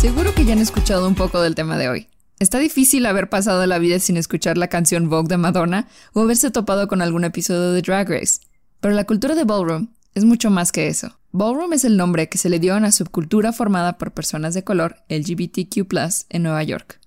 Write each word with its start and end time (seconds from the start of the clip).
Seguro 0.00 0.34
que 0.34 0.46
ya 0.46 0.54
han 0.54 0.60
escuchado 0.60 1.06
un 1.06 1.14
poco 1.14 1.42
del 1.42 1.54
tema 1.54 1.76
de 1.76 1.90
hoy. 1.90 2.08
Está 2.38 2.58
difícil 2.58 3.04
haber 3.04 3.28
pasado 3.28 3.66
la 3.66 3.78
vida 3.78 3.98
sin 3.98 4.16
escuchar 4.16 4.56
la 4.56 4.68
canción 4.68 5.10
Vogue 5.10 5.28
de 5.28 5.36
Madonna 5.36 5.88
o 6.14 6.22
haberse 6.22 6.50
topado 6.50 6.88
con 6.88 7.02
algún 7.02 7.24
episodio 7.24 7.72
de 7.72 7.82
Drag 7.82 8.08
Race. 8.08 8.40
Pero 8.80 8.94
la 8.94 9.04
cultura 9.04 9.34
de 9.34 9.44
ballroom 9.44 9.88
es 10.14 10.24
mucho 10.24 10.48
más 10.48 10.72
que 10.72 10.88
eso. 10.88 11.18
Ballroom 11.32 11.74
es 11.74 11.84
el 11.84 11.98
nombre 11.98 12.30
que 12.30 12.38
se 12.38 12.48
le 12.48 12.58
dio 12.58 12.72
a 12.72 12.78
una 12.78 12.92
subcultura 12.92 13.52
formada 13.52 13.98
por 13.98 14.12
personas 14.12 14.54
de 14.54 14.64
color 14.64 14.96
LGBTQ 15.10 15.86
en 16.30 16.42
Nueva 16.44 16.62
York. 16.62 16.99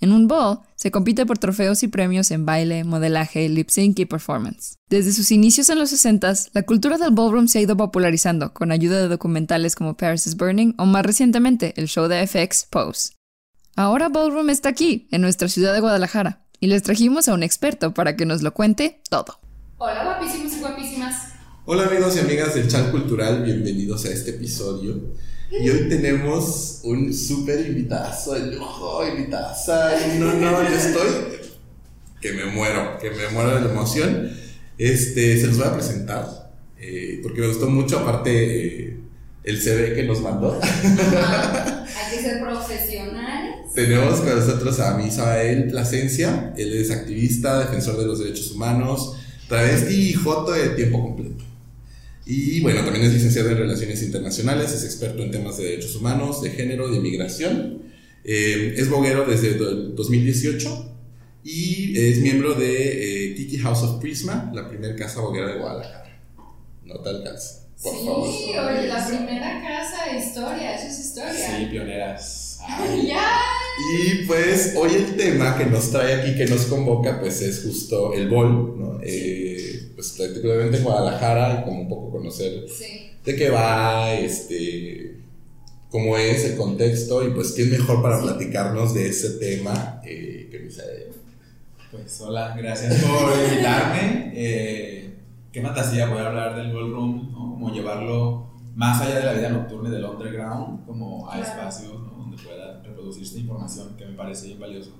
En 0.00 0.12
un 0.12 0.28
ball 0.28 0.60
se 0.76 0.90
compite 0.90 1.26
por 1.26 1.38
trofeos 1.38 1.82
y 1.82 1.88
premios 1.88 2.30
en 2.30 2.46
baile, 2.46 2.84
modelaje, 2.84 3.48
lip 3.48 3.68
sync 3.68 3.98
y 3.98 4.04
performance. 4.04 4.76
Desde 4.88 5.12
sus 5.12 5.32
inicios 5.32 5.68
en 5.70 5.78
los 5.78 5.90
60 5.90 6.32
la 6.52 6.62
cultura 6.62 6.98
del 6.98 7.10
ballroom 7.10 7.48
se 7.48 7.58
ha 7.58 7.62
ido 7.62 7.76
popularizando 7.76 8.54
con 8.54 8.70
ayuda 8.70 9.00
de 9.00 9.08
documentales 9.08 9.74
como 9.74 9.96
Paris 9.96 10.26
is 10.26 10.36
Burning 10.36 10.74
o 10.78 10.86
más 10.86 11.04
recientemente 11.04 11.74
el 11.76 11.88
show 11.88 12.06
de 12.06 12.26
FX 12.26 12.66
Pose. 12.70 13.10
Ahora 13.78 14.08
Ballroom 14.08 14.50
está 14.50 14.68
aquí, 14.68 15.06
en 15.12 15.20
nuestra 15.20 15.46
ciudad 15.46 15.72
de 15.72 15.78
Guadalajara, 15.78 16.44
y 16.58 16.66
les 16.66 16.82
trajimos 16.82 17.28
a 17.28 17.34
un 17.34 17.44
experto 17.44 17.94
para 17.94 18.16
que 18.16 18.26
nos 18.26 18.42
lo 18.42 18.52
cuente 18.52 19.02
todo. 19.08 19.38
Hola 19.76 20.02
guapísimos 20.02 20.52
y 20.52 20.58
guapísimas. 20.58 21.28
Hola 21.64 21.86
amigos 21.86 22.16
y 22.16 22.18
amigas 22.18 22.56
del 22.56 22.66
chat 22.66 22.90
cultural, 22.90 23.44
bienvenidos 23.44 24.04
a 24.04 24.08
este 24.08 24.30
episodio. 24.30 25.12
Y 25.50 25.70
hoy 25.70 25.88
tenemos 25.88 26.80
un 26.84 27.12
súper 27.12 27.66
invitazo 27.66 28.34
de 28.34 28.54
lujo, 28.54 29.06
invitaza. 29.06 29.92
No, 30.18 30.34
no, 30.34 30.68
yo 30.68 30.76
estoy 30.76 31.38
que 32.20 32.32
me 32.32 32.46
muero, 32.46 32.98
que 32.98 33.10
me 33.10 33.28
muero 33.28 33.54
de 33.54 33.60
la 33.62 33.70
emoción. 33.70 34.30
Este, 34.76 35.40
se 35.40 35.46
los 35.46 35.58
voy 35.58 35.66
a 35.66 35.74
presentar, 35.74 36.52
eh, 36.78 37.20
porque 37.22 37.40
me 37.40 37.48
gustó 37.48 37.68
mucho, 37.68 37.98
aparte 37.98 38.30
eh, 38.30 38.96
el 39.44 39.60
CV 39.60 39.94
que 39.94 40.04
nos 40.04 40.20
mandó. 40.20 40.60
Hay 40.62 42.16
que 42.16 42.22
ser 42.22 42.40
profesionales. 42.40 43.72
Tenemos 43.74 44.20
con 44.20 44.36
nosotros 44.36 44.78
a 44.80 44.96
Misael 44.96 45.68
Plasencia, 45.68 46.52
él 46.56 46.74
es 46.74 46.90
activista, 46.90 47.60
defensor 47.60 47.98
de 47.98 48.06
los 48.06 48.18
derechos 48.18 48.52
humanos, 48.52 49.16
travesti 49.48 50.10
y 50.10 50.12
joto 50.12 50.52
de 50.52 50.70
tiempo 50.70 51.02
completo. 51.02 51.44
Y 52.30 52.60
bueno, 52.60 52.84
también 52.84 53.06
es 53.06 53.14
licenciado 53.14 53.48
en 53.48 53.56
Relaciones 53.56 54.02
Internacionales, 54.02 54.70
es 54.74 54.84
experto 54.84 55.22
en 55.22 55.30
temas 55.30 55.56
de 55.56 55.64
derechos 55.64 55.96
humanos, 55.96 56.42
de 56.42 56.50
género, 56.50 56.90
de 56.90 57.00
migración. 57.00 57.84
Eh, 58.22 58.74
es 58.76 58.90
boguero 58.90 59.24
desde 59.24 59.52
el 59.52 59.94
2018 59.94 60.94
y 61.42 61.98
es 61.98 62.18
miembro 62.18 62.52
de 62.52 63.30
eh, 63.30 63.34
Kiki 63.34 63.56
House 63.56 63.82
of 63.82 63.98
Prisma, 63.98 64.52
la 64.54 64.68
primera 64.68 64.94
casa 64.94 65.22
boguera 65.22 65.48
de 65.48 65.58
Guadalajara. 65.58 66.20
No 66.84 67.00
te 67.00 67.08
alcanza. 67.08 67.66
Por 67.82 67.94
sí, 67.94 68.50
oye, 68.58 68.88
la 68.88 69.06
primera 69.06 69.62
casa, 69.62 70.14
historia, 70.14 70.74
eso 70.74 70.88
es 70.88 70.98
historia. 70.98 71.32
Sí, 71.32 71.66
pioneras. 71.70 72.60
¡Ya! 73.06 73.40
Y 73.94 74.26
pues 74.26 74.74
hoy 74.76 74.96
el 74.96 75.16
tema 75.16 75.56
que 75.56 75.64
nos 75.64 75.90
trae 75.90 76.20
aquí, 76.20 76.36
que 76.36 76.44
nos 76.44 76.66
convoca, 76.66 77.20
pues 77.20 77.40
es 77.40 77.62
justo 77.62 78.12
el 78.12 78.28
bol, 78.28 78.78
¿no? 78.78 79.00
Eh, 79.02 79.37
pues 79.98 80.14
particularmente 80.16 80.78
Guadalajara, 80.78 81.58
y 81.60 81.64
como 81.64 81.80
un 81.80 81.88
poco 81.88 82.12
conocer 82.12 82.66
de 83.24 83.34
qué 83.34 83.50
va, 83.50 84.14
este, 84.14 85.16
cómo 85.90 86.16
es 86.16 86.44
el 86.44 86.56
contexto, 86.56 87.26
y 87.26 87.32
pues 87.32 87.50
quién 87.50 87.72
mejor 87.72 88.00
para 88.00 88.22
platicarnos 88.22 88.94
de 88.94 89.08
ese 89.08 89.30
tema 89.40 90.00
eh, 90.04 90.46
que 90.52 90.60
Misael. 90.60 91.08
Pues 91.90 92.20
hola, 92.20 92.54
gracias 92.56 93.02
por 93.02 93.32
invitarme. 93.44 94.30
Eh, 94.36 95.14
qué 95.50 95.62
fantasía 95.62 96.08
poder 96.08 96.26
hablar 96.26 96.54
del 96.54 96.72
ballroom, 96.72 97.32
¿no? 97.32 97.38
Como 97.54 97.74
llevarlo 97.74 98.52
más 98.76 99.02
allá 99.02 99.16
de 99.16 99.24
la 99.24 99.32
vida 99.32 99.48
nocturna 99.48 99.88
y 99.88 99.92
del 99.92 100.04
underground, 100.04 100.86
como 100.86 101.28
a 101.28 101.40
espacios 101.40 101.90
donde 102.16 102.40
pueda 102.40 102.80
reproducir 102.84 103.24
esta 103.24 103.40
información 103.40 103.96
que 103.96 104.06
me 104.06 104.12
parece 104.12 104.46
bien 104.46 104.60
valioso. 104.60 104.92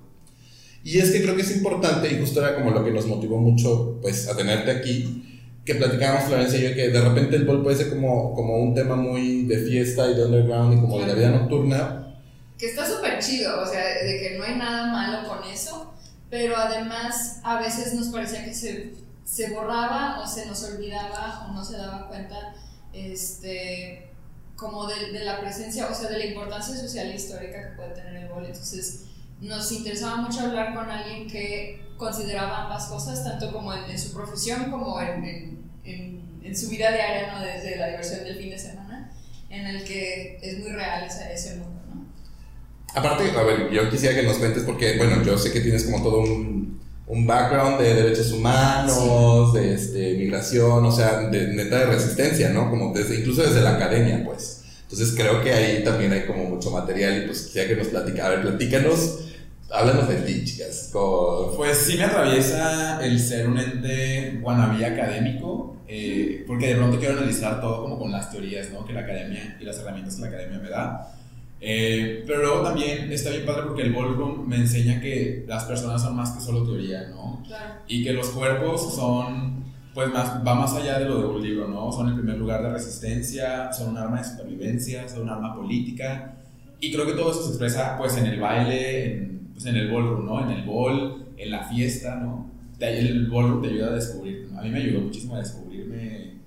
Y 0.84 0.98
es 0.98 1.10
que 1.10 1.22
creo 1.22 1.36
que 1.36 1.42
es 1.42 1.56
importante, 1.56 2.10
y 2.10 2.18
justo 2.20 2.40
era 2.40 2.54
como 2.54 2.70
lo 2.70 2.84
que 2.84 2.90
nos 2.90 3.06
motivó 3.06 3.38
mucho 3.38 3.98
pues, 4.00 4.28
a 4.28 4.36
tenerte 4.36 4.70
aquí, 4.70 5.24
que 5.68 5.74
platicábamos 5.74 6.28
Florencia 6.28 6.58
y 6.58 6.62
yo, 6.62 6.74
que 6.74 6.88
de 6.88 7.00
repente 7.00 7.36
el 7.36 7.44
bol 7.44 7.62
puede 7.62 7.76
ser 7.76 7.90
como, 7.90 8.32
como 8.34 8.56
un 8.56 8.74
tema 8.74 8.96
muy 8.96 9.44
de 9.44 9.58
fiesta 9.58 10.10
y 10.10 10.14
de 10.14 10.24
underground 10.24 10.78
y 10.78 10.80
como 10.80 10.98
de 10.98 11.06
la 11.06 11.14
vida 11.14 11.30
nocturna. 11.30 12.16
Que 12.56 12.70
está 12.70 12.86
súper 12.86 13.18
chido, 13.18 13.60
o 13.60 13.66
sea, 13.66 13.84
de 14.02 14.18
que 14.18 14.38
no 14.38 14.44
hay 14.44 14.56
nada 14.56 14.86
malo 14.86 15.28
con 15.28 15.46
eso, 15.46 15.92
pero 16.30 16.56
además 16.56 17.40
a 17.42 17.60
veces 17.60 17.92
nos 17.92 18.08
parecía 18.08 18.46
que 18.46 18.54
se, 18.54 18.94
se 19.24 19.50
borraba 19.50 20.20
o 20.20 20.26
se 20.26 20.46
nos 20.46 20.64
olvidaba 20.64 21.46
o 21.46 21.52
no 21.52 21.62
se 21.62 21.76
daba 21.76 22.08
cuenta 22.08 22.54
este, 22.94 24.08
como 24.56 24.86
de, 24.86 25.12
de, 25.12 25.22
la 25.22 25.38
presencia, 25.40 25.86
o 25.86 25.94
sea, 25.94 26.08
de 26.08 26.18
la 26.18 26.24
importancia 26.24 26.74
social 26.74 27.10
e 27.10 27.16
histórica 27.16 27.68
que 27.68 27.76
puede 27.76 27.90
tener 27.90 28.16
el 28.16 28.28
bol. 28.28 28.46
Entonces, 28.46 29.04
nos 29.40 29.70
interesaba 29.72 30.16
mucho 30.16 30.40
hablar 30.40 30.74
con 30.74 30.90
alguien 30.90 31.28
que 31.28 31.82
consideraba 31.96 32.64
ambas 32.64 32.86
cosas, 32.86 33.24
tanto 33.24 33.52
como 33.52 33.72
en, 33.72 33.98
su 33.98 34.12
profesión 34.12 34.70
como 34.70 35.00
en, 35.00 35.24
en, 35.84 36.40
en, 36.42 36.56
su 36.56 36.68
vida 36.68 36.90
diaria, 36.90 37.32
¿no? 37.32 37.44
desde 37.44 37.76
la 37.76 37.88
diversión 37.88 38.24
del 38.24 38.36
fin 38.36 38.50
de 38.50 38.58
semana, 38.58 39.12
en 39.50 39.66
el 39.66 39.84
que 39.84 40.38
es 40.42 40.58
muy 40.58 40.70
real 40.70 41.04
ese, 41.04 41.32
ese 41.32 41.56
mundo. 41.56 41.80
¿no? 41.92 42.06
Aparte, 42.94 43.30
a 43.30 43.42
ver, 43.42 43.70
yo 43.70 43.90
quisiera 43.90 44.14
que 44.14 44.26
nos 44.26 44.38
cuentes, 44.38 44.62
porque, 44.64 44.96
bueno, 44.96 45.22
yo 45.22 45.36
sé 45.36 45.52
que 45.52 45.60
tienes 45.60 45.84
como 45.84 46.02
todo 46.02 46.20
un 46.20 46.78
un 47.08 47.26
background 47.26 47.80
de 47.80 47.94
derechos 47.94 48.32
humanos, 48.32 49.54
de 49.54 49.74
este, 49.74 50.14
migración, 50.14 50.84
o 50.84 50.92
sea, 50.92 51.20
de 51.28 51.48
neta 51.48 51.78
de 51.78 51.86
resistencia, 51.86 52.50
¿no? 52.50 52.68
Como 52.70 52.92
desde, 52.92 53.20
incluso 53.20 53.42
desde 53.42 53.62
la 53.62 53.76
academia, 53.76 54.22
pues. 54.24 54.62
Entonces 54.82 55.14
creo 55.16 55.42
que 55.42 55.52
ahí 55.52 55.82
también 55.82 56.12
hay 56.12 56.26
como 56.26 56.44
mucho 56.44 56.70
material 56.70 57.22
y 57.22 57.26
pues 57.26 57.42
quisiera 57.42 57.68
que 57.68 57.76
nos 57.76 57.88
platica. 57.88 58.26
A 58.26 58.30
ver, 58.30 58.42
platícanos, 58.42 59.20
háblanos 59.70 60.08
de 60.08 60.16
ti, 60.16 60.44
chicas. 60.44 60.92
Pues 61.56 61.78
sí 61.78 61.96
me 61.96 62.04
atraviesa 62.04 63.04
el 63.04 63.18
ser 63.18 63.48
un 63.48 63.58
ente 63.58 64.38
wannabe 64.42 64.84
académico, 64.84 65.76
eh, 65.86 66.44
porque 66.46 66.68
de 66.68 66.76
pronto 66.76 66.98
quiero 66.98 67.18
analizar 67.18 67.60
todo 67.60 67.82
como 67.82 67.98
con 67.98 68.12
las 68.12 68.30
teorías, 68.30 68.70
¿no? 68.70 68.84
Que 68.84 68.92
la 68.92 69.00
academia 69.00 69.56
y 69.60 69.64
las 69.64 69.78
herramientas 69.78 70.16
que 70.16 70.22
la 70.22 70.28
academia 70.28 70.58
me 70.58 70.68
da. 70.70 71.14
Eh, 71.60 72.22
pero 72.26 72.40
luego 72.40 72.62
también 72.62 73.10
está 73.10 73.30
bien 73.30 73.44
padre 73.44 73.62
porque 73.66 73.82
el 73.82 73.92
ballroom 73.92 74.46
me 74.46 74.56
enseña 74.56 75.00
que 75.00 75.44
las 75.48 75.64
personas 75.64 76.00
son 76.00 76.14
más 76.14 76.30
que 76.30 76.40
solo 76.40 76.64
teoría, 76.64 77.08
¿no? 77.08 77.42
Y 77.88 78.04
que 78.04 78.12
los 78.12 78.28
cuerpos 78.28 78.94
son, 78.94 79.64
pues 79.92 80.08
más, 80.12 80.46
va 80.46 80.54
más 80.54 80.72
allá 80.74 81.00
de 81.00 81.06
lo 81.06 81.18
de 81.18 81.26
un 81.26 81.42
libro, 81.42 81.68
¿no? 81.68 81.90
Son 81.90 82.08
en 82.08 82.16
primer 82.16 82.36
lugar 82.36 82.62
de 82.62 82.70
resistencia, 82.70 83.72
son 83.72 83.90
un 83.90 83.98
arma 83.98 84.18
de 84.18 84.24
supervivencia, 84.24 85.08
son 85.08 85.22
un 85.22 85.30
arma 85.30 85.56
política. 85.56 86.36
Y 86.80 86.92
creo 86.92 87.06
que 87.06 87.14
todo 87.14 87.32
eso 87.32 87.42
se 87.42 87.48
expresa 87.48 87.96
pues 87.98 88.16
en 88.16 88.26
el 88.26 88.38
baile, 88.38 89.14
en, 89.14 89.37
pues, 89.58 89.66
en 89.66 89.76
el 89.76 89.90
ballroom, 89.90 90.24
¿no? 90.24 90.40
En 90.42 90.50
el 90.50 90.64
ball, 90.64 91.26
en 91.36 91.50
la 91.50 91.64
fiesta, 91.64 92.16
¿no? 92.16 92.50
El 92.78 93.26
ballroom 93.26 93.60
te 93.60 93.68
ayuda 93.68 93.88
a 93.88 93.94
descubrir, 93.94 94.48
a 94.56 94.62
mí 94.62 94.70
me 94.70 94.78
ayudó 94.78 95.00
muchísimo 95.00 95.34
a 95.34 95.40
descubrirme 95.40 96.38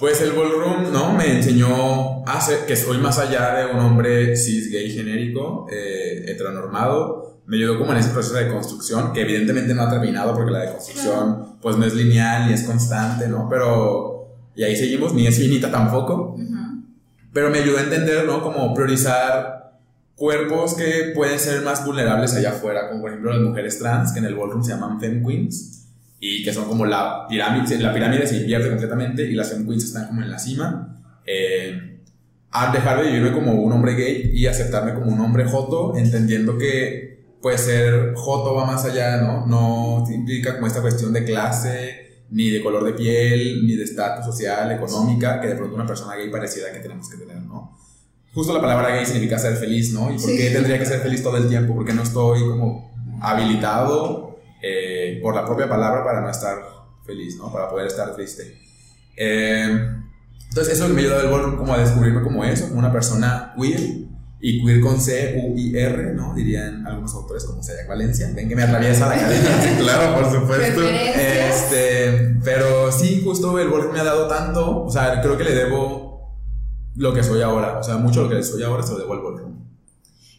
pues 0.00 0.22
el 0.22 0.32
ballroom, 0.32 0.90
¿no? 0.90 1.12
Me 1.12 1.36
enseñó 1.36 2.24
a 2.24 2.40
ser, 2.40 2.64
que 2.64 2.74
soy 2.74 2.96
más 2.96 3.18
allá 3.18 3.54
de 3.56 3.66
un 3.70 3.80
hombre 3.80 4.34
cis 4.34 4.72
gay 4.72 4.90
genérico, 4.90 5.66
eh, 5.70 6.24
heteronormado. 6.26 7.42
Me 7.44 7.58
ayudó 7.58 7.78
como 7.78 7.92
en 7.92 7.98
ese 7.98 8.08
proceso 8.08 8.36
de 8.36 8.48
construcción, 8.48 9.12
que 9.12 9.20
evidentemente 9.20 9.74
no 9.74 9.82
ha 9.82 9.90
terminado 9.90 10.34
porque 10.34 10.52
la 10.52 10.60
deconstrucción 10.60 11.58
pues 11.60 11.76
no 11.76 11.84
es 11.84 11.94
lineal 11.94 12.48
ni 12.48 12.54
es 12.54 12.62
constante, 12.62 13.28
¿no? 13.28 13.46
Pero, 13.50 14.36
y 14.56 14.62
ahí 14.62 14.74
seguimos, 14.74 15.12
ni 15.12 15.26
es 15.26 15.38
finita 15.38 15.70
tampoco. 15.70 16.34
Pero 17.34 17.50
me 17.50 17.58
ayudó 17.58 17.76
a 17.76 17.82
entender, 17.82 18.24
¿no? 18.24 18.42
Como 18.42 18.72
priorizar 18.72 19.69
cuerpos 20.20 20.74
que 20.74 21.12
pueden 21.14 21.38
ser 21.38 21.62
más 21.62 21.82
vulnerables 21.82 22.34
allá 22.34 22.50
afuera, 22.50 22.90
como 22.90 23.00
por 23.00 23.10
ejemplo 23.10 23.32
las 23.32 23.40
mujeres 23.40 23.78
trans, 23.78 24.12
que 24.12 24.18
en 24.18 24.26
el 24.26 24.34
ballroom 24.34 24.62
se 24.62 24.72
llaman 24.72 25.00
femme 25.00 25.26
queens 25.26 25.86
y 26.20 26.44
que 26.44 26.52
son 26.52 26.66
como 26.66 26.84
la 26.84 27.26
pirámide, 27.26 27.78
la 27.78 27.94
pirámide 27.94 28.26
se 28.26 28.36
invierte 28.36 28.68
completamente 28.68 29.22
y 29.22 29.32
las 29.32 29.48
femme 29.48 29.64
queens 29.64 29.84
están 29.84 30.08
como 30.08 30.20
en 30.20 30.30
la 30.30 30.38
cima. 30.38 31.00
Eh, 31.24 32.02
a 32.50 32.70
dejar 32.70 32.98
de 32.98 33.10
vivirme 33.10 33.32
como 33.32 33.62
un 33.62 33.72
hombre 33.72 33.94
gay 33.94 34.30
y 34.34 34.44
aceptarme 34.44 34.92
como 34.92 35.10
un 35.10 35.20
hombre 35.20 35.46
joto, 35.46 35.96
entendiendo 35.96 36.58
que 36.58 37.24
puede 37.40 37.56
ser 37.56 38.12
joto 38.14 38.54
va 38.54 38.66
más 38.66 38.84
allá, 38.84 39.22
¿no? 39.22 39.46
No 39.46 40.04
implica 40.12 40.56
como 40.56 40.66
esta 40.66 40.82
cuestión 40.82 41.14
de 41.14 41.24
clase, 41.24 42.24
ni 42.28 42.50
de 42.50 42.62
color 42.62 42.84
de 42.84 42.92
piel, 42.92 43.66
ni 43.66 43.74
de 43.74 43.84
estatus 43.84 44.26
social, 44.26 44.70
económica, 44.70 45.40
que 45.40 45.48
de 45.48 45.54
pronto 45.54 45.76
una 45.76 45.86
persona 45.86 46.14
gay 46.14 46.30
pareciera 46.30 46.70
que 46.70 46.80
tenemos 46.80 47.08
que 47.08 47.16
tener. 47.16 47.39
Justo 48.32 48.54
la 48.54 48.60
palabra 48.60 48.94
gay 48.94 49.04
significa 49.04 49.38
ser 49.38 49.56
feliz, 49.56 49.92
¿no? 49.92 50.12
¿Y 50.12 50.18
por 50.18 50.30
qué 50.30 50.50
tendría 50.50 50.78
que 50.78 50.86
ser 50.86 51.00
feliz 51.00 51.22
todo 51.22 51.36
el 51.36 51.48
tiempo? 51.48 51.74
Porque 51.74 51.92
no 51.92 52.02
estoy 52.02 52.40
como 52.48 52.90
habilitado 53.20 54.38
eh, 54.62 55.18
por 55.22 55.34
la 55.34 55.44
propia 55.44 55.68
palabra 55.68 56.04
para 56.04 56.20
no 56.20 56.30
estar 56.30 56.58
feliz, 57.04 57.36
¿no? 57.36 57.52
Para 57.52 57.68
poder 57.68 57.88
estar 57.88 58.14
triste. 58.14 58.56
Eh, 59.16 59.88
entonces 60.48 60.74
eso 60.74 60.88
me 60.88 61.00
ayudó 61.00 61.20
el 61.20 61.28
ballroom 61.28 61.56
como 61.56 61.74
a 61.74 61.78
descubrirme 61.78 62.22
como 62.22 62.44
eso, 62.44 62.68
como 62.68 62.78
una 62.78 62.92
persona 62.92 63.52
queer, 63.60 63.80
y 64.40 64.64
queer 64.64 64.80
con 64.80 65.00
C, 65.00 65.40
U, 65.42 65.56
I, 65.56 65.76
R, 65.76 66.14
¿no? 66.14 66.34
Dirían 66.34 66.86
algunos 66.86 67.14
autores 67.14 67.44
como 67.44 67.62
Sayak 67.62 67.86
Valencia. 67.86 68.30
Ven 68.34 68.48
que 68.48 68.56
me 68.56 68.62
atraviesa 68.62 69.08
la 69.08 69.16
cadena. 69.16 69.78
claro, 69.78 70.14
por 70.22 70.32
supuesto. 70.32 70.82
Este, 70.82 72.36
pero 72.42 72.90
sí, 72.90 73.22
justo 73.24 73.58
el 73.58 73.68
ballroom 73.68 73.92
me 73.92 74.00
ha 74.00 74.04
dado 74.04 74.28
tanto, 74.28 74.84
o 74.84 74.90
sea, 74.90 75.20
creo 75.20 75.36
que 75.36 75.44
le 75.44 75.54
debo 75.54 76.09
lo 77.00 77.14
que 77.14 77.24
soy 77.24 77.40
ahora, 77.40 77.78
o 77.78 77.82
sea, 77.82 77.96
mucho 77.96 78.24
lo 78.24 78.28
que 78.28 78.42
soy 78.42 78.62
ahora 78.62 78.82
se 78.82 78.92
lo 78.92 78.98
debo 78.98 79.14
al 79.14 79.20
ballroom. 79.20 79.64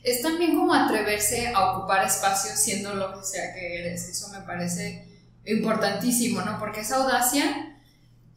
es 0.03 0.21
también 0.21 0.55
como 0.55 0.75
atreverse 0.75 1.47
a 1.47 1.71
ocupar 1.71 2.05
espacio 2.05 2.51
siendo 2.55 2.93
lo 2.93 3.19
que 3.19 3.25
sea 3.25 3.51
que 3.55 3.79
eres. 3.79 4.07
Eso 4.09 4.29
me 4.29 4.41
parece 4.41 5.07
importantísimo, 5.43 6.41
¿no? 6.41 6.59
Porque 6.59 6.81
esa 6.81 6.97
audacia, 6.97 7.79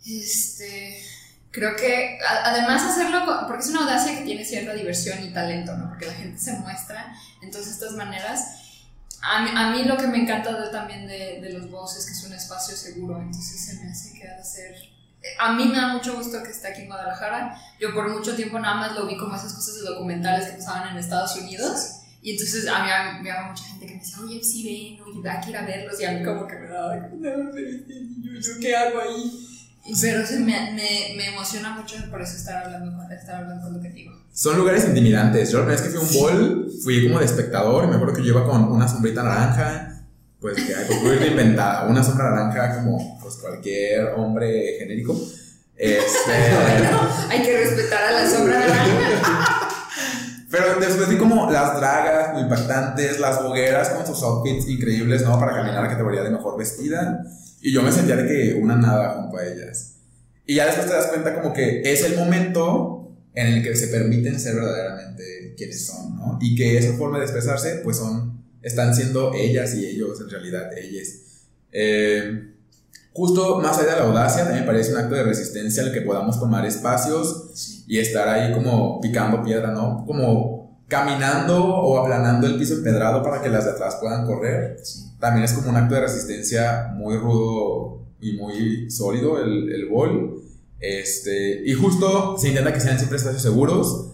este, 0.07 1.03
creo 1.51 1.77
que 1.77 2.19
además 2.27 2.83
hacerlo, 2.85 3.25
porque 3.47 3.63
es 3.63 3.69
una 3.69 3.83
audacia 3.83 4.19
que 4.19 4.25
tiene 4.25 4.43
cierta 4.43 4.73
diversión 4.73 5.23
y 5.23 5.31
talento, 5.31 5.77
¿no? 5.77 5.91
Porque 5.91 6.07
la 6.07 6.15
gente 6.15 6.39
se 6.41 6.55
muestra 6.55 7.15
en 7.43 7.51
todas 7.51 7.67
estas 7.67 7.93
maneras. 7.93 8.41
A 9.21 9.43
mí, 9.43 9.51
a 9.55 9.71
mí 9.71 9.85
lo 9.85 9.99
que 9.99 10.07
me 10.07 10.17
encanta 10.17 10.71
también 10.71 11.07
de, 11.07 11.41
de 11.43 11.51
los 11.51 11.71
voces 11.71 11.99
es 11.99 12.07
que 12.07 12.13
es 12.13 12.25
un 12.25 12.33
espacio 12.33 12.75
seguro, 12.75 13.21
entonces 13.21 13.67
se 13.67 13.85
me 13.85 13.91
hace 13.91 14.19
que 14.19 14.27
ha 14.27 14.39
de 14.39 14.45
ser 14.45 14.94
a 15.39 15.53
mí 15.53 15.67
me 15.67 15.77
da 15.77 15.89
mucho 15.89 16.15
gusto 16.15 16.43
que 16.43 16.51
esté 16.51 16.69
aquí 16.69 16.83
en 16.83 16.89
Guadalajara. 16.89 17.57
Yo 17.81 17.95
por 17.95 18.09
mucho 18.09 18.35
tiempo 18.35 18.59
nada 18.59 18.75
más 18.75 18.95
lo 18.95 19.07
vi 19.07 19.17
como 19.17 19.35
esas 19.37 19.53
cosas 19.55 19.77
de 19.77 19.83
documentales 19.83 20.47
que 20.47 20.57
pasaban 20.59 20.91
en 20.91 20.99
Estados 20.99 21.37
Unidos. 21.37 22.01
Y 22.23 22.33
entonces 22.33 22.67
a 22.69 22.83
mí 22.83 23.23
me 23.23 23.31
había 23.31 23.49
mucha 23.49 23.65
gente 23.65 23.87
que 23.87 23.95
me 23.95 24.01
decía, 24.01 24.17
oye, 24.23 24.43
sí 24.43 24.99
ven, 24.99 25.07
oye, 25.07 25.29
hay 25.29 25.45
que 25.45 25.51
ir 25.51 25.57
a 25.57 25.67
verlos. 25.67 26.01
Y 26.01 26.05
a 26.05 26.13
mí 26.13 26.25
como 26.25 26.47
que 26.47 26.57
me 26.57 26.69
daba, 26.69 26.97
no, 26.97 27.29
yo, 27.55 28.41
yo 28.41 28.61
qué 28.61 28.77
hago 28.77 29.01
ahí. 29.01 29.51
Pero 30.01 30.27
se 30.27 30.41
me, 30.41 30.73
me, 30.73 31.15
me, 31.15 31.29
emociona 31.29 31.75
mucho 31.75 31.97
por 32.11 32.23
eso 32.23 32.37
estar 32.37 32.65
hablando 32.65 32.97
con, 32.97 33.13
estar 33.13 33.43
hablando 33.43 33.65
con 33.65 33.75
lo 33.75 33.83
que 33.83 33.91
digo. 33.91 34.13
Son 34.33 34.57
lugares 34.57 34.87
intimidantes. 34.87 35.51
Yo 35.51 35.59
la 35.59 35.67
primera 35.67 35.83
vez 35.83 35.93
que 35.93 35.99
fui 35.99 36.07
a 36.07 36.11
un 36.11 36.39
bol, 36.39 36.73
fui 36.83 37.07
como 37.07 37.19
de 37.19 37.27
espectador. 37.27 37.87
Me 37.89 37.97
acuerdo 37.97 38.15
que 38.15 38.23
yo 38.23 38.29
iba 38.29 38.47
con 38.47 38.65
una 38.73 38.89
sombrita 38.89 39.23
naranja 39.23 39.94
pues 40.45 40.57
que 40.63 40.75
hay 40.75 41.19
que 41.21 41.27
inventada, 41.29 41.87
una 41.89 42.05
sombra 42.05 42.29
naranja 42.29 42.75
como 42.75 43.19
pues 43.19 43.37
cualquier 43.37 44.09
hombre 44.15 44.77
genérico. 44.79 45.19
Este, 45.75 46.33
hay 47.31 47.43
que 47.43 47.65
respetar 47.65 48.05
a 48.05 48.13
la 48.13 48.29
sombra 48.29 48.61
naranja. 48.61 49.69
Pero 50.51 50.79
después 50.79 51.09
vi 51.09 51.17
como 51.17 51.51
las 51.51 51.81
dragas 51.81 52.35
muy 52.35 52.43
impactantes, 52.43 53.21
las 53.21 53.43
bogueras 53.43 53.89
con 53.89 54.07
sus 54.07 54.23
outfits 54.23 54.69
increíbles, 54.69 55.23
¿no? 55.23 55.41
Para 55.41 55.55
caminar 55.55 55.83
a 55.83 55.89
categoría 55.89 56.23
de 56.23 56.29
mejor 56.29 56.59
vestida. 56.59 57.25
Y 57.63 57.73
yo 57.73 57.83
me 57.83 57.91
sentía 57.91 58.17
de 58.17 58.29
que 58.29 58.61
una 58.61 58.77
nada 58.77 59.15
junto 59.15 59.39
a 59.39 59.47
ellas. 59.47 59.95
Y 60.45 60.57
ya 60.57 60.67
después 60.67 60.87
te 60.87 60.93
das 60.93 61.07
cuenta 61.07 61.41
como 61.41 61.55
que 61.55 61.81
es 61.91 62.05
el 62.05 62.19
momento 62.19 63.17
en 63.33 63.47
el 63.47 63.63
que 63.63 63.75
se 63.75 63.89
permiten 63.89 64.39
ser 64.39 64.57
verdaderamente 64.57 65.55
quienes 65.57 65.87
son, 65.87 66.17
¿no? 66.17 66.39
Y 66.43 66.55
que 66.55 66.77
esa 66.77 66.93
forma 66.99 67.17
de 67.17 67.25
expresarse, 67.25 67.81
pues 67.83 67.97
son 67.97 68.34
están 68.65 68.95
siendo 68.95 69.33
ellas 69.35 69.75
y 69.75 69.87
ellos, 69.87 70.21
en 70.21 70.31
realidad, 70.31 70.71
ellas. 70.77 71.09
Eh, 71.71 72.55
justo 73.13 73.61
más 73.61 73.79
allá 73.79 73.93
de 73.93 74.01
la 74.01 74.07
audacia, 74.07 74.45
también 74.45 74.65
me 74.65 74.67
parece 74.67 74.93
un 74.93 74.99
acto 74.99 75.15
de 75.15 75.23
resistencia 75.23 75.83
el 75.83 75.93
que 75.93 76.01
podamos 76.01 76.41
tomar 76.41 76.65
espacios 76.65 77.85
y 77.87 77.99
estar 77.99 78.27
ahí 78.27 78.53
como 78.55 79.01
picando 79.01 79.43
piedra, 79.43 79.71
¿no? 79.71 80.05
Como 80.07 80.83
caminando 80.89 81.63
o 81.63 81.99
aplanando 81.99 82.47
el 82.47 82.57
piso 82.57 82.75
empedrado 82.75 83.23
para 83.23 83.43
que 83.43 83.51
las 83.51 83.67
de 83.67 83.73
atrás 83.73 83.99
puedan 84.01 84.27
correr. 84.27 84.79
También 85.21 85.45
es 85.45 85.53
como 85.53 85.69
un 85.69 85.77
acto 85.77 85.95
de 85.95 86.01
resistencia 86.01 86.91
muy 86.95 87.19
rudo 87.19 88.07
y 88.21 88.33
muy 88.33 88.91
sólido 88.91 89.43
el, 89.43 89.71
el 89.73 89.89
bol. 89.89 90.43
Este, 90.81 91.63
y 91.67 91.73
justo 91.75 92.37
se 92.39 92.49
intenta 92.49 92.73
que 92.73 92.81
sean 92.81 92.99
siempre 92.99 93.19
espacios 93.19 93.43
seguros 93.43 94.14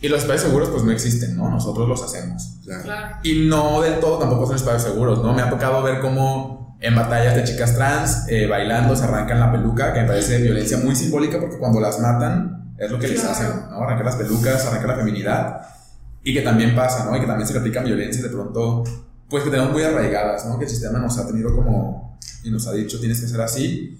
y 0.00 0.08
los 0.08 0.20
espacios 0.20 0.42
seguros 0.42 0.68
pues 0.68 0.84
no 0.84 0.92
existen, 0.92 1.36
¿no? 1.36 1.50
Nosotros 1.50 1.88
los 1.88 2.02
hacemos. 2.02 2.58
Claro. 2.64 3.16
Y 3.22 3.46
no 3.48 3.80
del 3.80 3.98
todo 3.98 4.18
tampoco 4.18 4.46
son 4.46 4.56
espacios 4.56 4.82
seguros, 4.82 5.22
¿no? 5.22 5.32
Me 5.32 5.42
ha 5.42 5.50
tocado 5.50 5.82
ver 5.82 6.00
cómo 6.00 6.76
en 6.80 6.94
batallas 6.94 7.34
de 7.34 7.44
chicas 7.44 7.74
trans 7.74 8.26
eh, 8.28 8.46
bailando 8.46 8.94
se 8.94 9.04
arrancan 9.04 9.40
la 9.40 9.50
peluca, 9.50 9.92
que 9.92 10.02
me 10.02 10.06
parece 10.06 10.38
violencia 10.38 10.78
muy 10.78 10.94
simbólica 10.94 11.40
porque 11.40 11.58
cuando 11.58 11.80
las 11.80 11.98
matan 11.98 12.74
es 12.78 12.90
lo 12.90 12.98
que 12.98 13.08
les 13.08 13.24
hacen, 13.24 13.48
¿no? 13.70 13.82
Arrancar 13.82 14.06
las 14.06 14.16
pelucas, 14.16 14.64
arrancar 14.66 14.90
la 14.90 14.96
feminidad. 14.96 15.60
Y 16.22 16.32
que 16.32 16.42
también 16.42 16.76
pasa, 16.76 17.04
¿no? 17.04 17.16
Y 17.16 17.20
que 17.20 17.26
también 17.26 17.48
se 17.48 17.54
replican 17.54 17.84
violencias 17.84 18.22
de 18.22 18.28
pronto, 18.28 18.84
pues 19.28 19.42
que 19.42 19.50
tenemos 19.50 19.72
muy 19.72 19.82
arraigadas, 19.82 20.46
¿no? 20.46 20.58
Que 20.58 20.64
el 20.64 20.70
sistema 20.70 21.00
nos 21.00 21.18
ha 21.18 21.26
tenido 21.26 21.54
como, 21.54 22.18
y 22.44 22.50
nos 22.50 22.66
ha 22.68 22.72
dicho, 22.72 23.00
tienes 23.00 23.20
que 23.20 23.26
ser 23.26 23.40
así. 23.40 23.98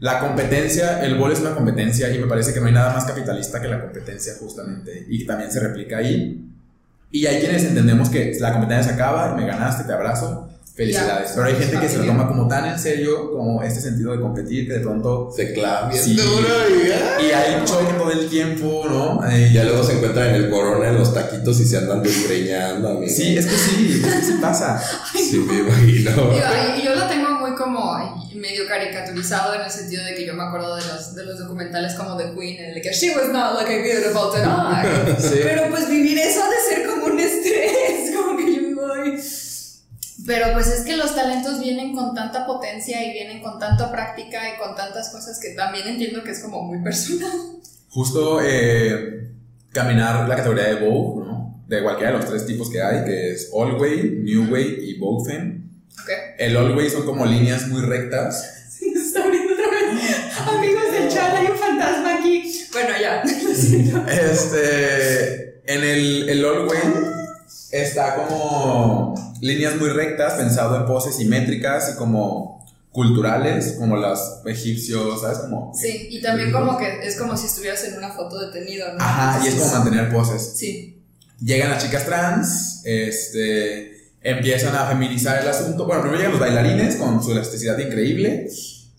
La 0.00 0.18
competencia, 0.18 1.04
el 1.04 1.16
bol 1.16 1.30
es 1.30 1.40
una 1.40 1.54
competencia 1.54 2.12
y 2.12 2.18
me 2.18 2.26
parece 2.26 2.54
que 2.54 2.60
no 2.60 2.66
hay 2.66 2.72
nada 2.72 2.94
más 2.94 3.04
capitalista 3.04 3.60
que 3.60 3.68
la 3.68 3.82
competencia 3.82 4.32
justamente 4.40 5.06
y 5.08 5.26
también 5.26 5.52
se 5.52 5.60
replica 5.60 5.98
ahí. 5.98 6.42
Y 7.10 7.26
hay 7.26 7.40
quienes 7.40 7.64
entendemos 7.64 8.08
que 8.08 8.34
la 8.40 8.52
competencia 8.52 8.92
se 8.92 8.94
acaba, 8.94 9.34
me 9.36 9.46
ganaste, 9.46 9.84
te 9.84 9.92
abrazo, 9.92 10.48
felicidades. 10.74 11.32
Pero 11.34 11.46
hay 11.46 11.54
gente 11.54 11.78
que 11.78 11.88
se 11.88 11.98
lo 11.98 12.06
toma 12.06 12.28
como 12.28 12.48
tan 12.48 12.64
en 12.64 12.78
serio 12.78 13.30
como 13.30 13.62
este 13.62 13.82
sentido 13.82 14.12
de 14.12 14.20
competir 14.20 14.66
que 14.66 14.74
de 14.74 14.80
pronto 14.80 15.30
se 15.36 15.52
clava 15.52 15.92
sí, 15.92 16.16
y, 16.16 17.26
y 17.26 17.32
hay 17.32 17.62
choque 17.66 17.92
todo 17.98 18.10
el 18.10 18.26
tiempo, 18.30 18.86
¿no? 18.88 19.20
Y 19.36 19.52
ya 19.52 19.64
luego 19.64 19.84
se 19.84 19.96
encuentran 19.96 20.30
en 20.30 20.34
el 20.36 20.50
corona 20.50 20.88
en 20.88 20.96
los 20.96 21.12
taquitos 21.12 21.60
y 21.60 21.66
se 21.66 21.76
andan 21.76 22.02
desgreñando. 22.02 23.02
Sí, 23.06 23.36
es 23.36 23.44
que 23.44 23.56
sí, 23.56 24.02
es 24.02 24.14
que 24.14 24.22
sí 24.22 24.32
pasa. 24.40 24.82
sí, 25.12 25.44
me 25.46 25.58
imagino. 25.58 26.10
Yo, 26.32 26.84
yo 26.84 26.94
lo 26.94 27.06
tengo 27.06 27.29
medio 28.50 28.66
caricaturizado 28.66 29.54
en 29.54 29.62
el 29.62 29.70
sentido 29.70 30.04
de 30.04 30.14
que 30.14 30.26
yo 30.26 30.34
me 30.34 30.42
acuerdo 30.42 30.76
de 30.76 30.82
los, 30.86 31.14
de 31.14 31.24
los 31.24 31.38
documentales 31.38 31.94
como 31.94 32.16
The 32.16 32.34
Queen, 32.34 32.58
en 32.58 32.76
el 32.76 32.82
que 32.82 32.92
she 32.92 33.14
was 33.14 33.28
not 33.28 33.54
like 33.54 33.72
a 33.72 33.82
beautiful 33.82 34.30
tonight. 34.32 35.18
Pero 35.42 35.70
pues 35.70 35.88
vivir 35.88 36.18
eso 36.18 36.42
ha 36.42 36.50
de 36.50 36.56
ser 36.68 36.88
como 36.88 37.06
un 37.06 37.20
estrés, 37.20 38.14
como 38.16 38.36
que 38.36 38.54
yo 38.54 38.62
vivo 38.62 38.92
ahí. 38.92 39.14
Pero 40.26 40.52
pues 40.52 40.66
es 40.68 40.84
que 40.84 40.96
los 40.96 41.14
talentos 41.14 41.60
vienen 41.60 41.94
con 41.94 42.14
tanta 42.14 42.46
potencia 42.46 43.04
y 43.04 43.12
vienen 43.12 43.40
con 43.40 43.58
tanta 43.58 43.90
práctica 43.90 44.54
y 44.54 44.58
con 44.58 44.74
tantas 44.74 45.10
cosas 45.10 45.38
que 45.40 45.50
también 45.50 45.86
entiendo 45.86 46.22
que 46.22 46.32
es 46.32 46.40
como 46.40 46.62
muy 46.62 46.82
personal. 46.82 47.30
Justo 47.88 48.40
eh, 48.42 49.30
caminar 49.72 50.28
la 50.28 50.36
categoría 50.36 50.64
de 50.64 50.74
Vogue, 50.74 51.26
¿no? 51.26 51.62
De 51.66 51.82
cualquiera 51.82 52.12
de 52.12 52.18
los 52.18 52.28
tres 52.28 52.46
tipos 52.46 52.68
que 52.68 52.82
hay, 52.82 53.04
que 53.04 53.32
es 53.32 53.50
All 53.52 53.80
Way, 53.80 54.20
New 54.22 54.52
Way 54.52 54.78
y 54.82 54.98
Vogue 54.98 55.30
Femme 55.30 55.59
el 56.38 56.56
Always 56.56 56.92
son 56.92 57.04
como 57.04 57.26
líneas 57.26 57.68
muy 57.68 57.82
rectas. 57.82 58.56
Sí, 58.80 58.94
se 58.94 59.08
está 59.08 59.24
abriendo 59.24 59.52
otra 59.52 59.66
vez. 59.68 60.48
Amigos 60.48 60.90
del 60.90 61.08
chat, 61.10 61.34
hay 61.34 61.48
un 61.48 61.58
fantasma 61.58 62.14
aquí. 62.14 62.66
Bueno, 62.72 62.88
ya. 62.98 63.22
este. 64.08 65.60
En 65.66 65.84
el, 65.84 66.28
el 66.30 66.44
Always 66.46 66.82
está 67.70 68.14
como 68.14 69.14
líneas 69.42 69.76
muy 69.76 69.90
rectas, 69.90 70.34
pensado 70.34 70.76
en 70.76 70.86
poses 70.86 71.16
simétricas 71.16 71.92
y 71.92 71.98
como 71.98 72.66
culturales, 72.90 73.76
como 73.78 73.96
los 73.96 74.40
egipcios, 74.46 75.20
¿sabes? 75.20 75.38
Como, 75.38 75.72
sí, 75.74 76.08
y 76.10 76.22
también 76.22 76.50
como 76.50 76.76
que 76.76 77.06
es 77.06 77.16
como 77.16 77.36
si 77.36 77.46
estuvieras 77.46 77.84
en 77.84 77.98
una 77.98 78.10
foto 78.10 78.38
detenido, 78.38 78.92
¿no? 78.94 78.98
Ajá, 78.98 79.44
y 79.44 79.48
es 79.48 79.54
como 79.56 79.72
mantener 79.72 80.10
poses. 80.10 80.54
Sí. 80.56 81.02
Llegan 81.38 81.70
las 81.70 81.84
chicas 81.84 82.04
trans, 82.04 82.82
este 82.84 83.99
empiezan 84.22 84.74
a 84.76 84.86
feminizar 84.86 85.40
el 85.40 85.48
asunto. 85.48 85.86
Bueno, 85.86 86.02
primero 86.02 86.18
llegan 86.18 86.32
los 86.32 86.40
bailarines 86.40 86.96
con 86.96 87.22
su 87.22 87.32
elasticidad 87.32 87.78
increíble 87.78 88.48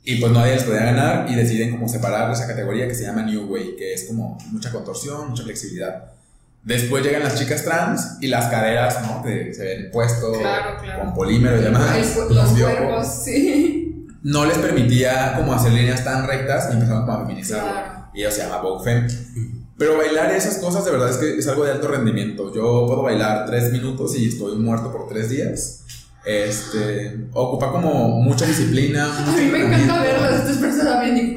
y 0.04 0.16
pues 0.20 0.32
nadie 0.32 0.56
les 0.56 0.63
podía 0.63 0.84
ganar 0.84 1.30
y 1.30 1.36
deciden 1.36 1.72
como 1.72 1.88
separar 1.88 2.32
esa 2.32 2.48
categoría 2.48 2.88
que 2.88 2.96
se 2.96 3.04
llama 3.04 3.22
New 3.24 3.46
Way, 3.46 3.75
que 3.78 3.94
es 3.94 4.06
como 4.06 4.38
mucha 4.51 4.72
contorsión, 4.72 5.30
mucha 5.30 5.44
flexibilidad. 5.44 6.12
Después 6.63 7.04
llegan 7.04 7.24
las 7.24 7.40
chicas 7.40 7.63
trans 7.63 8.18
y 8.22 8.28
las 8.28 8.48
caderas, 8.48 9.01
¿no? 9.01 9.24
Que 9.24 9.54
se 9.54 9.63
ven 9.63 9.92
puestos 9.92 10.38
con 11.00 11.13
polímero 11.13 11.60
y 11.60 11.63
demás. 11.63 12.16
los 12.30 12.50
cuerpos, 12.50 13.24
sí. 13.24 14.08
No 14.24 14.46
les 14.46 14.58
permitía 14.60 15.34
como 15.36 15.54
hacer 15.54 15.72
líneas 15.72 16.04
tan 16.04 16.28
rectas 16.28 16.68
y 16.70 16.74
empezaron 16.74 17.06
como 17.06 17.18
a 17.18 17.22
feminizar. 17.22 18.10
Y 18.13 18.24
eso 18.24 18.36
se 18.38 18.44
llama 18.44 18.62
Vogue 18.62 18.84
Femme. 18.84 19.61
Pero 19.82 19.98
bailar 19.98 20.32
esas 20.32 20.60
cosas 20.60 20.86
de 20.86 20.92
verdad 20.92 21.10
es 21.10 21.18
que 21.18 21.40
es 21.40 21.48
algo 21.48 21.66
de 21.66 21.72
alto 21.72 21.88
rendimiento. 21.88 22.54
Yo 22.54 22.86
puedo 22.86 23.02
bailar 23.02 23.48
tres 23.48 23.72
minutos 23.72 24.16
y 24.16 24.28
estoy 24.28 24.56
muerto 24.56 24.92
por 24.92 25.08
tres 25.08 25.32
días. 25.32 25.80
Este, 26.24 27.18
ocupa 27.34 27.72
como 27.72 28.10
mucha 28.10 28.46
disciplina. 28.46 29.06
A 29.28 29.32
mí 29.32 29.46
me 29.46 29.66
encanta 29.66 30.04
verlo, 30.04 30.38
estas 30.38 30.58
personas 30.58 31.02
también 31.02 31.36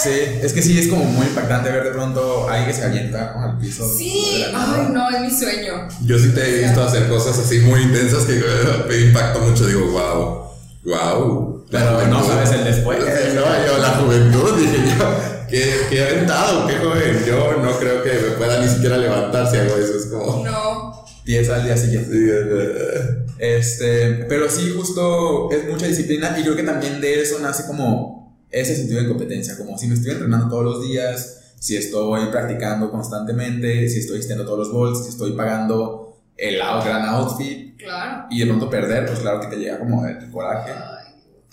Sí, 0.00 0.10
es 0.40 0.52
que 0.52 0.62
sí, 0.62 0.78
es 0.78 0.86
como 0.86 1.02
muy 1.02 1.26
impactante 1.26 1.68
ver 1.72 1.82
de 1.82 1.90
pronto 1.90 2.48
a 2.48 2.52
alguien 2.52 2.68
que 2.68 2.74
se 2.74 2.84
avienta 2.84 3.34
al 3.42 3.58
piso. 3.58 3.92
Sí, 3.92 4.44
ay, 4.54 4.92
no, 4.92 5.10
es 5.10 5.20
mi 5.20 5.30
sueño. 5.36 5.88
Yo 6.04 6.20
sí 6.20 6.28
te 6.28 6.48
he 6.48 6.62
visto 6.62 6.80
hacer 6.80 7.08
cosas 7.08 7.36
así 7.40 7.58
muy 7.58 7.82
intensas 7.82 8.24
que 8.24 8.40
me 8.88 9.00
impacta 9.00 9.40
mucho. 9.40 9.66
Digo, 9.66 9.86
wow, 9.86 10.44
wow. 10.84 11.66
Pero 11.68 12.06
no 12.06 12.24
sabes 12.24 12.52
el 12.52 12.62
después. 12.62 13.00
No, 13.00 13.66
yo, 13.66 13.78
la 13.78 13.88
juventud, 13.88 14.56
dije 14.60 14.78
yo. 14.96 15.41
Qué, 15.52 15.70
qué 15.90 16.02
aventado, 16.02 16.66
qué 16.66 16.76
joven. 16.76 17.24
Yo 17.26 17.58
no 17.62 17.78
creo 17.78 18.02
que 18.02 18.10
me 18.10 18.36
pueda 18.38 18.58
ni 18.58 18.70
siquiera 18.70 18.96
levantar 18.96 19.50
si 19.50 19.58
hago 19.58 19.76
eso. 19.76 19.98
Es 19.98 20.06
como. 20.06 20.42
No. 20.42 21.04
10 21.26 21.50
al 21.50 21.64
día 21.64 21.76
siguiente. 21.76 23.26
este, 23.38 24.24
pero 24.30 24.48
sí, 24.48 24.72
justo 24.74 25.50
es 25.52 25.68
mucha 25.68 25.86
disciplina 25.86 26.34
y 26.38 26.42
creo 26.42 26.56
que 26.56 26.62
también 26.62 27.02
de 27.02 27.20
eso 27.20 27.38
nace 27.38 27.66
como 27.66 28.34
ese 28.50 28.74
sentido 28.74 29.02
de 29.02 29.08
competencia. 29.08 29.58
Como 29.58 29.76
si 29.76 29.88
me 29.88 29.94
estoy 29.94 30.12
entrenando 30.12 30.48
todos 30.48 30.64
los 30.64 30.84
días, 30.88 31.54
si 31.60 31.76
estoy 31.76 32.30
practicando 32.30 32.90
constantemente, 32.90 33.90
si 33.90 33.98
estoy 33.98 34.16
extendiendo 34.16 34.50
todos 34.50 34.66
los 34.66 34.72
bols, 34.72 35.04
si 35.04 35.10
estoy 35.10 35.32
pagando 35.32 36.22
el 36.34 36.56
gran 36.56 37.04
outfit. 37.10 37.76
Claro. 37.76 38.24
Y 38.30 38.40
de 38.40 38.46
pronto 38.46 38.70
perder, 38.70 39.04
pues 39.04 39.18
claro 39.18 39.38
que 39.38 39.48
te 39.48 39.56
llega 39.56 39.78
como 39.78 40.06
el 40.06 40.30
coraje. 40.30 40.72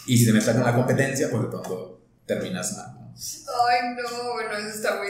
Y 0.08 0.18
si 0.18 0.26
te 0.26 0.32
metes 0.32 0.48
en 0.48 0.64
la 0.64 0.74
competencia, 0.74 1.30
pues 1.30 1.44
de 1.44 1.50
pronto 1.50 2.02
terminas 2.26 2.78
mal. 2.78 2.99
Ay, 3.16 3.96
no, 3.96 4.34
bueno, 4.34 4.52
eso 4.58 4.70
está 4.70 4.98
muy. 4.98 5.08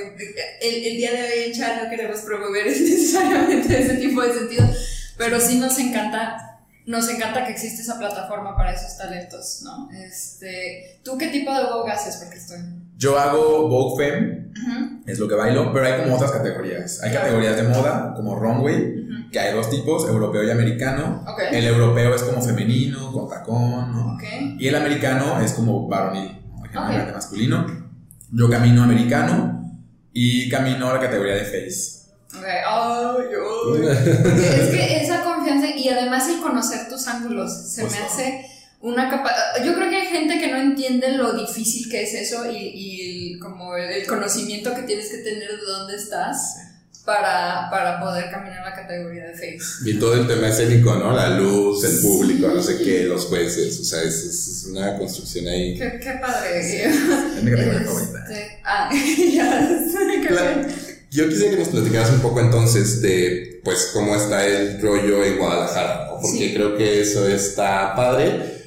El, 0.61 0.75
el 0.85 0.97
día 0.97 1.11
de 1.13 1.21
hoy 1.23 1.39
en 1.47 1.53
chat 1.53 1.83
no 1.83 1.89
queremos 1.89 2.19
promover 2.21 2.65
necesariamente 2.67 3.81
ese 3.81 3.95
tipo 3.97 4.21
de 4.21 4.33
sentido, 4.33 4.65
pero 5.17 5.39
sí 5.39 5.59
nos 5.59 5.77
encanta. 5.79 6.45
Nos 6.85 7.07
encanta 7.07 7.45
que 7.45 7.51
existe 7.51 7.83
esa 7.83 7.99
plataforma 7.99 8.55
para 8.57 8.73
esos 8.73 8.97
talentos, 8.97 9.61
¿no? 9.63 9.89
Este, 9.91 10.99
¿Tú 11.03 11.19
qué 11.19 11.27
tipo 11.27 11.53
de 11.53 11.65
Vogue 11.65 11.91
haces? 11.91 12.15
Porque 12.15 12.37
estoy. 12.37 12.57
Yo 12.97 13.17
hago 13.19 13.67
Vogue 13.67 14.03
Femme, 14.03 14.51
Ujú, 14.51 15.03
es 15.05 15.19
lo 15.19 15.27
que 15.27 15.35
bailo, 15.35 15.71
pero 15.71 15.85
hay 15.85 16.01
como 16.01 16.15
otras 16.15 16.31
categorías. 16.31 17.03
Hay 17.03 17.11
Claro. 17.11 17.25
categorías 17.27 17.57
de 17.57 17.63
moda, 17.63 18.13
como 18.15 18.35
runway, 18.39 18.75
ujú. 19.03 19.29
que 19.31 19.39
hay 19.39 19.53
dos 19.53 19.69
tipos, 19.69 20.07
europeo 20.09 20.43
y 20.43 20.49
americano. 20.49 21.23
Ok. 21.27 21.39
El 21.51 21.67
europeo 21.67 22.15
es 22.15 22.23
como 22.23 22.41
femenino, 22.41 23.11
con 23.13 23.29
tacón, 23.29 23.91
¿no? 23.93 24.15
Ok. 24.15 24.23
Y 24.57 24.67
el 24.67 24.75
americano 24.75 25.39
es 25.41 25.53
como 25.53 25.87
varonil, 25.87 26.41
¿no? 26.55 26.63
generalmente 26.63 27.11
Ok. 27.11 27.15
masculino. 27.15 27.78
Yo 28.31 28.49
camino 28.49 28.83
americano 28.83 29.79
y 30.13 30.49
camino 30.49 30.89
a 30.89 30.93
la 30.95 30.99
categoría 30.99 31.35
de 31.35 31.45
face. 31.45 31.99
Ok, 32.35 32.43
ay, 32.45 32.63
ay. 32.67 34.23
Porque 34.23 34.61
es 34.63 34.69
que 34.69 35.01
esa 35.03 35.23
confianza 35.23 35.67
y 35.75 35.89
además 35.89 36.27
el 36.29 36.39
conocer 36.39 36.87
tus 36.89 37.07
ángulos 37.07 37.51
se 37.73 37.81
Pues 37.81 37.93
me 37.93 37.99
no. 37.99 38.05
hace 38.05 38.45
una 38.81 39.09
capa. 39.09 39.31
Yo 39.65 39.73
creo 39.75 39.89
que 39.89 39.95
hay 39.95 40.07
gente 40.07 40.39
que 40.39 40.51
no 40.51 40.57
entiende 40.57 41.11
lo 41.17 41.33
difícil 41.33 41.89
que 41.89 42.03
es 42.03 42.13
eso 42.13 42.49
y, 42.51 42.55
y 42.75 43.39
como 43.39 43.75
el 43.75 44.05
conocimiento 44.05 44.73
que 44.75 44.83
tienes 44.83 45.09
que 45.09 45.17
tener 45.17 45.49
de 45.59 45.65
dónde 45.65 45.95
estás 45.95 46.55
para, 47.09 47.67
para 47.71 47.99
poder 47.99 48.29
caminar 48.29 48.63
la 48.63 48.75
categoría 48.75 49.25
de 49.29 49.33
face. 49.33 49.57
Y 49.83 49.97
todo 49.97 50.13
el 50.13 50.27
tema 50.27 50.47
escénico, 50.49 50.93
¿no? 50.93 51.11
La 51.11 51.29
luz, 51.31 51.83
el 51.83 51.99
público, 52.01 52.49
no 52.53 52.61
sé 52.61 52.77
qué, 52.77 53.05
los 53.05 53.25
jueces. 53.25 53.79
O 53.79 53.83
sea, 53.83 54.03
es, 54.03 54.13
es- 54.23 54.47
es 54.47 54.65
una 54.69 54.95
construcción 54.95 55.47
ahí. 55.47 55.75
Qué, 55.75 55.99
qué 56.03 56.11
padre. 56.21 56.59
Es 56.59 57.43
mi 57.43 57.49
categoría 57.51 57.81
favorita. 57.83 58.19
Este, 58.29 58.59
ah, 58.63 58.89
ya. 59.33 59.69
qué 60.21 60.27
Claro. 60.27 60.59
bien. 60.59 60.75
Yo 61.09 61.27
quisiera 61.27 61.49
que 61.51 61.57
nos 61.57 61.69
platicaras 61.69 62.11
un 62.11 62.19
poco 62.19 62.39
entonces 62.41 63.01
de, 63.01 63.59
pues, 63.63 63.89
cómo 63.91 64.15
está 64.15 64.45
el 64.45 64.79
rollo 64.79 65.23
en 65.23 65.39
Guadalajara, 65.39 66.05
¿no? 66.11 66.21
Porque 66.21 66.37
Sí. 66.49 66.53
creo 66.53 66.77
que 66.77 67.01
eso 67.01 67.27
está 67.27 67.95
padre. 67.95 68.58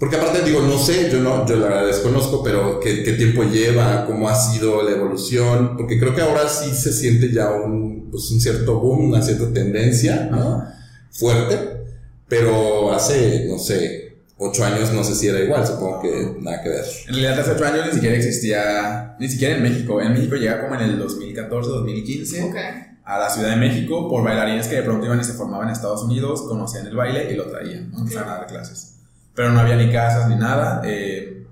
Porque 0.00 0.16
aparte 0.16 0.40
digo, 0.42 0.62
no 0.62 0.78
sé, 0.78 1.10
yo 1.12 1.20
no, 1.20 1.46
yo 1.46 1.56
la 1.56 1.68
verdad 1.68 1.86
desconozco, 1.86 2.42
pero 2.42 2.80
qué, 2.80 3.04
qué 3.04 3.12
tiempo 3.12 3.44
lleva, 3.44 4.06
cómo 4.06 4.30
ha 4.30 4.34
sido 4.34 4.82
la 4.82 4.92
evolución, 4.92 5.76
porque 5.76 6.00
creo 6.00 6.14
que 6.14 6.22
ahora 6.22 6.48
sí 6.48 6.72
se 6.74 6.90
siente 6.90 7.30
ya 7.30 7.50
un, 7.50 8.08
pues, 8.10 8.30
un 8.30 8.40
cierto 8.40 8.80
boom, 8.80 9.10
una 9.10 9.20
cierta 9.20 9.52
tendencia, 9.52 10.26
¿no? 10.30 10.64
Fuerte, 11.10 11.82
pero 12.26 12.92
hace, 12.94 13.44
no 13.46 13.58
sé, 13.58 14.16
ocho 14.38 14.64
años 14.64 14.90
no 14.94 15.04
sé 15.04 15.14
si 15.14 15.28
era 15.28 15.38
igual, 15.40 15.66
supongo 15.66 16.00
que 16.00 16.34
nada 16.40 16.62
que 16.62 16.70
ver. 16.70 16.84
En 17.08 17.14
realidad 17.16 17.40
hace 17.40 17.50
8 17.50 17.64
años 17.66 17.86
ni 17.88 17.92
siquiera 17.92 18.16
existía, 18.16 19.16
ni 19.20 19.28
siquiera 19.28 19.56
en 19.56 19.62
México. 19.62 20.00
En 20.00 20.14
México 20.14 20.36
llega 20.36 20.62
como 20.62 20.76
en 20.76 20.80
el 20.80 20.98
2014, 20.98 21.68
2015 21.68 22.44
Ok. 22.44 22.56
a 23.04 23.18
la 23.18 23.28
Ciudad 23.28 23.50
de 23.50 23.56
México 23.56 24.08
por 24.08 24.24
bailarines 24.24 24.66
que 24.66 24.76
de 24.76 24.82
pronto 24.82 25.04
iban 25.04 25.20
y 25.20 25.24
se 25.24 25.34
formaban 25.34 25.68
en 25.68 25.74
Estados 25.74 26.02
Unidos, 26.04 26.40
conocían 26.48 26.86
el 26.86 26.96
baile 26.96 27.30
y 27.30 27.36
lo 27.36 27.50
traían, 27.50 27.90
¿no? 27.90 27.98
empezaron 27.98 28.30
a 28.30 28.36
dar 28.38 28.46
clases. 28.46 28.94
Pero 29.40 29.52
no 29.54 29.60
había 29.60 29.76
ni 29.76 29.90
casas 29.90 30.28
ni 30.28 30.36
nada. 30.36 30.82
eh, 30.84 31.46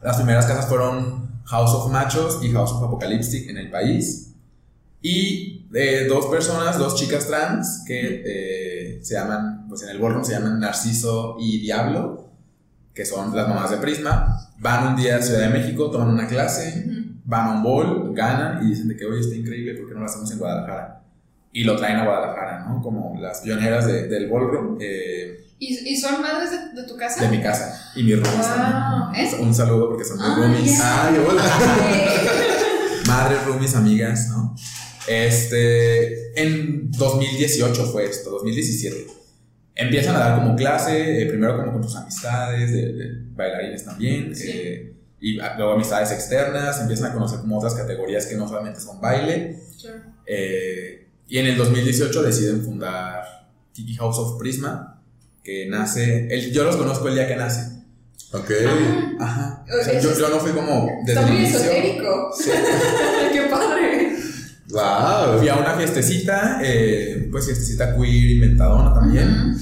las 0.00 0.16
primeras 0.16 0.46
casas 0.46 0.64
fueron 0.66 1.28
House 1.44 1.74
of 1.74 1.92
Machos 1.92 2.38
y 2.42 2.50
House 2.52 2.72
of 2.72 2.82
Apocalyptic 2.84 3.50
en 3.50 3.58
el 3.58 3.70
país. 3.70 4.32
Y 5.02 5.66
eh, 5.74 6.06
dos 6.08 6.24
personas, 6.28 6.78
dos 6.78 6.94
chicas 6.94 7.26
trans 7.26 7.84
que 7.86 8.22
eh, 8.24 8.98
se 9.02 9.12
llaman, 9.16 9.66
pues 9.68 9.82
en 9.82 9.90
el 9.90 9.98
ballroom 9.98 10.24
se 10.24 10.32
llaman 10.32 10.58
Narciso 10.58 11.36
y 11.38 11.58
Diablo, 11.60 12.30
que 12.94 13.04
son 13.04 13.36
las 13.36 13.46
mamás 13.46 13.72
de 13.72 13.76
Prisma, 13.76 14.48
van 14.58 14.86
un 14.88 14.96
día 14.96 15.16
a 15.18 15.20
Ciudad 15.20 15.40
de 15.40 15.50
México, 15.50 15.90
toman 15.90 16.08
una 16.08 16.26
clase, 16.28 16.82
van 17.26 17.46
a 17.46 17.52
un 17.56 17.62
ball, 17.62 18.14
ganan 18.14 18.64
y 18.64 18.70
dicen 18.70 18.88
de 18.88 18.96
que 18.96 19.04
hoy 19.04 19.20
está 19.20 19.36
increíble, 19.36 19.74
¿por 19.74 19.86
qué 19.86 19.92
no 19.92 20.00
lo 20.00 20.06
hacemos 20.06 20.30
en 20.32 20.38
Guadalajara? 20.38 21.02
Y 21.52 21.64
lo 21.64 21.76
traen 21.76 21.98
a 21.98 22.04
Guadalajara, 22.06 22.64
¿no? 22.66 22.80
Como 22.80 23.20
las 23.20 23.40
pioneras 23.42 23.86
de- 23.86 24.08
del 24.08 24.30
ballroom 24.30 24.78
eh, 24.80 25.44
¿Y, 25.60 25.74
¿Y 25.92 25.96
son 26.00 26.22
madres 26.22 26.50
de, 26.50 26.80
de 26.82 26.86
tu 26.88 26.96
casa? 26.96 27.22
de 27.22 27.36
mi 27.36 27.42
casa 27.42 27.90
y 27.96 28.02
mis 28.04 28.14
roomies 28.16 28.46
Wow. 28.46 29.14
¿eh? 29.14 29.30
Un 29.40 29.54
saludo 29.54 29.88
porque 29.88 30.04
son 30.04 30.16
mis 30.18 30.26
Ah, 30.26 30.34
roomies. 30.36 30.78
ya. 30.78 31.06
¡Ay, 31.08 31.16
hola! 31.18 31.42
Madres, 33.06 33.44
roomies, 33.46 33.74
amigas, 33.74 34.28
¿no? 34.28 34.54
Este, 35.06 36.40
en 36.40 36.90
2018 36.92 37.86
fue 37.86 38.04
esto, 38.04 38.30
2017. 38.30 39.06
Empiezan 39.74 40.16
a 40.16 40.18
dar 40.18 40.38
como 40.40 40.56
clase, 40.56 41.22
eh, 41.22 41.26
primero 41.26 41.56
como 41.56 41.72
con 41.72 41.82
tus 41.82 41.96
amistades, 41.96 42.72
de, 42.72 42.92
de 42.92 43.08
bailarines 43.34 43.84
también, 43.84 44.34
Sí. 44.34 44.50
eh, 44.52 44.94
y 45.20 45.32
luego 45.34 45.72
amistades 45.72 46.10
externas, 46.12 46.80
empiezan 46.80 47.10
a 47.10 47.14
conocer 47.14 47.40
como 47.40 47.58
otras 47.58 47.74
categorías 47.74 48.26
que 48.26 48.36
no 48.36 48.46
solamente 48.46 48.80
son 48.80 49.00
baile. 49.00 49.58
Sure. 49.76 49.94
eh, 50.26 51.06
y 51.28 51.38
en 51.38 51.46
el 51.46 51.56
2018 51.56 52.22
deciden 52.22 52.62
fundar 52.64 53.22
Tiki 53.72 53.94
House 53.96 54.18
of 54.18 54.38
Prisma, 54.38 54.97
que 55.48 55.66
nace, 55.66 56.28
el, 56.30 56.52
yo 56.52 56.62
los 56.64 56.76
conozco 56.76 57.08
el 57.08 57.14
día 57.14 57.26
que 57.26 57.36
nace. 57.36 57.78
Ok. 58.32 58.50
Ajá. 59.18 59.64
O 59.64 59.82
sea, 59.82 59.94
Eso 59.94 60.12
yo, 60.12 60.18
yo 60.18 60.28
no 60.28 60.40
fui 60.40 60.50
como 60.52 60.86
desde 61.06 61.12
Está 61.12 61.20
el 61.22 61.26
muy 61.32 61.36
inicio. 61.38 61.58
esotérico. 61.60 62.30
Sí. 62.38 62.50
Qué 63.32 63.40
padre. 63.50 64.16
¡Wow! 64.68 65.38
Fui 65.38 65.48
a 65.48 65.56
una 65.56 65.72
fiestecita, 65.72 66.60
eh, 66.62 67.28
pues 67.32 67.46
fiestecita 67.46 67.96
queer 67.96 68.30
inventadona 68.32 68.92
también. 68.92 69.56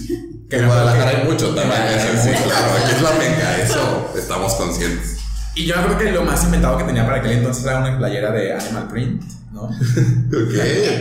Que 0.50 0.56
en 0.56 0.66
Guadalajara 0.66 1.10
hay 1.20 1.24
mucho 1.28 1.54
también. 1.54 1.80
Mucho. 1.82 2.20
sí, 2.20 2.30
claro, 2.42 2.72
aquí 2.82 2.92
es 2.96 3.02
la 3.02 3.12
meca, 3.12 3.62
eso 3.62 4.12
estamos 4.18 4.54
conscientes. 4.54 5.18
Y 5.54 5.66
yo 5.66 5.76
creo 5.76 5.98
que 5.98 6.10
lo 6.10 6.24
más 6.24 6.42
inventado 6.42 6.76
que 6.78 6.82
tenía 6.84 7.04
para 7.06 7.18
aquel 7.18 7.30
entonces 7.32 7.64
era 7.64 7.78
una 7.78 7.96
playera 7.96 8.32
de 8.32 8.52
Animal 8.54 8.88
Print, 8.88 9.22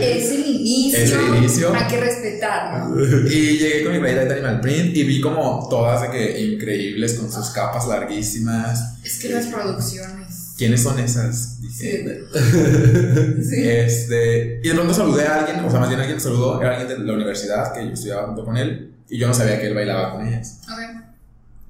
Es 0.00 0.30
el 0.30 0.46
inicio. 0.46 0.98
Es 0.98 1.12
el 1.12 1.36
inicio. 1.36 1.74
Hay 1.74 1.86
que 1.86 2.00
respetarlo. 2.00 3.00
Y 3.28 3.58
llegué 3.58 3.84
con 3.84 3.92
mi 3.92 3.98
playera 3.98 4.24
de 4.24 4.32
Animal 4.34 4.60
Print 4.60 4.96
y 4.96 5.04
vi 5.04 5.20
como 5.20 5.66
todas 5.68 6.02
de 6.02 6.10
que 6.10 6.40
increíbles 6.40 7.14
con 7.14 7.30
sus 7.30 7.50
capas 7.50 7.86
larguísimas. 7.86 9.02
Es 9.04 9.18
que 9.18 9.28
las 9.30 9.46
producciones. 9.46 10.54
¿Quiénes 10.56 10.82
son 10.82 10.98
esas? 10.98 11.58
Sí. 11.76 11.88
Dije. 11.88 12.20
Sí. 13.42 13.68
Este, 13.68 14.60
y 14.62 14.68
de 14.68 14.74
pronto 14.74 14.94
saludé 14.94 15.26
a 15.26 15.40
alguien, 15.40 15.64
o 15.64 15.70
sea, 15.70 15.78
más 15.78 15.88
bien 15.88 16.00
alguien 16.00 16.16
me 16.16 16.22
saludó, 16.22 16.60
era 16.60 16.78
alguien 16.78 17.00
de 17.00 17.06
la 17.06 17.12
universidad 17.12 17.72
que 17.72 17.84
yo 17.84 17.92
estudiaba 17.92 18.26
junto 18.26 18.44
con 18.44 18.56
él 18.56 18.94
y 19.08 19.18
yo 19.18 19.28
no 19.28 19.34
sabía 19.34 19.60
que 19.60 19.68
él 19.68 19.74
bailaba 19.74 20.12
con 20.12 20.26
ellas. 20.26 20.60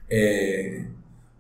Eh, 0.09 0.87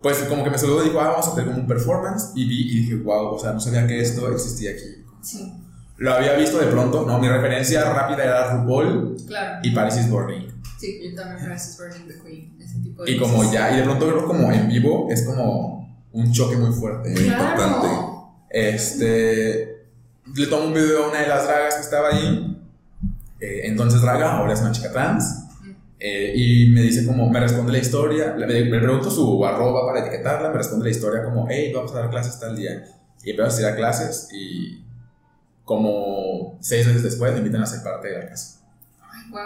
pues 0.02 0.18
como 0.28 0.44
que 0.44 0.50
me 0.50 0.58
saludó 0.58 0.82
y 0.82 0.88
dijo, 0.88 1.00
ah, 1.00 1.08
vamos 1.10 1.26
a 1.26 1.32
hacer 1.32 1.44
como 1.46 1.58
un 1.58 1.66
performance 1.66 2.32
y 2.34 2.46
vi 2.46 2.70
y 2.70 2.80
dije, 2.80 2.94
wow, 2.96 3.34
o 3.34 3.38
sea, 3.38 3.52
no 3.52 3.60
sabía 3.60 3.86
que 3.86 4.00
esto 4.00 4.30
existía 4.30 4.72
aquí. 4.72 5.04
Sí, 5.26 5.52
Lo 5.99 6.14
había 6.14 6.35
visto 6.35 6.59
de 6.59 6.66
pronto, 6.66 7.04
no, 7.04 7.18
mi 7.18 7.28
referencia 7.28 7.92
rápida 7.92 8.23
era 8.25 8.52
RuPaul 8.54 9.16
claro. 9.26 9.59
y 9.62 9.71
Paris 9.73 9.97
is 9.97 10.09
Burning. 10.11 10.49
Sí, 10.78 11.00
yo 11.02 11.16
también 11.16 11.38
Francis 11.45 11.78
Burning 11.78 12.06
the 12.06 12.23
Queen. 12.23 12.56
Ese 12.61 12.78
tipo 12.80 13.02
de 13.02 13.11
Y 13.11 13.18
como 13.18 13.38
cosas. 13.38 13.52
ya, 13.52 13.73
y 13.73 13.76
de 13.78 13.83
pronto 13.83 14.06
verlo 14.06 14.26
como 14.26 14.52
en 14.52 14.68
vivo 14.68 15.09
es 15.11 15.25
como 15.25 15.88
un 16.12 16.33
choque 16.33 16.56
muy 16.56 16.73
fuerte. 16.73 17.11
Muy 17.11 17.25
importante. 17.25 17.87
Claro. 17.88 18.30
Este, 18.50 19.87
le 20.35 20.47
tomo 20.47 20.66
un 20.66 20.75
video 20.75 21.04
a 21.06 21.09
una 21.09 21.21
de 21.23 21.28
las 21.28 21.47
dragas 21.47 21.75
que 21.75 21.80
estaba 21.80 22.09
ahí. 22.11 22.62
Eh, 23.40 23.61
entonces 23.64 24.00
draga, 24.00 24.33
ahora 24.38 24.52
es 24.52 24.61
una 24.61 24.73
chica 24.73 24.92
trans. 24.92 25.45
Eh, 25.99 26.33
y 26.37 26.71
me 26.71 26.83
dice 26.83 27.06
como, 27.06 27.28
me 27.30 27.40
responde 27.40 27.73
la 27.73 27.78
historia, 27.78 28.37
le, 28.37 28.66
me 28.66 28.78
pregunto 28.78 29.11
su 29.11 29.45
arroba 29.47 29.87
para 29.87 30.06
etiquetarla, 30.06 30.50
me 30.50 30.59
responde 30.59 30.85
la 30.85 30.90
historia 30.90 31.25
como, 31.25 31.47
hey, 31.49 31.73
vamos 31.75 31.92
a 31.92 32.00
dar 32.00 32.11
clases 32.11 32.38
tal 32.38 32.54
día. 32.54 32.85
Y 33.25 33.30
empiezo 33.30 33.45
a 33.45 33.47
asistir 33.47 33.66
a 33.66 33.76
clases 33.76 34.28
y 34.33 34.85
como 35.66 36.56
seis 36.62 36.87
meses 36.87 37.02
después 37.02 37.32
me 37.32 37.38
invitan 37.40 37.62
a 37.62 37.66
ser 37.66 37.82
parte 37.82 38.08
de 38.08 38.18
la 38.20 38.28
casa. 38.30 38.61
Ay, 39.02 39.30
wow. 39.30 39.40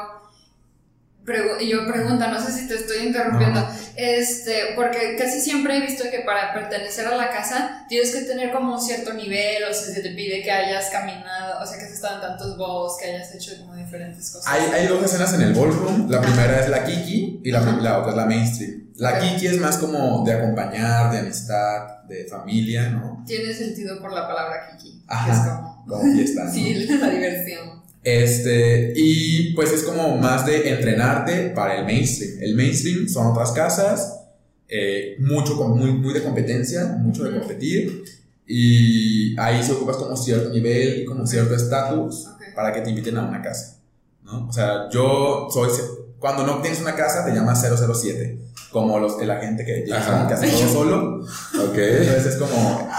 Pregu- 1.25 1.61
yo 1.61 1.87
pregunta, 1.87 2.29
no 2.29 2.41
sé 2.41 2.51
si 2.51 2.67
te 2.67 2.75
estoy 2.77 3.07
interrumpiendo, 3.07 3.61
este, 3.95 4.73
porque 4.75 5.17
casi 5.19 5.41
siempre 5.41 5.77
he 5.77 5.81
visto 5.81 6.05
que 6.11 6.21
para 6.21 6.53
pertenecer 6.55 7.07
a 7.07 7.15
la 7.15 7.29
casa 7.31 7.85
tienes 7.89 8.13
que 8.15 8.23
tener 8.23 8.51
como 8.53 8.75
un 8.75 8.81
cierto 8.81 9.13
nivel, 9.13 9.63
o 9.65 9.73
sea, 9.75 9.95
se 9.95 10.01
te 10.01 10.11
pide 10.11 10.43
que 10.43 10.51
hayas 10.51 10.89
caminado, 10.91 11.63
o 11.63 11.67
sea, 11.67 11.79
que 11.79 11.85
has 11.85 11.93
estado 11.93 12.15
en 12.17 12.21
tantos 12.23 12.57
balls, 12.57 12.95
que 13.01 13.11
hayas 13.15 13.35
hecho 13.35 13.53
como 13.61 13.75
diferentes 13.77 14.31
cosas. 14.31 14.51
Hay, 14.53 14.63
hay 14.73 14.87
dos 14.89 15.05
escenas 15.05 15.33
en 15.35 15.43
el 15.43 15.53
ballroom. 15.53 16.11
La 16.11 16.21
primera 16.23 16.59
es 16.61 16.69
la 16.71 16.85
Kiki 16.85 17.43
y 17.45 17.51
la, 17.51 17.61
la 17.61 17.99
otra 17.99 18.11
es 18.13 18.17
la 18.17 18.27
mainstream. 18.27 18.91
La. 18.97 19.19
Kiki 19.19 19.47
es 19.47 19.59
más 19.59 19.77
como 19.79 20.25
de 20.25 20.33
acompañar, 20.35 21.11
de 21.13 21.19
amistad, 21.21 22.03
de 22.09 22.27
familia, 22.29 22.89
¿no? 22.91 23.23
Tiene 23.27 23.53
sentido 23.55 24.01
por 24.01 24.13
la 24.13 24.27
palabra 24.27 24.69
Kiki. 24.77 25.03
Ajá. 25.07 25.70
Como, 25.91 26.13
fiesta. 26.15 26.45
¿no? 26.45 26.53
sí, 26.53 26.75
la 27.01 27.11
diversión. 27.11 27.81
Este, 28.03 28.95
y 28.97 29.53
pues 29.55 29.73
es 29.73 29.83
como 29.83 30.17
más 30.17 30.47
de 30.47 30.71
entrenarte 30.71 31.51
para 31.51 31.79
el 31.79 31.85
mainstream. 31.85 32.39
El 32.41 32.55
mainstream 32.55 33.09
son 33.09 33.27
otras 33.27 33.53
casas, 33.53 34.21
eh, 34.69 35.17
mucho, 35.19 35.55
muy, 35.69 35.93
muy 35.93 36.15
de 36.15 36.23
competencia, 36.23 36.85
mucho 36.99 37.25
de 37.25 37.39
competir. 37.39 38.05
Y 38.47 39.39
ahí 39.39 39.63
se 39.63 39.73
ocupas 39.73 39.97
como 39.97 40.17
cierto 40.17 40.51
nivel 40.51 41.03
y 41.03 41.05
como 41.05 41.27
cierto 41.27 41.55
estatus 41.55 42.27
Ok. 42.27 42.55
para 42.55 42.73
que 42.73 42.81
te 42.81 42.91
inviten 42.91 43.17
a 43.17 43.25
una 43.25 43.43
casa. 43.43 43.79
¿no? 44.25 44.49
O 44.49 44.53
sea, 44.53 44.89
yo 44.91 45.49
soy. 45.53 45.71
Cuando 46.19 46.45
no 46.45 46.61
tienes 46.61 46.81
una 46.81 46.95
casa, 46.95 47.25
te 47.25 47.33
llamas 47.33 47.63
007. 47.63 48.39
Como 48.73 48.99
los, 48.99 49.21
el 49.21 49.31
agente 49.31 49.65
que 49.65 49.85
llega 49.85 50.27
que 50.29 50.35
hace 50.35 50.49
todo 50.49 50.69
solo. 50.69 51.21
Ok. 51.69 51.77
Entonces 51.77 52.27
es 52.27 52.37
como. 52.37 52.90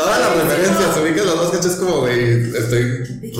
Ah, 0.00 0.04
Todas 0.04 0.20
las 0.20 0.44
referencias, 0.48 0.96
ubicas 0.96 1.26
los 1.26 1.36
dos 1.36 1.50
cachos 1.50 1.76
como, 1.76 2.00
güey, 2.00 2.40
estoy. 2.56 3.06
Sí, 3.06 3.32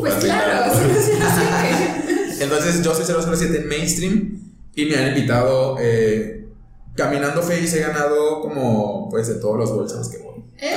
pues 0.00 0.14
claro. 0.14 0.72
sí, 0.74 1.00
sí, 1.02 1.12
sí. 1.12 2.42
Entonces 2.42 2.82
yo 2.82 2.94
soy 2.94 3.04
007 3.36 3.64
mainstream 3.66 4.40
y 4.74 4.86
me 4.86 4.96
han 4.96 5.08
invitado 5.08 5.76
eh, 5.80 6.46
caminando 6.94 7.42
Face 7.42 7.76
he 7.78 7.80
ganado 7.80 8.40
como 8.40 9.08
pues 9.10 9.28
de 9.28 9.34
todos 9.36 9.56
los 9.58 9.72
bolsos 9.74 10.08
que 10.08 10.18
voy. 10.18 10.44
Eh, 10.60 10.76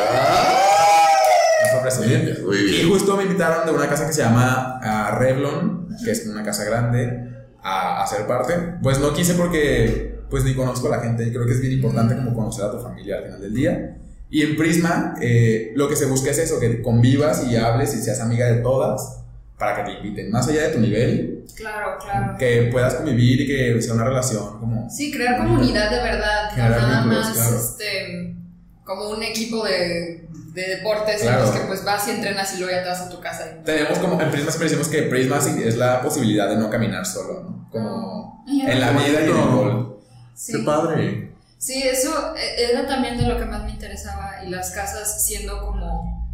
presumir. 1.82 2.42
Muy 2.46 2.58
Y 2.58 2.64
bien. 2.72 2.90
justo 2.90 3.16
me 3.18 3.24
invitaron 3.24 3.66
de 3.66 3.72
una 3.74 3.88
casa 3.88 4.08
que 4.08 4.14
se 4.14 4.22
llama 4.22 4.80
ah, 4.84 5.18
Revlon, 5.20 5.88
que 6.04 6.12
es 6.12 6.26
una 6.28 6.44
casa 6.44 6.64
grande, 6.64 7.30
a, 7.64 8.04
a 8.04 8.08
ser 8.08 8.28
parte. 8.28 8.54
Pues 8.82 9.00
no 9.00 9.14
quise 9.14 9.34
porque 9.36 10.20
pues 10.30 10.44
ni 10.44 10.56
conozco 10.56 10.88
a 10.88 10.98
la 10.98 11.04
gente 11.04 11.24
y 11.28 11.32
creo 11.32 11.46
que 11.46 11.54
es 11.54 11.62
bien 11.62 11.74
importante 11.74 12.16
como 12.16 12.34
conocer 12.34 12.66
a 12.66 12.72
tu 12.72 12.80
familia 12.80 13.18
al 13.18 13.24
final 13.26 13.42
del 13.42 13.54
día. 13.54 13.98
Y 14.32 14.44
en 14.44 14.56
Prisma 14.56 15.14
eh, 15.22 15.72
lo 15.76 15.88
que 15.90 15.96
se 15.96 16.06
busca 16.06 16.32
es 16.32 16.38
eso, 16.40 16.60
que 16.60 16.82
convivas 16.82 17.46
y 17.48 17.56
hables 17.58 17.94
y 17.94 18.02
seas 18.02 18.20
amiga 18.22 18.48
de 18.48 18.62
todas 18.62 19.20
para 19.60 19.76
que 19.76 19.92
te 19.92 19.98
inviten, 20.00 20.32
más 20.32 20.48
allá 20.48 20.64
de 20.64 20.70
tu 20.70 20.80
nivel, 20.80 21.46
Claro, 21.56 21.98
claro. 22.02 22.36
que 22.40 22.70
puedas 22.72 22.96
convivir 22.96 23.42
y 23.42 23.46
que 23.48 23.80
sea 23.82 23.94
una 23.94 24.06
relación 24.06 24.58
como... 24.60 24.90
Sí, 24.90 25.12
crear 25.12 25.38
comunidad 25.38 25.92
de 25.92 25.98
verdad, 26.02 26.52
nada 26.58 27.02
vínculos, 27.04 27.26
más 27.28 27.34
claro. 27.38 27.56
este, 27.58 28.36
como 28.84 29.10
un 29.10 29.22
equipo 29.22 29.64
de, 29.66 30.26
de 30.54 30.62
deportes 30.78 31.22
Claro. 31.22 31.40
en 31.44 31.46
los 31.46 31.56
que 31.60 31.68
pues 31.68 31.84
vas 31.84 32.08
y 32.08 32.12
entrenas 32.12 32.56
y 32.56 32.60
luego 32.60 32.74
ya 32.76 32.82
te 32.84 32.90
vas 32.90 33.02
a 33.02 33.10
tu 33.10 33.20
casa. 33.20 33.46
y- 33.62 33.64
Tenemos 33.66 34.00
como, 34.00 34.20
en 34.20 34.32
Prisma 34.32 34.50
siempre 34.50 34.70
decimos 34.70 34.88
que 34.88 35.04
Prisma 35.04 35.40
sí 35.42 35.62
es 35.64 35.78
la 35.78 36.02
posibilidad 36.02 36.50
de 36.50 36.56
no 36.56 36.70
caminar 36.72 37.06
solo, 37.06 37.44
¿no? 37.44 37.70
Como 37.70 38.44
en 38.48 38.80
la 38.80 38.92
vida 38.94 39.22
y 39.22 39.30
en 39.30 39.38
el 39.38 39.48
gol. 39.48 40.00
Sí. 40.34 40.54
Qué 40.54 40.60
padre. 40.64 41.31
Sí, 41.62 41.80
eso 41.84 42.36
eh, 42.36 42.70
era 42.72 42.88
también 42.88 43.18
de 43.20 43.24
lo 43.28 43.38
que 43.38 43.46
más 43.46 43.64
me 43.64 43.70
interesaba 43.70 44.44
y 44.44 44.50
las 44.50 44.72
casas 44.72 45.24
siendo 45.24 45.60
como, 45.64 46.28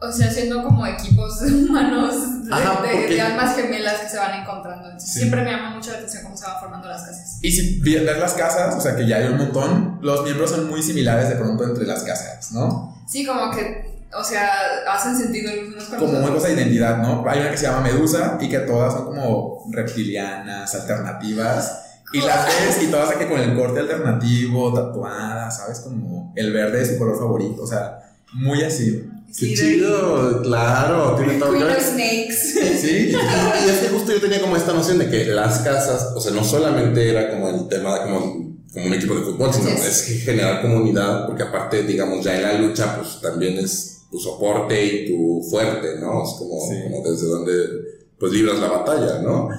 o 0.00 0.10
sea, 0.12 0.28
siendo 0.28 0.64
como 0.64 0.84
equipos 0.86 1.40
humanos 1.42 2.44
de, 2.46 2.52
Ajá, 2.52 2.82
de- 2.82 2.88
porque- 2.88 3.14
de 3.14 3.20
almas 3.20 3.54
gemelas 3.54 4.00
que 4.00 4.08
se 4.08 4.16
van 4.18 4.40
encontrando. 4.42 4.86
Entonces, 4.86 5.12
Sí. 5.12 5.18
Siempre 5.20 5.42
me 5.44 5.52
llama 5.52 5.70
mucho 5.76 5.92
la 5.92 5.98
atención 5.98 6.24
cómo 6.24 6.36
se 6.36 6.46
van 6.46 6.58
formando 6.58 6.88
las 6.88 7.02
casas. 7.02 7.38
Y 7.42 7.52
si 7.52 7.78
ves 7.80 8.02
las 8.18 8.32
casas, 8.34 8.74
o 8.74 8.80
sea 8.80 8.96
que 8.96 9.06
ya 9.06 9.18
hay 9.18 9.26
un 9.26 9.36
montón, 9.38 10.00
los 10.02 10.24
miembros 10.24 10.50
son 10.50 10.68
muy 10.68 10.82
similares 10.82 11.28
de 11.28 11.36
pronto 11.36 11.62
entre 11.64 11.86
las 11.86 12.02
casas, 12.02 12.50
¿no? 12.50 13.00
Sí, 13.08 13.24
como 13.24 13.52
que, 13.52 14.02
o 14.12 14.24
sea, 14.24 14.50
hacen 14.90 15.16
sentido 15.16 15.54
los 15.54 15.68
unos 15.74 15.84
con 15.84 15.98
Como 16.00 16.18
una 16.18 16.32
cosa 16.34 16.48
de 16.48 16.54
identidad, 16.54 16.98
¿no? 16.98 17.24
Hay 17.28 17.38
una 17.38 17.52
que 17.52 17.56
se 17.56 17.66
llama 17.66 17.82
Medusa 17.82 18.36
y 18.40 18.48
que 18.48 18.58
todas 18.60 18.94
son 18.94 19.04
como 19.06 19.64
reptilianas, 19.70 20.74
alternativas. 20.74 21.84
Y 22.12 22.20
las 22.22 22.46
ves 22.46 22.82
y 22.82 22.86
todas 22.90 23.10
aquí 23.10 23.24
con 23.26 23.38
el 23.40 23.54
corte 23.56 23.80
alternativo, 23.80 24.72
tatuadas, 24.72 25.56
¿sabes? 25.58 25.80
Como 25.80 26.32
el 26.36 26.52
verde 26.52 26.82
es 26.82 26.88
su 26.92 26.98
color 26.98 27.18
favorito, 27.18 27.62
o 27.62 27.66
sea, 27.66 27.98
muy 28.32 28.62
así. 28.62 29.04
Qué 29.28 29.34
Sí, 29.34 29.50
de- 29.50 29.56
chido, 29.56 30.40
claro. 30.42 31.16
Tiene 31.16 31.34
todo 31.38 31.50
Queen 31.52 31.66
yo- 31.66 31.70
of 31.70 31.82
Snakes. 31.82 32.78
Sí, 32.80 33.12
Y 33.12 33.70
es 33.70 33.78
que 33.80 33.88
justo 33.88 34.12
yo 34.12 34.20
tenía 34.20 34.40
como 34.40 34.56
esta 34.56 34.72
noción 34.72 34.98
de 34.98 35.10
que 35.10 35.26
las 35.26 35.58
casas, 35.58 36.12
o 36.16 36.20
sea, 36.20 36.32
no 36.32 36.42
solamente 36.42 37.10
era 37.10 37.28
como 37.30 37.50
el 37.50 37.68
tema 37.68 38.02
como, 38.04 38.20
como 38.72 38.86
un 38.86 38.94
equipo 38.94 39.14
de 39.14 39.22
fútbol, 39.22 39.52
sino 39.52 39.68
es. 39.68 40.02
generar 40.24 40.62
comunidad, 40.62 41.26
porque 41.26 41.42
aparte, 41.42 41.82
digamos, 41.82 42.24
ya 42.24 42.36
en 42.36 42.42
la 42.42 42.54
lucha, 42.54 42.96
pues 42.96 43.20
también 43.20 43.58
es 43.58 44.06
tu 44.10 44.18
soporte 44.18 44.82
y 44.82 45.08
tu 45.08 45.42
fuerte, 45.50 45.96
¿no? 46.00 46.24
Es 46.24 46.30
como, 46.38 46.58
Sí. 46.66 46.76
como 46.84 47.06
desde 47.10 47.26
donde, 47.26 47.52
pues, 48.18 48.32
libras 48.32 48.58
la 48.58 48.68
batalla, 48.68 49.18
¿no? 49.20 49.50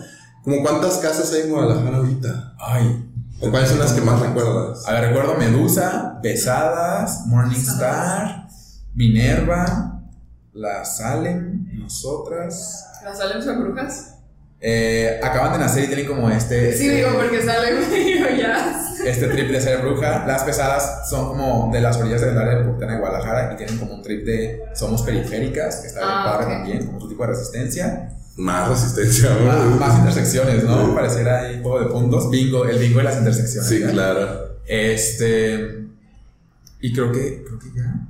Como 0.49 0.63
cuántas 0.63 0.97
casas 0.97 1.31
hay 1.31 1.41
en 1.41 1.51
Guadalajara 1.51 1.97
ahorita? 1.97 2.53
Ay. 2.57 3.05
¿O 3.39 3.51
cuáles 3.51 3.69
son 3.69 3.77
las 3.77 3.93
que 3.93 4.01
más 4.01 4.19
recuerdas? 4.19 4.83
A 4.87 4.93
ver, 4.93 5.09
recuerdo 5.09 5.35
Medusa, 5.35 6.17
Besadas, 6.23 7.27
Morningstar, 7.27 8.47
Minerva, 8.95 10.01
La 10.53 10.83
Salem, 10.85 11.67
nosotras. 11.79 12.83
¿Las 13.03 13.19
salen 13.19 13.43
son 13.43 13.63
brujas? 13.63 14.15
Eh, 14.59 15.19
acaban 15.23 15.53
de 15.53 15.59
nacer 15.59 15.83
y 15.83 15.87
tienen 15.87 16.07
como 16.07 16.27
este. 16.31 16.73
Sí, 16.75 16.87
este, 16.87 16.95
digo, 16.97 17.09
porque 17.15 17.43
salen 17.43 17.89
digo, 17.91 18.25
ya. 18.35 18.81
este 19.05 19.27
trip 19.27 19.51
de 19.51 19.61
ser 19.61 19.81
bruja. 19.83 20.25
Las 20.25 20.43
pesadas 20.43 21.07
son 21.11 21.27
como 21.27 21.69
de 21.71 21.79
las 21.79 21.95
orillas 21.97 22.21
del 22.21 22.35
área 22.35 22.55
metropolitana 22.55 22.93
de 22.93 22.99
Guadalajara 22.99 23.53
y 23.53 23.55
tienen 23.55 23.77
como 23.77 23.93
un 23.93 24.01
trip 24.01 24.25
de 24.25 24.63
somos 24.73 25.03
periféricas, 25.03 25.75
que 25.77 25.87
está 25.89 25.99
bien 25.99 26.11
Ah, 26.11 26.23
padre 26.25 26.45
ok. 26.47 26.51
también, 26.53 26.85
como 26.87 26.99
su 26.99 27.07
tipo 27.07 27.21
de 27.21 27.29
resistencia. 27.29 28.15
Más 28.39 28.69
resistencia, 28.69 29.37
¿no? 29.37 29.45
Más, 29.45 29.79
más 29.79 29.99
intersecciones, 29.99 30.63
¿no? 30.63 30.95
Pareciera 30.95 31.41
ahí 31.41 31.61
juego 31.61 31.81
de 31.81 31.85
puntos. 31.87 32.31
Bingo, 32.31 32.65
el 32.65 32.79
bingo 32.79 32.99
de 32.99 33.03
las 33.03 33.17
intersecciones. 33.17 33.69
Sí, 33.69 33.79
¿ya? 33.81 33.91
claro. 33.91 34.59
Este. 34.65 35.87
Y 36.79 36.93
creo 36.93 37.11
que. 37.11 37.43
Creo 37.45 37.59
que 37.59 37.67
ya. 37.75 38.07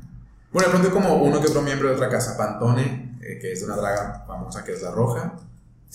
Bueno, 0.52 0.68
de 0.68 0.78
pronto 0.78 0.92
como 0.92 1.16
uno 1.24 1.42
que 1.42 1.48
otro 1.48 1.64
miembro 1.64 1.90
de 1.90 1.96
otra 1.96 2.10
casa, 2.10 2.38
Pantone, 2.38 3.18
eh, 3.22 3.40
que 3.42 3.54
es 3.54 3.60
de 3.60 3.66
una 3.66 3.76
draga 3.76 4.24
famosa 4.28 4.64
que 4.64 4.74
es 4.74 4.82
la 4.84 4.92
roja. 4.92 5.36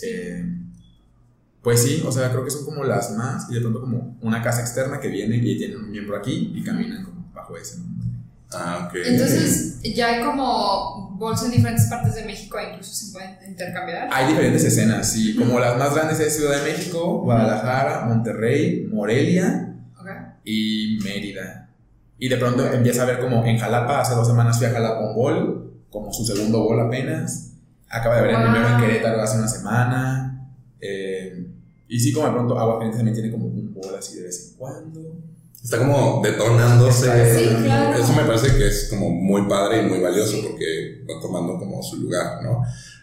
Eh, 0.03 0.45
pues 1.63 1.83
sí, 1.83 2.03
o 2.05 2.11
sea, 2.11 2.31
creo 2.31 2.45
que 2.45 2.51
son 2.51 2.65
como 2.65 2.83
las 2.83 3.13
más. 3.13 3.49
Y 3.51 3.55
de 3.55 3.61
pronto 3.61 3.81
como 3.81 4.19
una 4.21 4.43
casa 4.43 4.63
externa 4.63 4.99
que 4.99 5.09
viene 5.09 5.37
y 5.37 5.57
tiene 5.57 5.77
un 5.77 5.91
miembro 5.91 6.17
aquí 6.17 6.53
y 6.55 6.65
caminan 6.65 7.05
como 7.05 7.31
bajo 7.33 7.57
ese 7.57 7.79
nombre. 7.79 8.09
Ah, 8.53 8.89
ok. 8.89 8.97
Entonces, 9.05 9.81
ya 9.83 10.09
hay 10.09 10.25
como 10.25 11.04
bolsos 11.17 11.47
en 11.47 11.53
diferentes 11.53 11.87
partes 11.87 12.15
de 12.15 12.25
México 12.25 12.59
e 12.59 12.71
incluso 12.71 12.93
se 12.95 13.13
pueden 13.13 13.37
intercambiar. 13.49 14.09
Hay 14.13 14.29
diferentes 14.29 14.65
escenas, 14.65 15.11
sí. 15.13 15.35
Como 15.37 15.59
las 15.59 15.77
más 15.79 15.95
grandes 15.95 16.21
es 16.21 16.37
Ciudad 16.37 16.63
de 16.63 16.73
México, 16.73 17.23
Guadalajara, 17.23 18.05
Monterrey, 18.07 18.89
Morelia. 18.93 19.71
Ok. 20.01 20.09
y 20.45 20.99
Mérida. 21.03 21.71
Y 22.19 22.29
de 22.29 22.37
pronto 22.37 22.67
empieza 22.71 23.03
a 23.03 23.07
ver 23.07 23.19
como 23.19 23.45
en 23.45 23.57
Jalapa, 23.59 24.01
hace 24.01 24.15
dos 24.15 24.27
semanas 24.27 24.59
fui 24.59 24.67
a 24.67 24.71
Jalapa 24.71 25.01
un 25.09 25.15
bol, 25.15 25.73
como 25.91 26.13
su 26.13 26.25
segundo 26.27 26.63
bol 26.63 26.79
apenas. 26.81 27.53
Acaba 27.89 28.17
de 28.17 28.23
ver 28.23 28.31
el 28.33 28.37
Wow. 28.37 28.45
primero 28.53 28.69
en 28.69 28.81
Querétaro 28.81 29.23
hace 29.23 29.39
una 29.39 29.49
semana. 29.49 30.51
Eh, 30.81 31.47
y 31.89 31.99
sí, 32.01 32.13
como 32.13 32.27
de 32.27 32.33
pronto 32.33 32.59
Aguascalientes 32.59 32.99
también 32.99 33.15
tiene 33.15 33.31
como 33.31 33.47
un 33.47 33.73
bol 33.73 33.95
así 33.99 34.17
de 34.17 34.25
vez 34.25 34.51
en 34.51 34.59
cuando. 34.59 35.01
Está 35.63 35.79
como 35.79 36.21
detonándose. 36.23 37.39
Sí, 37.39 37.55
claro. 37.65 37.99
Eso 37.99 38.13
me 38.13 38.25
parece 38.25 38.55
que 38.59 38.67
es 38.69 38.89
como 38.91 39.09
muy 39.11 39.49
padre 39.49 39.83
y 39.83 39.87
muy 39.89 39.99
valioso 40.01 40.37
porque 40.43 40.84
va 41.09 41.21
tomando 41.21 41.59
como 41.59 41.83
su 41.83 41.97
lugar, 41.97 42.43
¿no? 42.43 42.63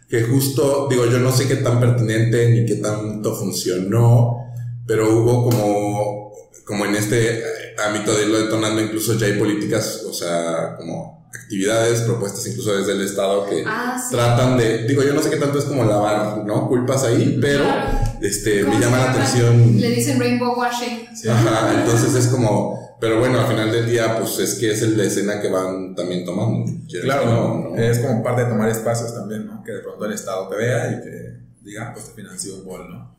Que 0.10 0.24
justo, 0.24 0.88
digo, 0.90 1.06
yo 1.06 1.20
no 1.20 1.32
sé 1.32 1.48
qué 1.48 1.56
tan 1.58 1.80
pertinente 1.80 2.50
ni 2.50 2.66
qué 2.66 2.76
tanto 2.76 3.34
funcionó, 3.36 4.38
pero 4.86 5.18
hubo 5.18 5.50
como, 5.50 6.32
como 6.66 6.86
en 6.86 6.96
este 6.96 7.44
ámbito 7.86 8.14
de 8.16 8.24
irlo 8.24 8.40
detonando, 8.40 8.82
incluso 8.82 9.18
ya 9.18 9.28
hay 9.28 9.34
políticas, 9.40 10.04
o 10.10 10.14
sea, 10.14 10.76
como 10.78 11.22
actividades 11.34 12.02
propuestas 12.02 12.46
incluso 12.48 12.76
desde 12.76 12.92
el 12.92 13.02
Estado 13.02 13.46
que 13.46 13.64
Ah, 13.66 13.98
sí. 13.98 14.14
tratan 14.14 14.58
de, 14.58 14.86
digo, 14.86 15.02
yo 15.02 15.14
no 15.14 15.22
sé 15.24 15.30
qué 15.30 15.38
tanto 15.38 15.60
es 15.60 15.66
como 15.66 15.86
lavar, 15.86 16.44
¿no? 16.46 16.68
Culpas 16.68 17.04
ahí, 17.06 17.38
pero 17.42 17.64
Claro. 17.64 18.00
este, 18.22 18.62
¿Cómo 18.64 18.74
me 18.78 18.82
llama 18.84 18.98
la 18.98 19.12
atención. 19.12 19.80
Le 19.80 19.90
dicen 19.92 20.20
rainbow 20.20 20.58
washing. 20.58 21.08
Sí. 21.16 21.30
Ajá, 21.30 21.74
entonces 21.80 22.16
es 22.16 22.28
como, 22.28 22.91
pero 23.02 23.20
bueno, 23.20 23.42
al 23.42 23.48
final 23.48 23.72
del 23.72 23.90
día, 23.90 24.16
pues 24.18 24.40
es 24.40 24.56
que 24.56 24.72
es 24.72 24.82
el 24.84 24.96
de 24.96 25.08
escena 25.08 25.42
que 25.42 25.50
van 25.50 25.96
también 25.96 26.24
tomando. 26.24 26.72
¿quieres 26.88 27.04
Claro, 27.04 27.26
no, 27.26 27.70
¿no? 27.72 27.76
es 27.76 28.00
como 28.00 28.24
parte 28.24 28.44
de 28.44 28.50
tomar 28.50 28.70
espacios 28.70 29.14
también, 29.14 29.48
¿no? 29.48 29.64
Que 29.64 29.72
de 29.74 29.80
pronto 29.80 30.06
el 30.06 30.14
Estado 30.14 30.48
te 30.48 30.56
vea 30.56 30.92
y 30.92 31.02
que 31.02 31.38
diga, 31.62 31.92
pues 31.94 32.06
te 32.06 32.22
financió 32.22 32.56
un 32.56 32.66
bol, 32.66 32.90
¿no? 32.90 33.18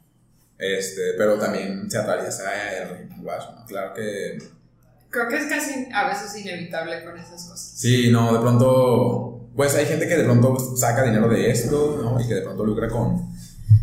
Este, 0.57 1.15
pero 1.19 1.37
también 1.39 1.91
se 1.91 1.99
atraviesa 1.99 2.45
el 2.79 3.09
wash, 3.23 3.45
¿no? 3.57 3.67
Claro 3.67 3.93
que 3.93 4.39
Creo 5.13 5.29
que 5.29 5.37
es 5.37 5.45
casi 5.45 5.89
a 5.93 6.09
veces 6.09 6.41
inevitable 6.41 7.05
con 7.05 7.19
esas 7.19 7.45
cosas. 7.45 7.73
Sí, 7.77 8.11
no, 8.11 8.33
de 8.33 8.41
pronto, 8.41 9.51
pues 9.55 9.75
hay 9.75 9.85
gente 9.85 10.09
que 10.09 10.17
de 10.17 10.25
pronto 10.25 10.57
saca 10.75 11.03
dinero 11.03 11.29
de 11.29 11.51
esto, 11.51 12.01
¿no? 12.03 12.19
Y 12.19 12.27
que 12.27 12.37
de 12.37 12.41
pronto 12.41 12.65
lucra 12.65 12.89
con, 12.89 13.31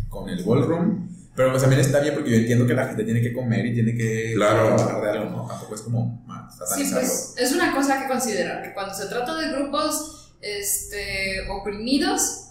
con 0.08 0.28
el 0.28 0.42
ballroom. 0.42 1.08
Pero 1.40 1.52
pues 1.52 1.62
también 1.62 1.80
está 1.80 2.00
bien 2.00 2.12
porque 2.12 2.30
yo 2.32 2.36
entiendo 2.36 2.66
que 2.66 2.74
la 2.74 2.86
gente 2.86 3.02
tiene 3.02 3.22
que 3.22 3.32
comer 3.32 3.64
y 3.64 3.72
tiene 3.72 3.94
que 3.94 4.34
Claro. 4.34 4.76
trabajar 4.76 5.00
de 5.02 5.10
algo, 5.10 5.30
¿no? 5.30 5.46
Tampoco 5.48 5.74
es 5.74 5.80
como 5.80 6.22
mal, 6.26 6.46
Sí, 6.76 6.86
pues 6.92 7.32
es 7.38 7.52
una 7.52 7.74
cosa 7.74 7.98
que 8.02 8.08
considerar, 8.08 8.62
que 8.62 8.74
cuando 8.74 8.92
se 8.94 9.06
trata 9.06 9.36
de 9.38 9.50
grupos 9.50 10.34
este, 10.42 11.48
oprimidos, 11.48 12.48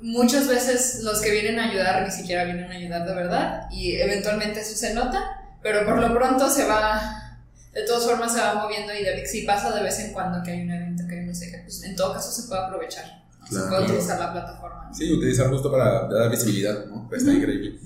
muchas 0.00 0.48
veces 0.48 1.00
los 1.02 1.22
que 1.22 1.30
vienen 1.30 1.58
a 1.58 1.70
ayudar 1.70 2.02
ni 2.06 2.10
siquiera 2.10 2.44
vienen 2.44 2.70
a 2.70 2.74
ayudar 2.74 3.08
de 3.08 3.14
verdad 3.14 3.62
y 3.70 3.92
eventualmente 3.96 4.60
eso 4.60 4.76
se 4.76 4.92
nota, 4.92 5.56
pero 5.62 5.86
por 5.86 5.98
lo 5.98 6.14
pronto 6.14 6.50
se 6.50 6.66
va, 6.66 7.38
de 7.72 7.84
todas 7.86 8.04
formas 8.04 8.34
se 8.34 8.40
va 8.40 8.54
moviendo 8.54 8.92
y 8.94 9.02
de, 9.02 9.26
si 9.26 9.42
pasa 9.46 9.74
de 9.74 9.82
vez 9.82 9.98
en 10.00 10.12
cuando 10.12 10.42
que 10.42 10.50
hay 10.50 10.60
un 10.60 10.70
evento, 10.72 11.04
que 11.08 11.20
hay 11.20 11.24
no 11.24 11.34
sé 11.34 11.50
qué, 11.50 11.58
pues 11.64 11.82
en 11.84 11.96
todo 11.96 12.12
caso 12.12 12.30
se 12.30 12.46
puede 12.48 12.60
aprovechar, 12.60 13.06
¿no? 13.40 13.46
se 13.46 13.54
Claro. 13.54 13.68
puede 13.70 13.82
utilizar 13.84 14.18
la 14.20 14.32
plataforma. 14.32 14.90
Sí, 14.92 15.10
utilizar 15.12 15.48
justo 15.48 15.70
para 15.70 16.08
dar 16.08 16.28
visibilidad, 16.30 16.84
¿no? 16.86 17.06
Pues 17.08 17.22
está 17.22 17.32
increíble. 17.32 17.78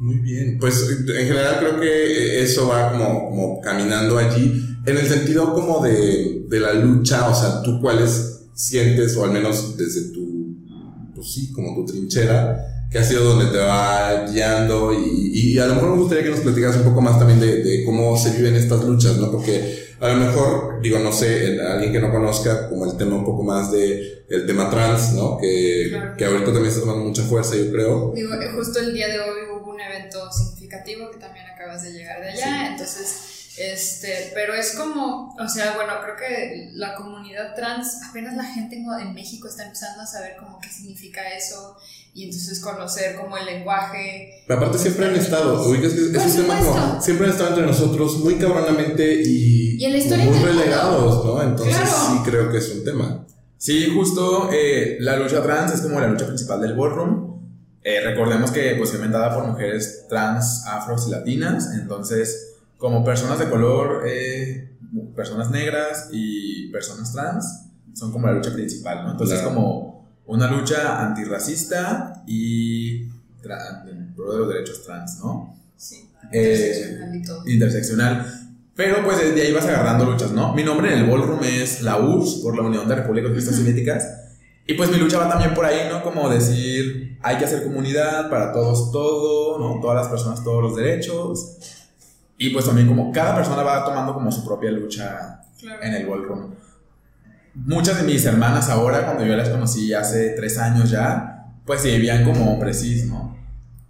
Muy 0.00 0.18
bien, 0.18 0.58
pues 0.60 0.88
en 0.90 1.26
general 1.26 1.56
creo 1.58 1.80
que 1.80 2.42
eso 2.42 2.68
va 2.68 2.92
como, 2.92 3.28
como 3.30 3.60
caminando 3.60 4.16
allí, 4.16 4.64
en 4.86 4.96
el 4.96 5.06
sentido 5.06 5.52
como 5.52 5.82
de, 5.82 6.44
de 6.48 6.60
la 6.60 6.72
lucha, 6.74 7.28
o 7.28 7.34
sea, 7.34 7.62
tú 7.62 7.80
cuáles 7.80 8.42
sientes, 8.54 9.16
o 9.16 9.24
al 9.24 9.32
menos 9.32 9.76
desde 9.76 10.12
tu, 10.12 10.56
pues 11.14 11.32
sí, 11.32 11.52
como 11.52 11.74
tu 11.74 11.84
trinchera, 11.84 12.86
que 12.90 12.98
ha 12.98 13.04
sido 13.04 13.24
donde 13.24 13.46
te 13.46 13.58
va 13.58 14.24
guiando 14.30 14.94
y, 14.94 15.30
y 15.34 15.58
a 15.58 15.66
lo 15.66 15.74
mejor 15.74 15.90
me 15.90 15.98
gustaría 15.98 16.24
que 16.24 16.30
nos 16.30 16.40
platicaras 16.40 16.76
un 16.76 16.84
poco 16.84 17.00
más 17.00 17.18
también 17.18 17.40
de, 17.40 17.62
de 17.62 17.84
cómo 17.84 18.16
se 18.16 18.30
viven 18.36 18.54
estas 18.54 18.84
luchas, 18.84 19.16
¿no? 19.18 19.32
Porque 19.32 19.88
a 20.00 20.12
lo 20.12 20.16
mejor, 20.24 20.80
digo, 20.80 21.00
no 21.00 21.12
sé, 21.12 21.60
alguien 21.60 21.92
que 21.92 22.00
no 22.00 22.12
conozca, 22.12 22.68
como 22.68 22.84
el 22.84 22.96
tema 22.96 23.16
un 23.16 23.24
poco 23.24 23.42
más 23.42 23.72
de 23.72 24.24
el 24.28 24.46
tema 24.46 24.70
trans, 24.70 25.14
¿no? 25.14 25.38
Que, 25.38 25.90
que 26.16 26.24
ahorita 26.24 26.46
también 26.46 26.66
está 26.66 26.80
tomando 26.80 27.04
mucha 27.04 27.22
fuerza, 27.22 27.56
yo 27.56 27.70
creo. 27.72 28.12
Digo, 28.14 28.34
eh, 28.34 28.50
justo 28.54 28.78
el 28.78 28.94
día 28.94 29.08
de 29.08 29.18
hoy 29.18 29.57
un 29.78 29.92
evento 29.92 30.30
significativo 30.32 31.10
que 31.10 31.18
también 31.18 31.46
acabas 31.46 31.82
de 31.82 31.92
llegar 31.92 32.20
de 32.20 32.30
allá, 32.30 32.66
entonces 32.68 33.38
este, 33.58 34.30
pero 34.34 34.54
es 34.54 34.76
como, 34.76 35.34
o 35.36 35.48
sea, 35.48 35.74
bueno, 35.74 35.94
creo 36.02 36.16
que 36.16 36.70
la 36.74 36.94
comunidad 36.94 37.54
trans, 37.56 37.98
apenas 38.08 38.36
la 38.36 38.44
gente 38.44 38.76
en, 38.76 39.14
México 39.14 39.48
está 39.48 39.64
empezando 39.64 40.02
a 40.02 40.06
saber 40.06 40.36
como 40.36 40.60
qué 40.60 40.68
significa 40.68 41.28
eso 41.36 41.76
y 42.14 42.24
entonces 42.24 42.60
conocer 42.60 43.16
como 43.16 43.36
el 43.36 43.46
lenguaje. 43.46 44.44
Pero 44.46 44.60
aparte 44.60 44.78
siempre 44.78 45.06
han 45.06 45.16
estado, 45.16 45.68
ubicas 45.68 45.92
que 45.92 46.16
es 46.16 46.36
un 46.36 46.42
tema 46.42 46.58
como, 46.60 47.00
siempre 47.02 47.26
han 47.26 47.32
estado 47.32 47.50
entre 47.50 47.66
nosotros 47.66 48.18
muy 48.18 48.36
cabronamente 48.36 49.22
y, 49.24 49.78
muy 49.80 50.38
relegados, 50.38 51.24
¿no? 51.24 51.42
Entonces 51.42 51.76
sí 51.76 52.18
creo 52.24 52.50
que 52.52 52.58
es 52.58 52.68
un 52.70 52.84
tema. 52.84 53.26
Sí, 53.56 53.92
justo 53.92 54.50
eh, 54.52 54.98
la 55.00 55.16
lucha 55.16 55.42
trans 55.42 55.72
es 55.72 55.80
como 55.80 55.98
la 55.98 56.06
lucha 56.06 56.26
principal 56.26 56.60
del 56.60 56.76
ballroom. 56.76 57.27
Eh, 57.88 58.02
recordemos 58.04 58.50
que 58.50 58.74
pues 58.76 58.90
fue 58.90 58.98
inventada 58.98 59.34
por 59.34 59.46
mujeres 59.46 60.04
trans, 60.10 60.66
afros 60.66 61.08
y 61.08 61.10
latinas, 61.10 61.70
entonces 61.72 62.56
como 62.76 63.02
personas 63.02 63.38
de 63.38 63.48
color, 63.48 64.02
eh, 64.06 64.76
personas 65.16 65.50
negras 65.50 66.10
y 66.12 66.70
personas 66.70 67.14
trans 67.14 67.62
son 67.94 68.12
como 68.12 68.26
la 68.26 68.34
lucha 68.34 68.52
principal, 68.52 69.04
¿no? 69.04 69.12
Entonces 69.12 69.38
es 69.38 69.42
como 69.42 70.06
una 70.26 70.50
lucha 70.50 71.02
antirracista 71.02 72.22
y 72.26 73.08
pro 74.14 74.32
de 74.34 74.38
los 74.38 74.48
derechos 74.48 74.84
trans, 74.84 75.20
¿no? 75.20 75.58
Sí. 75.74 76.10
Eh, 76.30 76.42
interseccional 76.42 77.16
y 77.16 77.22
todo. 77.22 77.48
Interseccional. 77.48 78.50
Pero 78.76 79.02
pues 79.02 79.16
desde 79.16 79.40
ahí 79.40 79.52
vas 79.54 79.64
agarrando 79.64 80.04
luchas, 80.04 80.32
¿no? 80.32 80.54
Mi 80.54 80.62
nombre 80.62 80.92
en 80.92 80.98
el 80.98 81.06
ballroom 81.06 81.42
es 81.42 81.80
la 81.80 81.98
URSS, 81.98 82.42
por 82.42 82.54
la 82.54 82.64
Unión 82.64 82.86
de 82.86 82.96
Repúblicas 82.96 83.30
Socialistas 83.30 83.56
Soviéticas. 83.56 84.24
Y 84.70 84.74
pues 84.74 84.90
mi 84.90 84.98
lucha 84.98 85.16
va 85.16 85.30
también 85.30 85.54
por 85.54 85.64
ahí, 85.64 85.88
¿no? 85.90 86.02
Como 86.02 86.28
decir, 86.28 87.18
hay 87.22 87.38
que 87.38 87.46
hacer 87.46 87.64
comunidad 87.64 88.28
para 88.28 88.52
todos 88.52 88.92
todo, 88.92 89.58
¿no? 89.58 89.80
Todas 89.80 89.96
las 89.96 90.08
personas, 90.08 90.44
todos 90.44 90.62
los 90.62 90.76
derechos. 90.76 91.56
Y 92.36 92.50
pues 92.50 92.66
también 92.66 92.86
como 92.86 93.10
cada 93.10 93.34
persona 93.34 93.62
va 93.62 93.82
tomando 93.82 94.12
como 94.12 94.30
su 94.30 94.44
propia 94.44 94.70
lucha 94.70 95.40
en 95.80 95.94
el 95.94 96.06
ballroom. 96.06 96.54
Muchas 97.54 97.96
de 97.96 98.02
mis 98.02 98.22
hermanas 98.26 98.68
ahora, 98.68 99.06
cuando 99.06 99.24
yo 99.24 99.34
las 99.36 99.48
conocí 99.48 99.94
hace 99.94 100.34
tres 100.36 100.58
años 100.58 100.90
ya, 100.90 101.46
pues 101.64 101.80
se 101.80 101.92
vivían 101.92 102.22
como 102.22 102.52
hombres 102.52 103.06
¿no? 103.06 103.38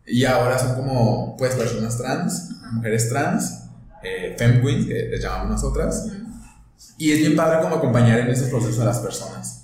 Y 0.06 0.24
ahora 0.26 0.60
son 0.60 0.76
como, 0.76 1.36
pues, 1.36 1.56
personas 1.56 1.98
trans, 1.98 2.50
mujeres 2.70 3.08
trans, 3.08 3.64
eh, 4.04 4.36
fem 4.38 4.62
queens, 4.62 4.86
que 4.86 5.08
les 5.10 5.20
llamamos 5.20 5.50
nosotras. 5.50 6.06
Y 6.96 7.10
es 7.10 7.18
bien 7.18 7.34
padre 7.34 7.60
como 7.62 7.74
acompañar 7.74 8.20
en 8.20 8.28
ese 8.28 8.46
proceso 8.46 8.82
a 8.82 8.84
las 8.84 9.00
personas. 9.00 9.57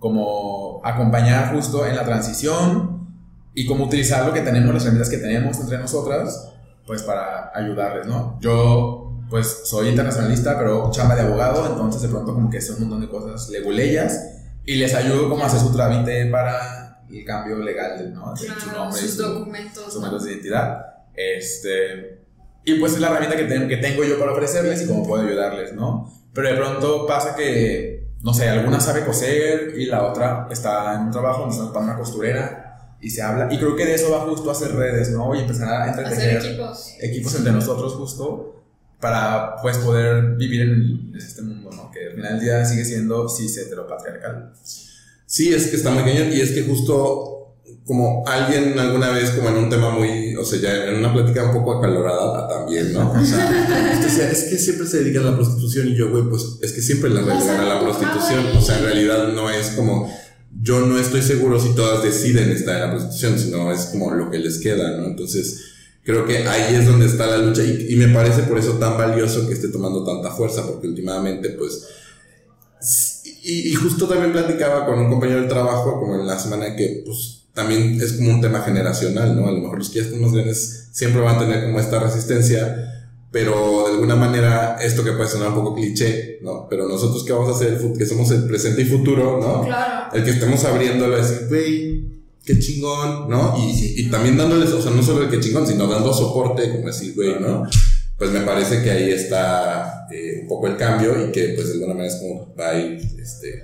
Como 0.00 0.80
acompañar 0.82 1.54
justo 1.54 1.86
en 1.86 1.94
la 1.94 2.04
transición 2.04 3.06
y 3.54 3.66
como 3.66 3.84
utilizar 3.84 4.26
lo 4.26 4.32
que 4.32 4.40
tenemos, 4.40 4.74
las 4.74 4.82
herramientas 4.82 5.10
que 5.10 5.18
tenemos 5.18 5.60
entre 5.60 5.78
nosotras 5.78 6.50
pues 6.90 7.04
para 7.04 7.52
ayudarles, 7.54 8.08
¿no? 8.08 8.36
Yo 8.40 9.12
pues 9.30 9.60
soy 9.64 9.90
internacionalista, 9.90 10.58
pero 10.58 10.90
chamba 10.90 11.14
de 11.14 11.22
abogado, 11.22 11.64
entonces 11.64 12.02
de 12.02 12.08
pronto 12.08 12.34
como 12.34 12.50
que 12.50 12.60
sé 12.60 12.72
un 12.72 12.80
montón 12.80 13.00
de 13.02 13.08
cosas 13.08 13.48
leguleyas 13.48 14.38
y 14.64 14.74
les 14.74 14.92
ayudo 14.94 15.28
como 15.28 15.44
a 15.44 15.46
hacer 15.46 15.60
su 15.60 15.72
trámite 15.72 16.26
para 16.26 17.04
el 17.08 17.24
cambio 17.24 17.58
legal, 17.58 18.12
¿no? 18.12 18.34
De 18.34 18.40
su 18.40 18.72
nombre, 18.72 19.00
sus 19.00 19.16
documentos. 19.16 19.84
Sus 19.84 19.94
documentos 19.94 20.24
de 20.24 20.32
identidad. 20.32 20.86
Este, 21.14 22.24
y 22.64 22.74
pues 22.80 22.94
es 22.94 23.00
la 23.00 23.08
herramienta 23.10 23.36
que, 23.36 23.68
que 23.68 23.76
tengo 23.76 24.02
yo 24.02 24.18
para 24.18 24.32
ofrecerles 24.32 24.82
y 24.82 24.88
cómo 24.88 25.06
puedo 25.06 25.24
ayudarles, 25.24 25.72
¿no? 25.74 26.12
Pero 26.32 26.48
de 26.48 26.54
pronto 26.54 27.06
pasa 27.06 27.36
que, 27.36 28.09
no 28.22 28.34
sé, 28.34 28.48
alguna 28.48 28.80
sabe 28.80 29.04
coser 29.04 29.74
y 29.76 29.86
la 29.86 30.04
otra 30.04 30.46
está 30.50 30.94
en 30.94 31.02
un 31.02 31.10
trabajo 31.10 31.40
donde 31.40 31.56
está 31.56 31.72
para 31.72 31.84
una 31.86 31.96
costurera 31.96 32.96
y 33.00 33.10
se 33.10 33.22
habla. 33.22 33.48
Y 33.50 33.58
creo 33.58 33.76
que 33.76 33.86
de 33.86 33.94
eso 33.94 34.10
va 34.10 34.20
justo 34.20 34.50
a 34.50 34.52
hacer 34.52 34.74
redes, 34.74 35.10
¿no? 35.10 35.34
Y 35.34 35.40
empezar 35.40 35.68
a 35.68 35.88
entretener 35.88 36.44
equipos. 36.44 36.94
equipos 37.00 37.34
entre 37.36 37.52
nosotros 37.52 37.94
justo 37.94 38.62
para 39.00 39.56
pues 39.62 39.78
poder 39.78 40.36
vivir 40.36 40.60
en, 40.60 41.12
este 41.16 41.40
mundo, 41.42 41.70
¿no? 41.74 41.90
Que 41.90 42.08
al 42.08 42.14
final 42.14 42.32
del 42.34 42.40
día 42.40 42.64
sigue 42.64 42.84
siendo 42.84 43.28
cis 43.28 43.56
heteropatriarcal. 43.56 44.52
Sí, 45.24 45.54
es 45.54 45.68
que 45.68 45.76
está 45.76 45.90
muy 45.90 46.02
cañón 46.02 46.30
y 46.32 46.40
es 46.40 46.50
que 46.50 46.62
justo 46.62 47.39
como 47.90 48.22
alguien 48.24 48.78
alguna 48.78 49.10
vez 49.10 49.30
como 49.30 49.48
en 49.48 49.56
un 49.56 49.68
tema 49.68 49.90
muy, 49.90 50.36
o 50.36 50.44
sea, 50.44 50.60
ya 50.60 50.84
en 50.84 51.00
una 51.00 51.12
plática 51.12 51.46
un 51.46 51.52
poco 51.52 51.78
acalorada 51.78 52.46
también, 52.46 52.92
¿no? 52.92 53.10
O 53.10 53.24
sea, 53.24 54.30
es 54.30 54.44
que 54.44 54.58
siempre 54.58 54.86
se 54.86 55.02
dedican 55.02 55.26
a 55.26 55.32
la 55.32 55.36
prostitución 55.36 55.88
y 55.88 55.96
yo, 55.96 56.08
güey, 56.08 56.22
pues 56.30 56.58
es 56.62 56.70
que 56.70 56.82
siempre 56.82 57.10
la 57.10 57.22
relegan 57.22 57.58
a 57.58 57.64
la 57.64 57.80
prostitución, 57.80 58.46
o 58.56 58.60
sea, 58.60 58.78
en 58.78 58.84
realidad 58.84 59.32
no 59.32 59.50
es 59.50 59.70
como 59.70 60.08
yo 60.62 60.86
no 60.86 61.00
estoy 61.00 61.20
seguro 61.20 61.58
si 61.58 61.74
todas 61.74 62.04
deciden 62.04 62.50
estar 62.50 62.76
en 62.76 62.82
la 62.82 62.90
prostitución, 62.92 63.36
sino 63.36 63.72
es 63.72 63.86
como 63.86 64.12
lo 64.12 64.30
que 64.30 64.38
les 64.38 64.58
queda, 64.58 64.96
¿no? 64.96 65.06
Entonces, 65.06 65.60
creo 66.04 66.24
que 66.26 66.46
ahí 66.46 66.76
es 66.76 66.86
donde 66.86 67.06
está 67.06 67.26
la 67.26 67.38
lucha 67.38 67.64
y, 67.64 67.96
me 67.96 68.14
parece 68.14 68.44
por 68.44 68.56
eso 68.56 68.74
tan 68.74 68.96
valioso 68.96 69.48
que 69.48 69.54
esté 69.54 69.66
tomando 69.66 70.04
tanta 70.04 70.30
fuerza, 70.30 70.64
porque 70.64 70.86
últimamente, 70.86 71.48
pues, 71.58 71.88
y, 73.42 73.74
justo 73.74 74.06
también 74.06 74.30
platicaba 74.30 74.86
con 74.86 75.00
un 75.00 75.10
compañero 75.10 75.40
del 75.40 75.48
trabajo, 75.48 75.98
como 75.98 76.14
en 76.14 76.24
la 76.28 76.38
semana 76.38 76.76
que, 76.76 77.02
pues, 77.04 77.39
también 77.60 78.00
es 78.00 78.14
como 78.14 78.30
un 78.30 78.40
tema 78.40 78.60
generacional, 78.60 79.36
¿no? 79.36 79.48
A 79.48 79.52
lo 79.52 79.58
mejor 79.58 79.78
los 79.78 79.90
que 79.90 80.00
ya 80.00 80.04
están 80.04 80.20
más 80.20 80.32
grandes 80.32 80.88
siempre 80.92 81.20
van 81.20 81.36
a 81.36 81.38
tener 81.40 81.64
como 81.64 81.78
esta 81.78 81.98
resistencia 81.98 82.90
pero 83.30 83.84
de 83.86 83.92
alguna 83.92 84.16
manera 84.16 84.78
esto 84.82 85.04
que 85.04 85.12
puede 85.12 85.28
sonar 85.28 85.48
un 85.48 85.54
poco 85.54 85.74
cliché, 85.74 86.38
¿no? 86.42 86.66
Pero 86.68 86.88
nosotros 86.88 87.22
que 87.24 87.32
vamos 87.32 87.48
a 87.48 87.52
hacer, 87.52 87.78
que 87.96 88.06
somos 88.06 88.30
el 88.32 88.44
presente 88.44 88.82
y 88.82 88.86
futuro, 88.86 89.38
¿no? 89.40 89.64
Claro. 89.64 90.12
El 90.12 90.24
que 90.24 90.30
estemos 90.30 90.64
abriéndolo, 90.64 91.16
decir, 91.16 91.46
güey, 91.48 92.24
qué 92.44 92.58
chingón, 92.58 93.30
¿no? 93.30 93.54
Y, 93.56 94.00
y, 94.00 94.10
también 94.10 94.36
dándoles, 94.36 94.72
o 94.72 94.82
sea, 94.82 94.90
no 94.90 95.02
solo 95.02 95.22
el 95.22 95.30
que 95.30 95.38
chingón, 95.38 95.64
sino 95.64 95.86
dando 95.86 96.12
soporte, 96.12 96.70
como 96.70 96.86
decir, 96.86 97.14
güey, 97.14 97.38
¿no? 97.38 97.68
Pues 98.18 98.32
me 98.32 98.40
parece 98.40 98.82
que 98.82 98.90
ahí 98.90 99.10
está 99.10 100.08
eh, 100.10 100.40
un 100.42 100.48
poco 100.48 100.66
el 100.66 100.76
cambio 100.76 101.24
y 101.24 101.30
que 101.30 101.52
pues 101.54 101.68
de 101.68 101.74
alguna 101.74 101.94
manera 101.94 102.12
es 102.12 102.20
como 102.20 102.52
va 102.58 102.70
a 102.70 102.78
ir, 102.78 103.00
este, 103.22 103.62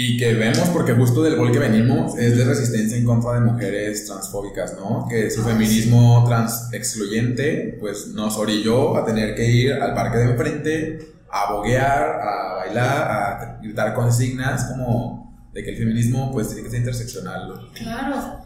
y 0.00 0.16
que 0.16 0.32
vemos, 0.34 0.68
porque 0.68 0.92
justo 0.92 1.24
del 1.24 1.34
gol 1.34 1.50
que 1.50 1.58
venimos 1.58 2.16
es 2.16 2.36
de 2.36 2.44
resistencia 2.44 2.96
en 2.96 3.04
contra 3.04 3.32
de 3.32 3.40
mujeres 3.40 4.06
transfóbicas, 4.06 4.74
¿no? 4.74 5.08
Que 5.10 5.28
su 5.28 5.42
feminismo 5.42 6.24
trans 6.24 6.68
excluyente, 6.72 7.76
pues 7.80 8.06
nos 8.06 8.36
orilló 8.36 8.96
a 8.96 9.04
tener 9.04 9.34
que 9.34 9.50
ir 9.50 9.72
al 9.72 9.94
parque 9.94 10.18
de 10.18 10.24
enfrente, 10.30 11.14
a 11.28 11.52
boguear, 11.52 12.20
a 12.20 12.54
bailar, 12.58 13.10
a 13.10 13.58
gritar 13.60 13.92
consignas 13.92 14.66
como 14.66 15.36
de 15.52 15.64
que 15.64 15.70
el 15.70 15.76
feminismo 15.78 16.30
pues 16.30 16.46
tiene 16.46 16.62
que 16.62 16.70
ser 16.70 16.78
interseccional. 16.78 17.68
Claro. 17.74 18.38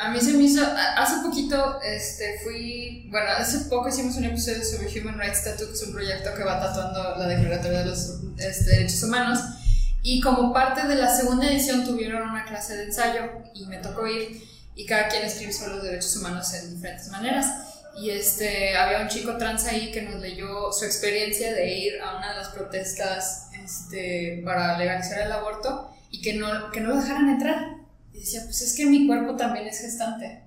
A 0.00 0.10
mí 0.10 0.20
se 0.20 0.32
me 0.32 0.42
hizo, 0.42 0.60
hace 0.96 1.24
poquito 1.24 1.80
este, 1.82 2.40
fui, 2.42 3.06
bueno, 3.12 3.28
hace 3.38 3.70
poco 3.70 3.90
hicimos 3.90 4.16
un 4.16 4.24
episodio 4.24 4.64
sobre 4.64 4.88
Human 5.00 5.20
Rights 5.20 5.44
Tattoo, 5.44 5.68
que 5.68 5.74
es 5.74 5.82
un 5.86 5.92
proyecto 5.92 6.30
que 6.36 6.42
va 6.42 6.58
tatuando 6.58 7.16
la 7.16 7.28
Declaratoria 7.28 7.78
de 7.78 7.86
los 7.86 8.22
este, 8.38 8.70
Derechos 8.70 9.04
Humanos. 9.04 9.38
Y 10.08 10.20
como 10.20 10.52
parte 10.52 10.86
de 10.86 10.94
la 10.94 11.12
segunda 11.12 11.50
edición 11.50 11.84
tuvieron 11.84 12.30
una 12.30 12.44
clase 12.44 12.76
de 12.76 12.84
ensayo 12.84 13.22
y 13.56 13.66
me 13.66 13.78
tocó 13.78 14.06
ir 14.06 14.40
y 14.76 14.86
cada 14.86 15.08
quien 15.08 15.24
escribe 15.24 15.52
sobre 15.52 15.74
los 15.74 15.82
derechos 15.82 16.16
humanos 16.16 16.54
en 16.54 16.76
diferentes 16.76 17.08
maneras. 17.08 17.46
Y 17.98 18.10
este, 18.10 18.76
había 18.76 19.00
un 19.00 19.08
chico 19.08 19.36
trans 19.36 19.64
ahí 19.64 19.90
que 19.90 20.02
nos 20.02 20.20
leyó 20.20 20.70
su 20.70 20.84
experiencia 20.84 21.52
de 21.52 21.76
ir 21.76 22.00
a 22.00 22.18
una 22.18 22.30
de 22.30 22.36
las 22.36 22.50
protestas 22.50 23.48
este, 23.64 24.42
para 24.44 24.78
legalizar 24.78 25.22
el 25.22 25.32
aborto 25.32 25.90
y 26.12 26.22
que 26.22 26.34
no, 26.34 26.70
que 26.70 26.80
no 26.80 26.90
lo 26.90 27.00
dejaran 27.00 27.28
entrar. 27.28 27.78
Y 28.14 28.20
decía, 28.20 28.42
pues 28.44 28.62
es 28.62 28.76
que 28.76 28.86
mi 28.86 29.08
cuerpo 29.08 29.34
también 29.34 29.66
es 29.66 29.80
gestante. 29.80 30.44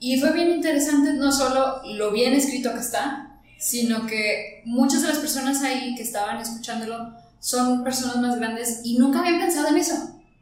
Y 0.00 0.18
fue 0.18 0.32
bien 0.32 0.48
interesante 0.48 1.12
no 1.12 1.32
solo 1.32 1.82
lo 1.84 2.12
bien 2.12 2.32
escrito 2.32 2.72
que 2.72 2.80
está, 2.80 3.42
sino 3.58 4.06
que 4.06 4.62
muchas 4.64 5.02
de 5.02 5.08
las 5.08 5.18
personas 5.18 5.62
ahí 5.62 5.94
que 5.94 6.02
estaban 6.02 6.40
escuchándolo 6.40 7.25
son 7.40 7.84
personas 7.84 8.16
más 8.16 8.38
grandes 8.38 8.80
y 8.84 8.98
nunca 8.98 9.20
habían 9.20 9.38
pensado 9.38 9.68
en 9.68 9.76
eso. 9.76 9.94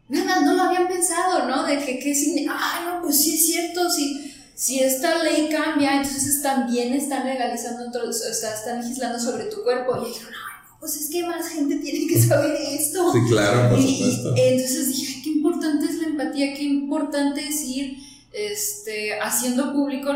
Nada, 0.08 0.40
no 0.40 0.54
lo 0.54 0.62
habían 0.62 0.86
pensado, 0.86 1.46
¿no? 1.48 1.64
De 1.64 1.78
que, 1.78 1.98
qué 1.98 2.14
significa, 2.14 2.52
ah, 2.54 2.82
no, 2.84 3.02
pues 3.02 3.22
sí 3.22 3.34
es 3.34 3.46
cierto, 3.46 3.90
si, 3.90 4.32
si 4.54 4.80
esta 4.80 5.22
ley 5.22 5.48
cambia, 5.50 5.96
entonces 5.96 6.42
también 6.42 6.92
están 6.92 7.26
legalizando, 7.26 7.84
o 7.86 8.12
sea, 8.12 8.54
están 8.54 8.82
legislando 8.82 9.18
sobre 9.18 9.44
tu 9.44 9.62
cuerpo. 9.62 10.02
Y 10.02 10.08
dijeron, 10.08 10.32
no, 10.32 10.78
pues 10.78 10.96
es 10.96 11.08
que 11.08 11.26
más 11.26 11.48
gente 11.48 11.76
tiene 11.76 12.06
que 12.06 12.20
saber 12.20 12.54
esto. 12.54 13.12
Sí, 13.12 13.18
claro, 13.28 13.70
por 13.70 13.82
supuesto. 13.82 14.34
entonces 14.36 14.88
dije, 14.88 15.22
qué 15.24 15.30
importante 15.30 15.86
es 15.86 15.94
la 15.96 16.08
empatía, 16.08 16.54
qué 16.54 16.62
importante 16.62 17.48
es 17.48 17.62
ir 17.62 17.96
este, 18.32 19.18
haciendo 19.20 19.72
público 19.72 20.12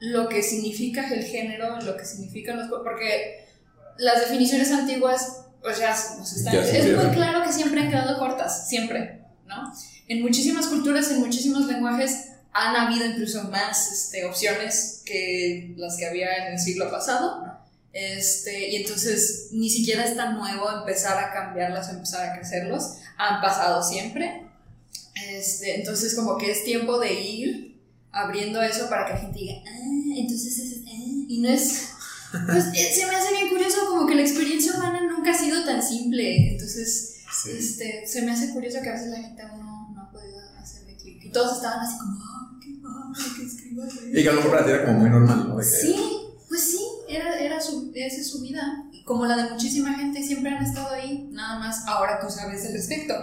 lo 0.00 0.28
que 0.28 0.42
significa 0.42 1.12
el 1.12 1.24
género, 1.24 1.80
lo 1.80 1.96
que 1.96 2.04
significan 2.04 2.56
los... 2.56 2.68
Porque 2.82 3.46
las 3.98 4.20
definiciones 4.20 4.70
antiguas 4.70 5.44
pues 5.62 5.78
ya 5.78 5.92
es 5.92 6.96
muy 6.96 7.10
claro 7.14 7.42
que 7.44 7.52
siempre 7.52 7.80
han 7.80 7.90
quedado 7.90 8.18
cortas, 8.18 8.68
siempre, 8.68 9.22
¿no? 9.46 9.72
En 10.06 10.22
muchísimas 10.22 10.66
culturas, 10.66 11.10
en 11.10 11.20
muchísimos 11.20 11.66
lenguajes 11.66 12.28
han 12.52 12.74
habido 12.74 13.04
incluso 13.04 13.44
más 13.44 13.92
este, 13.92 14.24
opciones 14.24 15.02
que 15.04 15.74
las 15.76 15.96
que 15.96 16.06
había 16.06 16.46
en 16.46 16.52
el 16.54 16.58
siglo 16.58 16.90
pasado. 16.90 17.58
Este, 17.92 18.70
y 18.70 18.76
entonces 18.76 19.48
ni 19.52 19.70
siquiera 19.70 20.04
es 20.04 20.16
tan 20.16 20.36
nuevo 20.36 20.70
empezar 20.70 21.22
a 21.22 21.32
cambiarlas 21.32 21.88
o 21.88 21.92
empezar 21.92 22.28
a 22.28 22.34
crecerlos. 22.34 22.94
Han 23.16 23.40
pasado 23.40 23.82
siempre. 23.82 24.46
Este, 25.30 25.76
entonces 25.76 26.14
como 26.14 26.36
que 26.38 26.50
es 26.50 26.64
tiempo 26.64 26.98
de 26.98 27.12
ir 27.12 27.80
abriendo 28.12 28.62
eso 28.62 28.88
para 28.88 29.06
que 29.06 29.12
la 29.12 29.18
gente 29.18 29.38
diga, 29.38 29.54
ah, 29.66 30.14
entonces 30.16 30.58
es... 30.58 30.78
ah", 30.86 31.24
y 31.28 31.40
no 31.40 31.48
es... 31.48 31.90
Pues 32.30 32.64
eh, 32.74 32.92
se 32.94 33.06
me 33.06 33.16
hace 33.16 33.32
bien 33.32 33.48
curioso 33.48 33.86
como 33.88 34.06
que 34.06 34.14
la 34.14 34.22
experiencia 34.22 34.74
humana 34.76 35.00
nunca 35.10 35.30
ha 35.30 35.38
sido 35.38 35.64
tan 35.64 35.82
simple. 35.82 36.52
Entonces 36.52 37.14
Sí. 37.42 37.50
este, 37.58 38.06
se 38.06 38.22
me 38.22 38.32
hace 38.32 38.50
curioso 38.50 38.78
que 38.82 38.88
a 38.88 38.92
veces 38.92 39.08
la 39.08 39.18
gente 39.18 39.42
aún 39.42 39.60
no, 39.60 39.90
no 39.94 40.02
ha 40.02 40.10
podido 40.10 40.38
hacerle 40.60 40.96
clic. 40.96 41.24
Y 41.24 41.30
todos 41.30 41.56
estaban 41.56 41.80
así 41.80 41.96
como, 41.98 42.18
ah, 42.22 42.58
qué 42.60 42.74
padre 42.82 43.36
que 43.36 43.46
escribas 43.46 43.88
Y 44.12 44.22
que 44.22 44.28
a 44.28 44.32
lo 44.32 44.42
mejor 44.42 44.64
ti 44.64 44.70
era 44.70 44.84
como 44.86 44.98
muy 45.00 45.10
normal, 45.10 45.48
¿no? 45.48 45.56
De 45.56 45.62
que- 45.64 45.70
Sí, 45.70 45.94
pues 46.48 46.60
sí, 46.70 46.80
era, 47.08 47.38
era 47.38 47.60
su, 47.60 47.92
esa 47.94 48.16
es 48.20 48.30
su 48.30 48.40
vida. 48.40 48.84
Y 48.92 49.04
Como 49.04 49.24
la 49.26 49.36
de 49.36 49.50
muchísima 49.50 49.94
gente, 49.94 50.22
siempre 50.22 50.50
han 50.50 50.64
estado 50.64 50.90
ahí. 50.94 51.28
Nada 51.32 51.58
más 51.58 51.86
ahora 51.86 52.18
tú 52.20 52.30
sabes 52.30 52.64
al 52.66 52.72
respecto. 52.72 53.14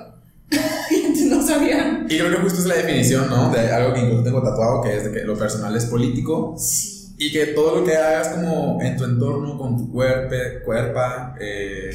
y 0.92 1.06
antes 1.06 1.26
no 1.26 1.46
sabían. 1.46 2.06
Y 2.10 2.18
creo 2.18 2.30
que 2.32 2.38
justo 2.38 2.60
es 2.60 2.66
la 2.68 2.76
definición, 2.76 3.28
¿no? 3.30 3.52
De 3.52 3.72
algo 3.72 3.94
que 3.94 4.02
incluso 4.02 4.24
tengo 4.24 4.42
tatuado, 4.44 4.82
que 4.84 4.96
es 4.98 5.04
de 5.06 5.12
que 5.12 5.24
lo 5.26 5.38
personal 5.38 5.76
es 5.76 5.86
político 5.86 6.56
Sí. 6.58 6.95
Y 7.18 7.32
que 7.32 7.48
todo 7.48 7.80
lo 7.80 7.86
que 7.86 7.96
hagas 7.96 8.30
como 8.30 8.82
en 8.82 8.98
tu 8.98 9.06
entorno, 9.06 9.58
con 9.58 9.78
tu 9.78 9.92
cuerpo, 9.92 10.36
cuerpa, 10.66 11.36
eh, 11.40 11.92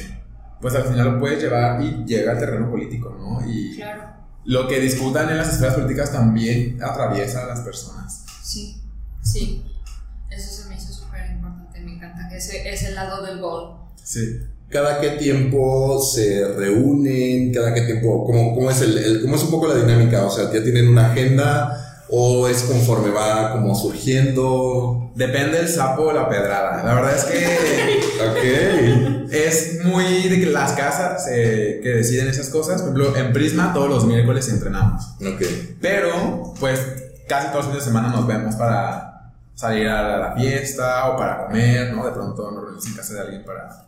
pues 0.59 0.73
al 0.75 0.83
final 0.83 1.13
lo 1.13 1.19
puedes 1.19 1.41
llevar 1.41 1.81
y 1.81 2.03
llega 2.05 2.31
al 2.33 2.39
terreno 2.39 2.69
político, 2.69 3.15
¿no? 3.19 3.47
Y 3.49 3.75
Claro. 3.75 4.03
lo 4.45 4.67
que 4.67 4.79
discutan 4.79 5.29
en 5.29 5.37
las 5.37 5.53
esferas 5.53 5.75
políticas 5.75 6.11
también 6.11 6.77
atraviesa 6.83 7.43
a 7.43 7.47
las 7.47 7.59
personas. 7.61 8.25
Sí, 8.43 8.81
sí. 9.21 9.63
Eso 10.29 10.63
se 10.63 10.69
me 10.69 10.75
hizo 10.75 10.91
súper 10.93 11.29
importante. 11.31 11.79
Me 11.81 11.93
encanta. 11.95 12.29
Ese, 12.35 12.71
ese 12.71 12.91
lado 12.91 13.23
del 13.25 13.39
gol. 13.39 13.77
Sí. 14.03 14.39
cada 14.69 15.01
qué 15.01 15.11
tiempo 15.11 16.01
se 16.01 16.47
reúnen, 16.55 17.53
cada 17.53 17.73
qué 17.73 17.81
tiempo, 17.81 18.23
¿cómo, 18.25 18.55
cómo 18.55 18.71
es 18.71 18.81
el, 18.81 18.97
el- 18.97 19.21
cómo 19.21 19.35
es 19.35 19.43
un 19.43 19.51
poco 19.51 19.67
la 19.67 19.75
dinámica? 19.75 20.25
O 20.25 20.29
sea, 20.31 20.45
¿ya 20.45 20.63
tienen 20.63 20.87
una 20.87 21.11
agenda 21.11 21.90
o 22.11 22.47
es 22.47 22.63
conforme 22.63 23.09
va 23.09 23.51
como 23.53 23.73
surgiendo? 23.75 25.11
Depende 25.15 25.57
del 25.57 25.67
sapo 25.67 26.03
o 26.03 26.13
la 26.13 26.27
pedrada. 26.29 26.83
La 26.83 26.93
verdad 26.93 27.15
es 27.15 27.23
que 27.23 28.01
Ok. 29.27 29.31
es 29.31 29.83
muy 29.83 30.27
de 30.27 30.39
que 30.39 30.47
las 30.47 30.73
casas 30.73 31.27
eh, 31.31 31.79
que 31.81 31.89
deciden 31.89 32.27
esas 32.27 32.49
cosas. 32.49 32.81
Por 32.81 32.91
ejemplo, 32.91 33.15
en 33.17 33.33
Prisma 33.33 33.73
todos 33.73 33.89
los 33.89 34.05
miércoles 34.05 34.47
entrenamos. 34.49 35.15
Ok. 35.21 35.41
Pero, 35.79 36.53
pues, 36.59 36.79
casi 37.27 37.47
todos 37.47 37.65
los 37.65 37.65
fines 37.67 37.85
de 37.85 37.91
semana 37.91 38.09
nos 38.09 38.27
vemos 38.27 38.55
para 38.55 39.33
salir 39.55 39.87
a 39.87 40.17
la 40.17 40.35
fiesta 40.35 41.09
o 41.09 41.17
para 41.17 41.45
comer, 41.45 41.93
¿no? 41.93 42.05
De 42.05 42.11
pronto 42.11 42.51
nos 42.51 42.61
reunimos 42.61 42.87
en 42.87 42.93
casa 42.95 43.13
de 43.13 43.19
alguien 43.21 43.43
para, 43.45 43.85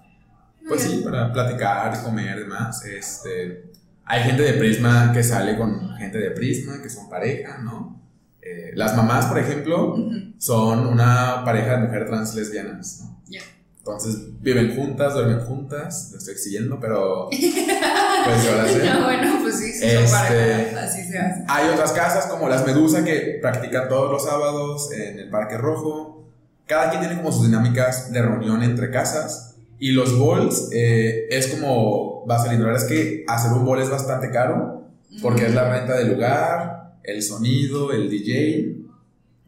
pues 0.67 0.81
sí, 0.81 1.01
para 1.03 1.31
platicar, 1.33 2.01
comer, 2.03 2.39
demás. 2.39 2.85
Este, 2.85 3.71
hay 4.05 4.23
gente 4.23 4.43
de 4.43 4.53
Prisma 4.53 5.11
que 5.13 5.23
sale 5.23 5.57
con 5.57 5.95
gente 5.97 6.17
de 6.19 6.31
Prisma, 6.31 6.81
que 6.81 6.89
son 6.89 7.09
pareja, 7.09 7.57
¿no? 7.57 8.02
Eh, 8.45 8.71
las 8.75 8.95
mamás, 8.95 9.25
por 9.27 9.39
ejemplo, 9.39 9.95
son 10.37 10.87
una 10.87 11.43
pareja 11.45 11.77
de 11.77 11.77
mujeres 11.87 12.07
trans 12.09 12.35
lesbianas, 12.35 13.01
¿no? 13.03 13.21
Ya. 13.29 13.41
Entonces 13.77 14.17
viven 14.41 14.75
juntas, 14.75 15.13
duermen 15.13 15.39
juntas, 15.41 16.09
lo 16.11 16.17
estoy 16.17 16.33
exigiendo, 16.33 16.79
pero 16.79 17.27
pues 17.29 18.43
yo 18.45 18.55
las 18.55 18.71
sé. 18.71 18.85
No, 18.85 19.03
bueno, 19.05 19.39
pues 19.41 19.59
sí, 19.59 19.71
sí, 19.73 19.79
son 19.89 20.03
Este- 20.03 20.11
parejas, 20.11 20.83
así 20.91 21.03
se 21.03 21.19
hace. 21.19 21.43
Hay 21.47 21.69
otras 21.69 21.91
casas 21.91 22.25
como 22.27 22.47
las 22.49 22.65
Medusa 22.65 23.03
que 23.03 23.39
practican 23.41 23.87
todos 23.89 24.11
los 24.11 24.23
sábados 24.25 24.91
en 24.93 25.19
el 25.19 25.29
Parque 25.29 25.57
Rojo. 25.57 26.23
Cada 26.65 26.89
quien 26.89 27.01
tiene 27.01 27.17
como 27.17 27.31
sus 27.31 27.45
dinámicas 27.45 28.11
de 28.13 28.21
reunión 28.21 28.63
entre 28.63 28.89
casas. 28.89 29.55
Y 29.79 29.91
los 29.91 30.17
bowls 30.17 30.69
eh, 30.71 31.27
es 31.29 31.47
como 31.47 32.25
va 32.25 32.37
a 32.37 32.39
salir. 32.39 32.59
La 32.61 32.67
verdad 32.67 32.83
es 32.83 32.87
que 32.89 33.25
hacer 33.27 33.51
un 33.51 33.65
bowl 33.65 33.81
es 33.81 33.89
bastante 33.89 34.31
caro 34.31 34.87
porque 35.21 35.45
es 35.45 35.53
la 35.53 35.69
renta 35.69 35.95
del 35.97 36.13
lugar, 36.13 36.82
el 37.03 37.21
sonido, 37.21 37.91
el 37.91 38.09
DJ, 38.09 38.77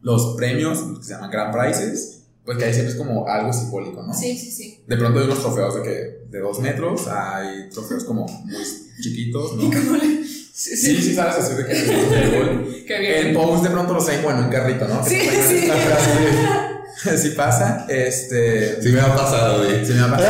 los 0.02 0.36
premios, 0.36 0.78
que 0.98 1.04
se 1.04 1.14
llaman 1.14 1.30
Grand 1.30 1.54
Prizes. 1.54 2.12
Pues 2.44 2.58
que 2.58 2.64
ahí 2.64 2.72
siempre 2.72 2.92
es 2.92 2.98
como 2.98 3.26
algo 3.26 3.52
simbólico, 3.52 4.04
¿no? 4.04 4.14
Sí, 4.14 4.38
sí, 4.38 4.52
sí. 4.52 4.84
De 4.86 4.96
pronto 4.96 5.18
hay 5.18 5.24
unos 5.24 5.40
trofeos 5.40 5.74
de 5.74 5.82
que 5.82 6.26
de 6.30 6.40
dos 6.40 6.60
metros, 6.60 7.08
hay 7.08 7.68
trofeos 7.70 8.04
como 8.04 8.24
muy 8.24 8.62
chiquitos, 9.00 9.56
¿no? 9.56 9.64
¿Y 9.64 9.70
cómo 9.72 9.96
le.? 9.96 10.24
Sí, 10.56 10.76
Sí, 10.76 10.96
sí, 11.02 11.14
sabes 11.14 11.34
así 11.36 11.54
de 11.54 11.66
que 11.66 11.72
el. 11.72 12.84
Qué 12.86 12.98
bien. 13.00 13.26
En 13.26 13.34
post 13.34 13.64
de 13.64 13.70
pronto 13.70 13.92
los 13.92 14.08
hay 14.08 14.22
bueno, 14.22 14.38
en 14.38 14.44
un 14.46 14.50
carrito, 14.50 14.86
¿no? 14.86 15.04
Sí, 15.04 15.20
sí. 15.20 15.68
Sí 17.16 17.30
pasa, 17.36 17.86
este... 17.88 18.82
Sí 18.82 18.88
me 18.88 19.00
ha 19.00 19.14
pasado, 19.14 19.58
güey. 19.58 19.84
Se 19.84 19.94
me 19.94 20.00
ha 20.00 20.10
pasado. 20.10 20.26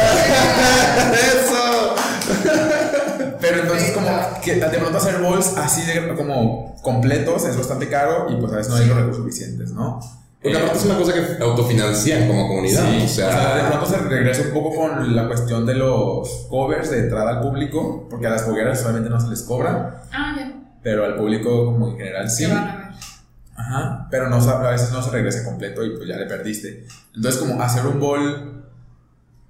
¡Eso! 1.15 2.76
Pero 3.41 3.61
entonces 3.63 3.93
como 3.93 4.09
que 4.43 4.55
de 4.57 4.79
pronto 4.79 4.99
hacer 4.99 5.21
balls 5.21 5.57
así 5.57 5.83
de 5.83 6.15
como 6.15 6.75
completos 6.83 7.45
es 7.45 7.57
bastante 7.57 7.89
caro 7.89 8.27
y 8.31 8.37
pues 8.37 8.53
a 8.53 8.57
veces 8.57 8.71
no 8.73 8.79
hay 8.79 8.87
los 8.87 8.97
recursos 8.97 9.23
suficientes, 9.25 9.71
¿no? 9.73 10.01
Porque 10.43 10.59
aparte 10.59 10.79
es 10.79 10.85
una 10.85 10.99
cosa 10.99 11.13
que 11.15 11.43
autofinancian 11.43 12.29
como 12.29 12.47
comunidad. 12.47 12.83
Sí, 12.89 13.03
o 13.05 13.09
sea, 13.09 13.57
de 13.57 13.63
pronto 13.69 13.87
se 13.87 13.97
regresa 13.99 14.43
un 14.43 14.53
poco 14.53 14.77
con 14.77 15.17
la 15.17 15.27
cuestión 15.27 15.67
de 15.67 15.75
los 15.75 16.47
covers 16.49 16.91
de 16.91 17.01
entrada 17.01 17.31
al 17.31 17.41
público, 17.41 18.07
porque 18.09 18.27
a 18.29 18.31
las 18.31 18.43
fogueras 18.43 18.79
solamente 18.81 19.11
no 19.11 19.21
se 19.21 19.29
les 19.29 19.43
cobra, 19.43 20.03
Ah, 20.13 20.35
ya. 20.37 20.53
pero 20.83 21.05
al 21.05 21.17
público 21.17 21.65
como 21.67 21.89
en 21.89 21.97
general 21.97 22.31
sí. 22.31 22.47
¿Qué 22.47 22.53
van 22.53 22.69
a 22.69 22.77
ver? 22.77 22.87
Ajá, 23.57 24.07
pero 24.11 24.29
no, 24.29 24.37
a 24.37 24.71
veces 24.71 24.93
no 24.93 25.03
se 25.03 25.11
regresa 25.11 25.43
completo 25.45 25.83
y 25.85 25.97
pues 25.97 26.07
ya 26.07 26.17
le 26.17 26.27
perdiste. 26.27 26.87
Entonces, 27.15 27.41
como 27.41 27.61
hacer 27.61 27.87
un 27.87 27.99
bowl, 27.99 28.56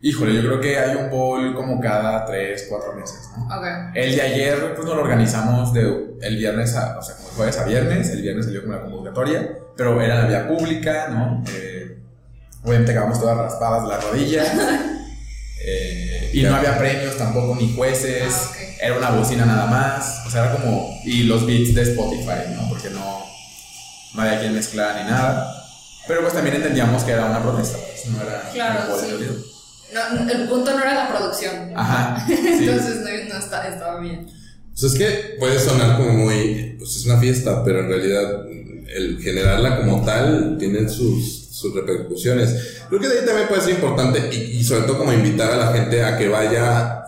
híjole, 0.01 0.35
yo 0.35 0.43
creo 0.43 0.61
que 0.61 0.79
hay 0.79 0.97
un 0.97 1.11
bowl 1.11 1.55
como 1.55 1.81
cada 1.81 2.25
3, 2.25 2.67
4 2.69 2.93
meses, 2.95 3.31
¿no? 3.37 3.47
Ok. 3.47 3.65
El 3.95 4.15
de 4.15 4.23
ayer, 4.23 4.75
pues 4.75 4.87
nos 4.87 4.97
lo 4.97 5.03
organizamos 5.03 5.73
de 5.73 6.17
el 6.21 6.37
viernes 6.37 6.75
a, 6.75 6.99
o 6.99 7.03
sea, 7.03 7.17
como 7.17 7.29
jueves 7.31 7.59
a 7.59 7.65
viernes, 7.65 8.11
el 8.11 8.23
viernes 8.23 8.47
salió 8.47 8.63
como 8.63 8.75
la 8.75 8.83
convocatoria, 8.83 9.59
pero 9.77 10.01
era 10.01 10.23
la 10.23 10.27
vía 10.27 10.49
pública, 10.49 11.09
¿no? 11.11 11.43
Eh, 11.53 11.99
obviamente 12.63 12.93
acabamos 12.93 13.21
todas 13.21 13.37
raspadas 13.37 13.89
las 13.89 14.05
rodillas. 14.05 14.49
eh, 15.65 16.31
y 16.33 16.43
no 16.43 16.55
había 16.55 16.79
premios 16.79 17.17
tampoco, 17.17 17.57
ni 17.57 17.75
jueces. 17.75 18.33
Ah, 18.33 18.51
ok. 18.51 18.57
Era 18.79 18.99
una 18.99 19.11
bocina 19.11 19.47
nada 19.47 19.67
más. 19.67 20.25
O 20.27 20.31
sea, 20.31 20.45
era 20.45 20.53
como. 20.53 21.01
Y 21.05 21.25
los 21.25 21.47
beats 21.47 21.75
de 21.75 21.83
Spotify, 21.83 22.55
¿no? 22.55 22.69
Porque 22.69 22.91
no, 22.91 23.25
no 24.15 24.23
había 24.23 24.41
quien 24.41 24.55
mezclar 24.55 24.97
ni 24.97 25.11
nada. 25.11 25.53
Pero 26.07 26.21
pues 26.21 26.35
también 26.35 26.57
entendíamos 26.57 27.03
que 27.05 27.13
era 27.13 27.25
una 27.25 27.43
protesta, 27.43 27.79
pues 27.79 28.07
no 28.07 28.23
era. 28.23 28.43
Claro, 28.53 28.91
podía 28.91 29.17
sí. 29.19 29.56
No, 29.95 30.31
el 30.31 30.49
punto 30.49 30.73
no 30.73 30.79
era 30.83 30.95
la 30.95 31.09
producción. 31.17 31.73
Ajá. 31.75 32.25
sí. 32.29 32.35
Entonces 32.37 32.97
no, 32.97 33.35
no 33.35 33.39
está- 33.39 33.69
estaba 33.69 34.01
bien. 34.01 34.27
Pues 34.79 34.93
es 34.93 34.99
que 34.99 35.37
puede 35.39 35.59
sonar 35.59 35.97
como 35.97 36.13
muy, 36.13 36.75
pues 36.79 36.97
es 36.97 37.07
una 37.07 37.19
fiesta, 37.19 37.65
pero 37.65 37.81
en 37.81 37.89
realidad 37.89 38.45
el 38.95 39.19
generarla 39.23 39.79
como 39.79 40.05
tal 40.05 40.57
tiene 40.59 40.89
sus, 40.89 41.47
sus 41.51 41.75
repercusiones. 41.75 42.79
Creo 42.89 43.01
que 43.01 43.09
de 43.09 43.21
ahí 43.21 43.27
también 43.27 43.49
puede 43.49 43.63
ser 43.63 43.71
importante 43.75 44.29
y, 44.33 44.59
y 44.59 44.65
sobre 44.65 44.83
todo 44.83 44.99
como 44.99 45.13
invitar 45.13 45.51
a 45.51 45.57
la 45.57 45.73
gente 45.73 46.03
a 46.05 46.17
que 46.19 46.29
vaya 46.29 47.03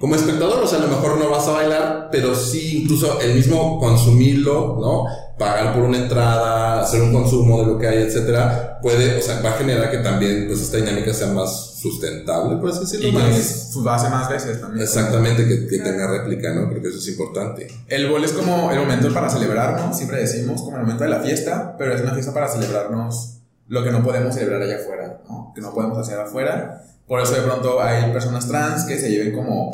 como 0.00 0.16
espectador, 0.16 0.62
o 0.62 0.66
sea, 0.66 0.78
a 0.80 0.82
lo 0.82 0.88
mejor 0.88 1.16
no 1.18 1.30
vas 1.30 1.46
a 1.46 1.52
bailar, 1.52 2.08
pero 2.10 2.34
sí 2.34 2.82
incluso 2.82 3.20
el 3.20 3.34
mismo 3.34 3.78
consumirlo, 3.80 4.76
¿no? 4.80 5.06
Pagar 5.38 5.74
por 5.74 5.84
una 5.84 5.98
entrada, 5.98 6.80
hacer 6.80 7.02
un 7.02 7.12
consumo 7.12 7.60
de 7.60 7.66
lo 7.66 7.78
que 7.78 7.88
hay, 7.88 8.02
etcétera, 8.02 8.78
puede, 8.80 9.18
o 9.18 9.22
sea, 9.22 9.40
va 9.40 9.50
a 9.50 9.54
generar 9.54 9.90
que 9.90 9.98
también 9.98 10.46
pues 10.46 10.60
esta 10.60 10.76
dinámica 10.76 11.12
sea 11.12 11.28
más 11.28 11.74
sustentable, 11.80 12.56
por 12.58 12.70
así 12.70 12.80
decirlo, 12.80 13.08
Y 13.08 13.12
que 13.12 13.18
más. 13.18 13.72
su 13.72 13.82
base 13.82 14.08
más 14.10 14.28
veces 14.28 14.60
también. 14.60 14.82
Exactamente, 14.82 15.46
que, 15.46 15.66
que 15.66 15.78
tenga 15.80 16.06
réplica, 16.06 16.54
¿no? 16.54 16.68
Creo 16.68 16.80
que 16.82 16.88
eso 16.88 16.98
es 16.98 17.08
importante. 17.08 17.66
El 17.88 18.08
bol 18.08 18.24
es 18.24 18.32
como 18.32 18.70
el 18.70 18.78
momento 18.78 19.12
para 19.12 19.28
celebrarnos, 19.28 19.96
siempre 19.96 20.20
decimos, 20.20 20.62
como 20.62 20.76
el 20.76 20.82
momento 20.82 21.04
de 21.04 21.10
la 21.10 21.20
fiesta, 21.20 21.74
pero 21.76 21.94
es 21.94 22.00
una 22.00 22.14
fiesta 22.14 22.32
para 22.32 22.48
celebrarnos 22.48 23.38
lo 23.66 23.82
que 23.82 23.90
no 23.90 24.02
podemos 24.02 24.34
celebrar 24.34 24.62
allá 24.62 24.76
afuera, 24.76 25.20
¿no? 25.28 25.52
Que 25.54 25.60
no 25.60 25.74
podemos 25.74 25.98
hacer 25.98 26.18
afuera. 26.18 26.84
Por 27.06 27.20
eso 27.20 27.34
de 27.34 27.42
pronto 27.42 27.82
hay 27.82 28.12
personas 28.12 28.46
trans 28.48 28.84
que 28.84 28.98
se 28.98 29.10
lleven 29.10 29.34
como, 29.34 29.70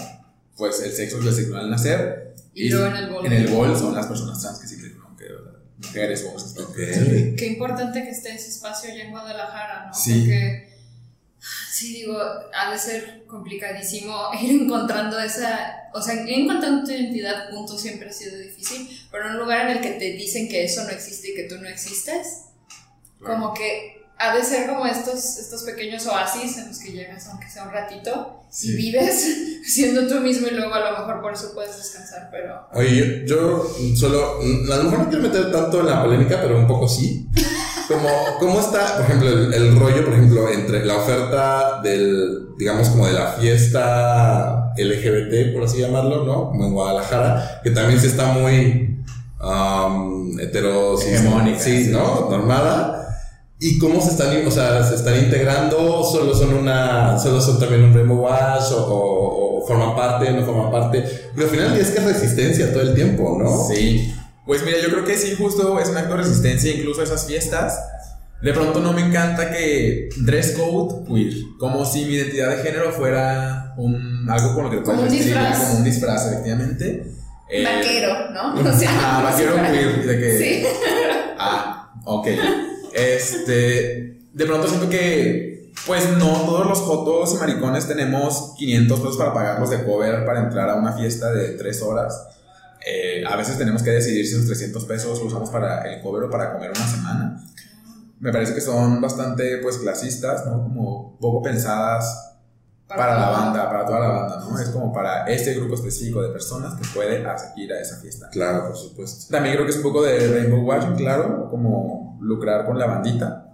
pues, 0.57 0.81
el 0.83 0.93
sexo 0.93 1.21
les 1.21 1.35
asignó 1.35 1.59
al 1.59 1.71
nacer. 1.71 2.35
Y 2.55 2.71
luego 2.71 2.87
en 2.87 2.97
el 2.97 3.11
bol. 3.11 3.27
En 3.27 3.33
el 3.33 3.49
bol 3.49 3.77
son 3.77 3.95
las 3.95 4.07
personas 4.07 4.41
trans 4.41 4.59
que 4.59 4.67
que 4.67 4.80
mujeres 5.81 6.25
o 6.25 6.31
hombres. 6.31 6.57
Ok. 6.59 6.77
Qué 7.37 7.47
importante 7.47 8.03
que 8.03 8.11
esté 8.11 8.35
ese 8.35 8.49
espacio 8.49 8.93
allá 8.93 9.05
en 9.05 9.11
Guadalajara, 9.11 9.87
¿no? 9.87 9.95
Sí. 9.95 10.21
Porque, 10.21 10.69
sí, 11.73 11.95
digo, 11.95 12.19
ha 12.55 12.71
de 12.71 12.79
ser 12.79 13.25
complicadísimo 13.27 14.31
ir 14.41 14.63
encontrando 14.63 15.19
esa. 15.19 15.91
O 15.93 16.03
sea, 16.03 16.15
ir 16.15 16.41
encontrando 16.41 16.85
tu 16.85 16.93
identidad, 16.93 17.51
punto, 17.51 17.77
siempre 17.77 18.09
ha 18.09 18.13
sido 18.13 18.39
difícil. 18.39 18.89
Pero 19.11 19.27
en 19.27 19.33
un 19.33 19.39
lugar 19.39 19.69
en 19.69 19.79
el 19.79 19.83
que 19.83 19.93
te 19.93 20.13
dicen 20.13 20.49
que 20.49 20.65
eso 20.65 20.85
no 20.85 20.91
existe 20.91 21.31
y 21.31 21.35
que 21.35 21.45
tú 21.45 21.57
no 21.57 21.69
existes, 21.69 22.45
como 23.19 23.55
que 23.55 24.00
ha 24.21 24.37
de 24.37 24.45
ser 24.45 24.69
como 24.69 24.85
estos, 24.87 25.39
estos 25.39 25.63
pequeños 25.63 26.07
oasis 26.07 26.59
en 26.59 26.69
los 26.69 26.79
que 26.79 26.93
llegas, 26.93 27.27
aunque 27.29 27.49
sea 27.49 27.65
un 27.65 27.73
ratito, 27.73 28.43
y 28.51 28.55
Sí. 28.55 28.77
vives 28.77 29.37
siendo 29.65 30.07
tú 30.07 30.21
mismo 30.21 30.47
y 30.49 30.51
luego 30.51 30.75
a 30.75 30.91
lo 30.91 30.99
mejor 30.99 31.23
por 31.23 31.33
eso 31.33 31.53
puedes 31.55 31.77
descansar, 31.77 32.29
pero... 32.31 32.67
Oye, 32.75 33.25
yo, 33.27 33.27
yo 33.27 33.97
solo, 33.97 34.41
a 34.41 34.77
lo 34.77 34.85
mejor 34.85 34.99
no 35.01 35.09
quiero 35.09 35.23
meter 35.23 35.51
tanto 35.51 35.81
en 35.81 35.87
la 35.87 36.03
polémica, 36.03 36.39
pero 36.43 36.59
un 36.59 36.67
poco 36.67 36.87
sí. 36.87 37.29
Como, 37.89 38.09
¿Cómo 38.39 38.61
está, 38.61 38.97
por 38.97 39.05
ejemplo, 39.07 39.29
el, 39.31 39.53
el 39.55 39.79
rollo, 39.79 40.05
por 40.05 40.13
ejemplo, 40.15 40.49
entre 40.49 40.85
la 40.85 40.97
oferta 40.99 41.81
del, 41.83 42.57
digamos, 42.59 42.89
como 42.91 43.07
de 43.07 43.15
la 43.15 43.33
fiesta 43.33 44.73
LGBT, 44.77 45.55
por 45.55 45.65
así 45.65 45.79
llamarlo, 45.81 46.25
¿no? 46.25 46.51
Como 46.51 46.67
en 46.67 46.73
Guadalajara, 46.73 47.61
que 47.65 47.71
también 47.71 47.99
sí 48.01 48.07
está 48.09 48.27
muy 48.27 49.03
um, 49.43 50.39
hetero, 50.39 50.97
sí, 50.97 51.09
Hegemónica, 51.09 51.59
sí, 51.59 51.87
sí. 51.87 51.91
¿no? 51.91 52.29
Normada. 52.31 53.00
¿Y 53.63 53.79
cómo 53.79 54.01
se 54.01 54.11
están, 54.11 54.47
o 54.47 54.51
sea, 54.51 54.83
se 54.85 54.95
están 54.95 55.19
integrando? 55.23 56.03
¿Solo 56.03 56.35
son 56.35 56.55
una, 56.55 57.19
solo 57.19 57.41
son 57.43 57.59
también 57.61 57.85
un 57.85 57.93
Rainbow 57.95 58.17
Wash 58.23 58.73
o, 58.73 58.87
o- 58.87 59.59
o 59.63 59.67
forman 59.67 59.95
parte, 59.95 60.33
no 60.33 60.45
forman 60.47 60.71
parte? 60.71 61.05
Pero 61.35 61.47
al 61.47 61.55
final 61.55 61.77
es 61.79 61.91
que 61.91 61.99
es 61.99 62.05
resistencia 62.05 62.73
todo 62.73 62.83
el 62.83 62.95
tiempo, 62.95 63.37
¿no? 63.39 63.69
Sí. 63.69 64.15
Pues 64.47 64.65
mira, 64.65 64.79
yo 64.83 64.89
creo 64.89 65.05
que 65.05 65.17
sí, 65.17 65.35
justo 65.37 65.79
es 65.79 65.89
un 65.91 65.97
acto 65.99 66.15
de 66.17 66.23
resistencia, 66.23 66.75
incluso 66.75 67.03
esas 67.03 67.27
fiestas. 67.27 67.79
De 68.43 68.55
pronto 68.55 68.81
no 68.81 68.95
me 68.95 69.03
encanta 69.03 69.51
que 69.51 70.09
dress 70.17 70.53
code 70.53 71.05
queer, 71.07 71.35
como 71.59 71.85
si 71.85 72.07
mi 72.07 72.15
identidad 72.15 72.57
de 72.57 72.63
género 72.63 72.91
fuera 72.93 73.75
un, 73.77 74.27
algo 74.31 74.55
con 74.55 74.65
lo 74.65 74.71
que 74.71 74.79
te 74.79 74.83
Como 74.85 74.97
puedes 75.03 75.13
un 75.13 75.19
vestir, 75.19 75.35
disfraz. 75.37 75.59
como 75.61 75.75
un 75.75 75.85
disfraz, 75.85 76.27
efectivamente. 76.33 77.13
Eh, 77.51 77.63
Vaquero, 77.65 78.31
¿no? 78.33 78.55
O 78.71 78.73
sea, 78.79 78.91
Ah, 78.95 79.23
vaquero 79.23 79.53
queer, 79.71 80.07
de 80.07 80.19
que... 80.19 80.39
Sí. 80.39 80.67
Ah, 81.39 81.93
ok. 82.07 82.29
Este, 82.93 84.21
de 84.33 84.47
pronto 84.47 84.69
siento 84.69 84.89
que, 84.89 85.73
pues 85.87 86.09
no 86.19 86.27
todos 86.47 86.67
los 86.67 86.79
jotos 86.81 87.35
y 87.35 87.37
maricones 87.39 87.87
tenemos 87.87 88.55
500 88.59 89.01
pesos 89.01 89.17
para 89.17 89.33
pagarlos 89.33 89.71
de 89.71 89.85
cover 89.85 90.25
para 90.25 90.41
entrar 90.41 90.69
a 90.69 90.75
una 90.75 90.93
fiesta 90.93 91.31
de 91.33 91.51
3 91.51 91.83
horas. 91.83 92.27
Eh, 92.87 93.25
a 93.27 93.37
veces 93.37 93.59
tenemos 93.59 93.83
que 93.83 93.91
decidir 93.91 94.27
si 94.27 94.35
esos 94.35 94.47
300 94.47 94.85
pesos 94.85 95.19
los 95.19 95.29
usamos 95.29 95.51
para 95.51 95.83
el 95.93 96.01
cover 96.01 96.25
o 96.25 96.31
para 96.31 96.53
comer 96.53 96.71
una 96.71 96.87
semana. 96.87 97.45
Me 98.19 98.33
parece 98.33 98.55
que 98.55 98.61
son 98.61 99.01
bastante, 99.01 99.59
pues, 99.59 99.79
clasistas, 99.79 100.45
¿no? 100.47 100.63
Como 100.63 101.19
poco 101.19 101.43
pensadas 101.43 102.30
para 102.97 103.19
la 103.19 103.31
banda, 103.31 103.69
para 103.71 103.87
toda 103.87 104.01
la 104.01 104.09
banda, 104.09 104.41
¿no? 104.41 104.59
Es 104.59 104.69
como 104.71 104.93
para 104.93 105.25
este 105.27 105.55
grupo 105.55 105.75
específico 105.75 106.23
de 106.23 106.31
personas 106.31 106.75
que 106.75 106.87
puede 106.95 107.21
ir 107.57 107.73
a 107.73 107.81
esa 107.81 107.97
fiesta. 108.01 108.29
Claro, 108.31 108.67
por 108.69 108.77
supuesto. 108.77 109.27
También 109.31 109.55
creo 109.55 109.65
que 109.67 109.71
es 109.71 109.77
un 109.79 109.83
poco 109.85 110.03
de 110.03 110.29
Rainbow 110.29 110.61
Watching, 110.65 110.97
claro, 110.97 111.49
como 111.51 112.19
lucrar 112.21 112.67
con 112.67 112.79
la 112.79 112.87
bandita. 112.87 113.47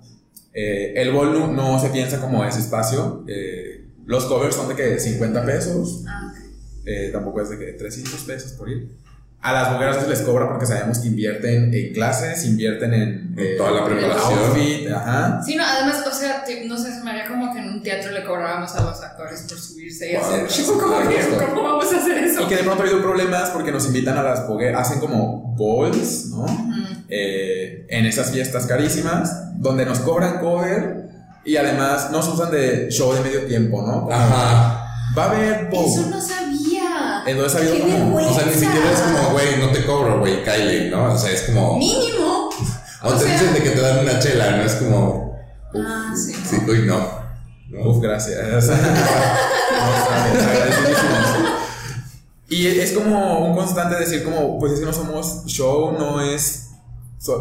Eh, 0.52 0.94
el 0.96 1.12
ballroom 1.12 1.54
no 1.54 1.78
se 1.78 1.90
piensa 1.90 2.20
como 2.20 2.44
ese 2.44 2.60
espacio. 2.60 3.24
eh, 3.28 3.82
los 4.06 4.24
covers 4.26 4.54
son 4.54 4.68
de 4.68 4.76
que 4.76 4.98
50 5.00 5.44
pesos, 5.44 6.04
Ah, 6.06 6.32
eh, 6.84 7.10
tampoco 7.12 7.40
es 7.42 7.50
de 7.50 7.58
que 7.58 7.72
300 7.72 8.20
pesos 8.22 8.52
por 8.52 8.68
ir. 8.70 8.96
A 9.42 9.52
las 9.52 9.70
mujeres 9.72 9.96
se 10.02 10.08
les 10.08 10.22
cobra 10.22 10.48
porque 10.48 10.66
sabemos 10.66 10.98
que 10.98 11.06
invierten 11.08 11.72
en 11.72 11.92
clases, 11.94 12.44
invierten 12.44 12.92
en, 12.94 13.34
eh, 13.38 13.54
toda 13.56 13.70
la 13.70 13.84
preparación. 13.84 14.38
outfit, 14.40 14.90
ajá. 14.90 15.40
Sí, 15.44 15.54
no, 15.54 15.64
además, 15.64 16.02
o 16.04 16.12
sea, 16.12 16.42
no 16.66 16.76
sé, 16.76 16.92
se 16.92 17.04
me 17.04 17.10
haría 17.10 17.26
como 17.28 17.52
que 17.52 17.60
en 17.60 17.68
un 17.68 17.82
teatro 17.82 18.10
le 18.10 18.24
cobrábamos 18.24 18.74
a 18.74 18.82
los 18.82 19.00
actores 19.00 19.42
por 19.48 19.58
subirse 19.58 20.10
y 20.10 20.16
Wow, 20.16 20.24
hacer 20.24 20.50
sí, 20.50 20.62
show. 20.64 20.80
¿Cómo, 20.80 20.96
claro. 20.96 21.46
¿Cómo 21.54 21.62
vamos 21.62 21.92
a 21.92 21.98
hacer 21.98 22.18
eso? 22.18 22.42
Y 22.42 22.46
que 22.46 22.56
de 22.56 22.62
pronto 22.64 22.82
ha 22.82 22.86
habido 22.86 23.00
problemas 23.02 23.50
porque 23.50 23.70
nos 23.70 23.86
invitan 23.86 24.18
a 24.18 24.22
las 24.24 24.40
hogueras, 24.48 24.88
hacen 24.88 24.98
como 25.00 25.54
balls, 25.56 26.26
¿no? 26.30 26.46
Eh, 27.08 27.86
en 27.88 28.04
esas 28.04 28.32
fiestas 28.32 28.66
carísimas, 28.66 29.60
donde 29.60 29.86
nos 29.86 30.00
cobran 30.00 30.40
cover 30.40 31.06
y 31.44 31.56
además 31.56 32.10
nos 32.10 32.26
usan 32.26 32.50
de 32.50 32.88
show 32.90 33.12
de 33.14 33.20
medio 33.20 33.42
tiempo, 33.46 33.80
¿no? 33.86 34.00
Como, 34.02 34.12
Ajá. 34.12 34.82
Va 35.16 35.24
a 35.24 35.30
haber 35.30 35.66
bowl. 35.70 35.84
Eso 35.86 36.10
no 36.10 36.20
sabía. 36.20 36.45
Entonces 37.26 37.54
ha 37.54 37.58
habido 37.62 37.74
¡Qué 37.86 37.92
como-! 37.92 38.16
O 38.16 38.34
sea, 38.34 38.46
ni 38.46 38.52
siquiera 38.54 38.92
es 38.92 39.00
como, 39.00 39.30
güey, 39.32 39.56
no 39.58 39.68
te 39.70 39.84
cobro, 39.84 40.18
güey, 40.20 40.42
Kylie, 40.44 40.90
¿no? 40.90 41.12
O 41.14 41.18
sea, 41.18 41.30
es 41.32 41.42
como. 41.42 41.76
Mínimo. 41.78 42.48
O 43.02 43.08
o 43.10 43.12
te 43.12 43.24
sea- 43.24 43.32
dicen 43.34 43.52
de 43.54 43.62
que 43.62 43.70
te 43.70 43.80
dan 43.80 43.98
una 44.00 44.18
chela, 44.18 44.56
¿no? 44.56 44.62
Es 44.64 44.74
como. 44.76 45.38
Ah, 45.74 46.12
sí. 46.16 46.32
Sí, 46.32 46.56
uy, 46.66 46.86
no. 46.86 46.98
No. 47.68 47.90
Uf, 47.90 48.00
gracias. 48.02 48.70
Y 52.48 52.66
es 52.78 52.92
como 52.92 53.44
un 53.48 53.56
constante 53.56 53.96
decir 53.96 54.22
como, 54.22 54.58
pues 54.60 54.72
es 54.74 54.80
que 54.80 54.86
no 54.86 54.92
somos 54.92 55.44
show, 55.46 55.92
no 55.98 56.20
es, 56.20 56.70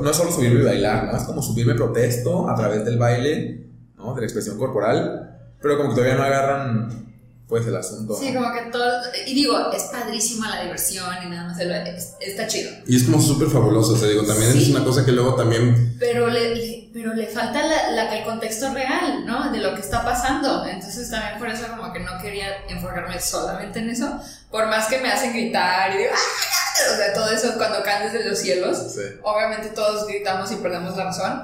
no 0.01 0.09
es 0.09 0.17
solo 0.17 0.31
subirme 0.31 0.61
y 0.61 0.65
bailar, 0.65 1.05
¿no? 1.05 1.15
Es 1.17 1.23
como 1.23 1.41
subirme 1.43 1.75
protesto 1.75 2.49
a 2.49 2.55
través 2.55 2.83
del 2.85 2.97
baile, 2.97 3.67
¿no? 3.97 4.15
De 4.15 4.21
la 4.21 4.25
expresión 4.25 4.57
corporal, 4.57 5.37
pero 5.61 5.77
como 5.77 5.89
que 5.89 5.95
todavía 5.95 6.15
no 6.17 6.23
agarran, 6.23 7.14
pues, 7.47 7.65
el 7.67 7.75
asunto. 7.75 8.17
Sí, 8.19 8.33
como 8.33 8.51
que 8.53 8.61
todo. 8.71 9.01
Y 9.27 9.33
digo, 9.35 9.71
es 9.71 9.83
padrísima 9.83 10.49
la 10.55 10.63
diversión 10.63 11.05
y 11.25 11.29
nada 11.29 11.49
más. 11.49 11.59
es- 11.59 12.13
está 12.19 12.47
chido. 12.47 12.71
Y 12.87 12.97
es 12.97 13.03
como 13.03 13.21
súper 13.21 13.49
fabuloso, 13.49 13.93
o 13.93 13.97
sea, 13.97 14.07
digo, 14.07 14.23
también 14.25 14.51
Sí. 14.53 14.63
es 14.63 14.69
una 14.69 14.83
cosa 14.83 15.05
que 15.05 15.11
luego 15.11 15.35
también. 15.35 15.95
Pero 15.99 16.27
le, 16.27 16.55
le- 16.55 16.89
pero 16.93 17.13
le 17.13 17.27
falta 17.27 17.61
la, 17.65 17.91
la- 17.91 18.17
el 18.17 18.23
contexto 18.25 18.73
real, 18.73 19.25
¿no? 19.25 19.51
De 19.51 19.59
lo 19.59 19.73
que 19.75 19.81
está 19.81 20.03
pasando. 20.03 20.65
Entonces 20.65 21.09
también 21.11 21.37
por 21.37 21.49
eso 21.49 21.65
como 21.77 21.91
que 21.93 21.99
no 21.99 22.17
quería 22.21 22.47
enfocarme 22.67 23.19
solamente 23.21 23.79
en 23.79 23.89
eso. 23.89 24.19
Por 24.49 24.67
más 24.67 24.87
que 24.87 24.99
me 24.99 25.11
hacen 25.11 25.33
gritar 25.33 25.93
y 25.93 25.97
digo, 25.99 26.11
¡ah! 26.13 26.93
O 26.93 26.97
sea, 26.97 27.13
todo 27.13 27.29
eso 27.31 27.53
cuando 27.57 27.81
caen 27.83 28.11
desde 28.11 28.27
los 28.27 28.39
cielos. 28.39 28.77
Sí. 28.93 29.01
Obviamente 29.23 29.69
todos 29.69 30.07
gritamos 30.07 30.51
y 30.51 30.55
perdemos 30.57 30.95
la 30.97 31.05
razón. 31.05 31.43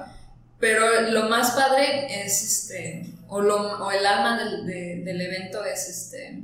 Pero 0.60 1.02
lo 1.10 1.28
más 1.30 1.52
padre 1.52 2.26
es 2.26 2.44
este, 2.44 3.06
o, 3.32 3.42
lo, 3.42 3.86
o 3.86 3.92
el 3.92 4.06
alma 4.06 4.38
del, 4.38 4.66
de- 4.66 5.02
del 5.06 5.22
evento 5.22 5.64
es 5.64 5.88
este, 5.88 6.44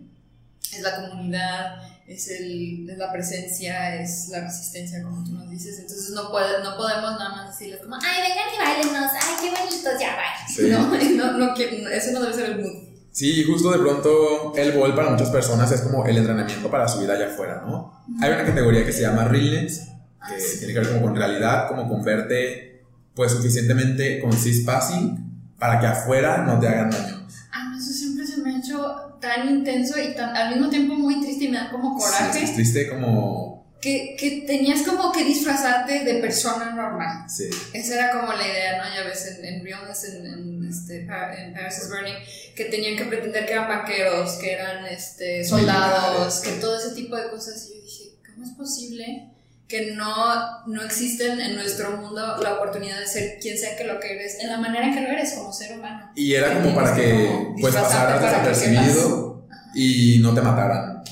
es 0.73 0.81
la 0.81 0.95
comunidad, 1.09 1.81
es, 2.07 2.29
el, 2.29 2.89
es 2.89 2.97
la 2.97 3.11
presencia, 3.11 3.95
es 4.01 4.29
la 4.29 4.39
resistencia, 4.41 5.03
como 5.03 5.23
tú 5.23 5.31
nos 5.33 5.49
dices. 5.49 5.79
Entonces 5.79 6.11
no, 6.11 6.31
puede, 6.31 6.63
no 6.63 6.77
podemos 6.77 7.11
nada 7.19 7.29
más 7.35 7.49
decirles 7.59 7.81
como, 7.81 7.95
ay, 7.95 8.21
vengan 8.21 8.53
y 8.55 8.57
bailenos, 8.57 9.11
ay, 9.13 9.35
qué 9.41 9.49
bonitos, 9.49 9.93
ya, 9.99 10.15
bye. 10.15 10.55
Sí. 10.55 10.69
No, 10.71 10.87
no, 11.37 11.37
no, 11.37 11.55
eso 11.89 12.11
no 12.13 12.21
debe 12.21 12.33
ser 12.33 12.49
el 12.51 12.61
mood. 12.61 12.87
Sí, 13.11 13.43
justo 13.43 13.71
de 13.71 13.79
pronto 13.79 14.53
el 14.55 14.71
bol 14.73 14.93
para 14.95 15.09
muchas 15.09 15.29
personas 15.31 15.71
es 15.71 15.81
como 15.81 16.05
el 16.05 16.17
entrenamiento 16.17 16.69
para 16.71 16.87
su 16.87 16.99
vida 16.99 17.13
allá 17.15 17.27
afuera, 17.33 17.63
¿no? 17.65 18.03
Hay 18.21 18.31
una 18.31 18.45
categoría 18.45 18.85
que 18.85 18.93
se 18.93 19.01
llama 19.01 19.25
realness, 19.25 19.79
que 19.79 19.85
Ah, 20.21 20.39
sí. 20.39 20.59
tiene 20.59 20.73
que 20.73 20.79
ver 20.79 20.89
como 20.89 21.01
con 21.01 21.15
realidad, 21.15 21.67
como 21.67 21.87
con 21.89 22.03
verte 22.03 22.83
pues 23.15 23.31
suficientemente 23.31 24.19
con 24.19 24.31
cis-passing 24.31 25.26
para 25.57 25.79
que 25.79 25.87
afuera 25.87 26.39
no 26.39 26.59
te 26.59 26.67
hagan 26.67 26.89
daño. 26.89 27.27
Ah, 27.51 27.69
no, 27.71 27.77
eso 27.77 27.91
siempre 27.91 28.25
se 28.25 28.37
me 28.37 28.55
ha 28.55 28.59
hecho 28.59 29.17
tan 29.19 29.49
intenso 29.49 29.99
y 29.99 30.13
tan, 30.13 30.35
al 30.35 30.53
mismo 30.53 30.69
tiempo 30.69 30.93
muy 30.93 31.21
triste 31.21 31.45
y 31.45 31.49
me 31.49 31.57
da 31.57 31.71
como 31.71 31.97
coraje. 31.97 32.33
Sí, 32.33 32.43
es 32.43 32.53
triste 32.53 32.89
como... 32.89 33.65
que, 33.81 34.15
que 34.19 34.43
tenías 34.45 34.83
como 34.83 35.11
que 35.11 35.23
disfrazarte 35.23 36.03
de 36.03 36.15
persona 36.15 36.71
normal. 36.71 37.27
Sí. 37.29 37.49
Esa 37.73 37.95
era 37.95 38.11
como 38.19 38.33
la 38.33 38.47
idea, 38.47 38.77
¿no? 38.77 38.93
Ya 38.93 39.03
ves, 39.03 39.25
en, 39.25 39.45
en 39.45 39.63
Realness, 39.63 40.03
en, 40.03 40.25
en, 40.27 40.67
este, 40.69 41.01
en 41.01 41.53
Paris 41.53 41.77
is 41.77 41.89
Burning, 41.89 42.15
que 42.55 42.65
tenían 42.65 42.95
que 42.95 43.05
pretender 43.05 43.45
que 43.45 43.53
eran 43.53 43.67
vaqueros, 43.67 44.33
que 44.33 44.53
eran 44.53 44.85
este, 44.85 45.43
soldados, 45.43 46.41
que 46.41 46.51
todo 46.51 46.77
ese 46.77 46.93
tipo 46.93 47.15
de 47.15 47.29
cosas. 47.29 47.67
Y 47.67 47.75
yo 47.75 47.81
dije, 47.81 48.03
¿cómo 48.25 48.45
es 48.45 48.51
posible 48.51 49.31
que 49.67 49.93
no, 49.95 50.65
no 50.67 50.81
existen 50.83 51.39
en 51.41 51.55
nuestro 51.55 51.97
mundo 51.97 52.37
la 52.41 52.53
oportunidad 52.53 52.99
de 52.99 53.07
ser 53.07 53.37
quien 53.41 53.57
sea 53.57 53.75
que 53.75 53.83
lo 53.83 53.99
que 53.99 54.13
eres, 54.13 54.39
en 54.39 54.49
la 54.49 54.57
manera 54.57 54.87
en 54.87 54.93
que 54.93 55.01
lo 55.01 55.09
eres 55.09 55.33
como 55.33 55.51
ser 55.51 55.77
humano? 55.77 56.11
Y 56.15 56.33
era 56.33 56.53
como 56.61 56.73
para 56.73 56.95
que 56.95 57.11
como 57.27 57.55
pues 57.59 57.75
pasaras 57.75 58.21
desapercibido 58.21 59.45
y 59.75 60.19
no 60.19 60.33
te 60.33 60.41
mataran. 60.41 61.03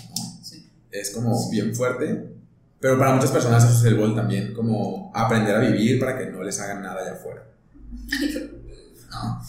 Es 0.92 1.12
como 1.12 1.50
bien 1.50 1.76
fuerte. 1.76 2.32
Pero 2.80 2.98
para 3.00 3.14
muchas 3.14 3.32
personas 3.32 3.64
eso 3.64 3.78
es 3.80 3.84
el 3.86 3.96
bol 3.96 4.16
también, 4.16 4.54
como 4.54 5.12
aprender 5.16 5.56
a 5.56 5.60
vivir 5.60 6.00
para 6.00 6.18
que 6.18 6.28
no 6.28 6.44
les 6.44 6.60
hagan 6.60 6.82
nada 6.84 7.02
allá 7.02 7.14
afuera. 7.14 7.44
No. 9.10 9.42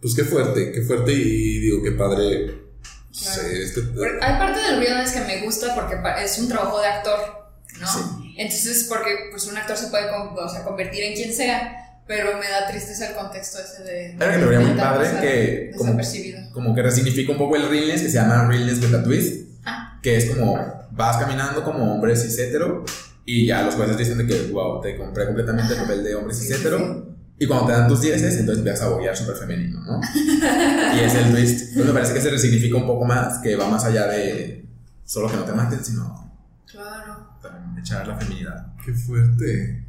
Pues 0.00 0.14
qué 0.16 0.24
fuerte, 0.24 0.72
qué 0.72 0.82
fuerte 0.82 1.12
y 1.12 1.58
digo, 1.60 1.82
qué 1.82 1.92
padre. 1.92 2.46
Claro. 2.46 3.42
Sí, 3.42 3.56
es 3.62 3.72
que- 3.72 3.82
Porque 3.82 4.18
Hay 4.20 4.38
parte 4.38 4.60
del 4.60 4.78
realness 4.80 5.12
que 5.12 5.20
me 5.20 5.42
gusta 5.44 5.74
porque 5.74 5.96
es 6.24 6.38
un 6.38 6.48
trabajo 6.48 6.80
de 6.80 6.86
actor, 6.88 7.18
¿no? 7.78 8.19
Sí. 8.30 8.34
Entonces, 8.38 8.86
porque 8.88 9.10
pues 9.30 9.46
un 9.46 9.56
actor 9.56 9.76
se 9.76 9.88
puede 9.88 10.04
o 10.10 10.48
sea, 10.48 10.62
convertir 10.64 11.02
en 11.04 11.14
quien 11.14 11.32
sea, 11.34 12.00
pero 12.06 12.38
me 12.38 12.48
da 12.48 12.66
tristeza 12.68 13.08
el 13.08 13.14
contexto 13.14 13.58
ese 13.58 13.84
de... 13.84 14.06
Hay 14.06 14.14
una 14.16 14.26
categoría 14.26 14.60
muy 14.60 14.70
intentar 14.70 14.94
padre 14.94 15.06
pasar 15.08 15.22
que 15.22 15.70
como, 15.76 15.98
como 16.52 16.74
que 16.74 16.82
resignifica 16.82 17.32
un 17.32 17.38
poco 17.38 17.56
el 17.56 17.68
realness 17.68 18.02
que 18.02 18.08
se 18.08 18.14
llama 18.14 18.46
realness 18.48 18.82
with 18.82 18.94
a 18.94 19.02
twist, 19.02 19.48
Ah. 19.64 19.98
que 20.02 20.16
es 20.16 20.24
como 20.30 20.56
vas 20.92 21.16
caminando 21.18 21.62
como 21.62 21.94
hombre 21.94 22.16
cis 22.16 22.38
hetero 22.38 22.84
y 23.26 23.46
ya 23.46 23.62
los 23.62 23.74
jueces 23.74 23.96
dicen 23.98 24.18
de 24.18 24.26
que 24.26 24.50
wow, 24.50 24.80
te 24.80 24.96
compré 24.96 25.26
completamente 25.26 25.74
el 25.74 25.80
papel 25.80 26.02
de 26.02 26.14
hombre 26.14 26.34
Sí, 26.34 26.46
cis 26.46 26.56
sí, 26.56 26.60
hetero 26.62 27.06
y 27.38 27.46
cuando 27.46 27.66
te 27.66 27.72
dan 27.72 27.86
tus 27.88 28.00
dieces 28.00 28.34
entonces 28.38 28.58
empiezas 28.58 28.82
a 28.86 28.88
boguear 28.90 29.16
súper 29.16 29.36
femenino, 29.36 29.80
¿no? 29.84 30.00
y 30.96 31.00
es 31.00 31.14
el 31.14 31.30
twist. 31.30 31.60
Entonces 31.60 31.86
me 31.86 31.92
parece 31.92 32.14
que 32.14 32.20
se 32.20 32.30
resignifica 32.30 32.76
un 32.76 32.86
poco 32.86 33.04
más, 33.04 33.38
que 33.38 33.54
va 33.56 33.66
más 33.68 33.84
allá 33.84 34.06
de 34.08 34.64
solo 35.04 35.30
que 35.30 35.36
no 35.36 35.44
te 35.44 35.52
maten, 35.52 35.84
sino 35.84 36.32
Claro. 36.70 37.09
Echar 37.78 38.06
la 38.06 38.16
feminidad. 38.16 38.66
Qué 38.84 38.92
fuerte. 38.92 39.86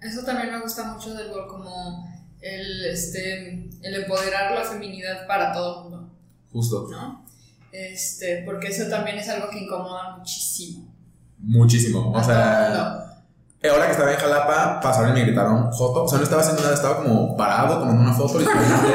Eso 0.00 0.22
también 0.24 0.52
me 0.52 0.60
gusta 0.60 0.84
mucho 0.92 1.14
del 1.14 1.28
gol, 1.30 1.46
como 1.46 2.08
el, 2.40 2.86
este, 2.86 3.68
el 3.82 3.94
empoderar 3.94 4.52
la 4.52 4.64
feminidad 4.64 5.26
para 5.26 5.52
todo 5.52 5.76
el 5.76 5.90
mundo, 5.90 6.10
Justo. 6.52 6.88
¿no? 6.90 7.24
Este, 7.72 8.42
porque 8.44 8.68
eso 8.68 8.88
también 8.88 9.18
es 9.18 9.28
algo 9.28 9.50
que 9.50 9.60
incomoda 9.60 10.16
muchísimo. 10.16 10.92
Muchísimo. 11.38 12.12
O 12.12 12.24
sea, 12.24 13.10
eh, 13.62 13.68
ahora 13.68 13.86
que 13.86 13.92
estaba 13.92 14.12
en 14.12 14.18
Jalapa, 14.18 14.80
pasaron 14.80 15.10
y 15.10 15.20
me 15.20 15.26
gritaron 15.26 15.70
Joto. 15.70 16.04
O 16.04 16.08
sea, 16.08 16.18
no 16.18 16.24
estaba 16.24 16.42
haciendo 16.42 16.62
nada, 16.62 16.74
estaba 16.74 17.02
como 17.02 17.36
parado 17.36 17.78
tomando 17.78 18.02
una 18.02 18.14
foto. 18.14 18.38
literalmente. 18.38 18.88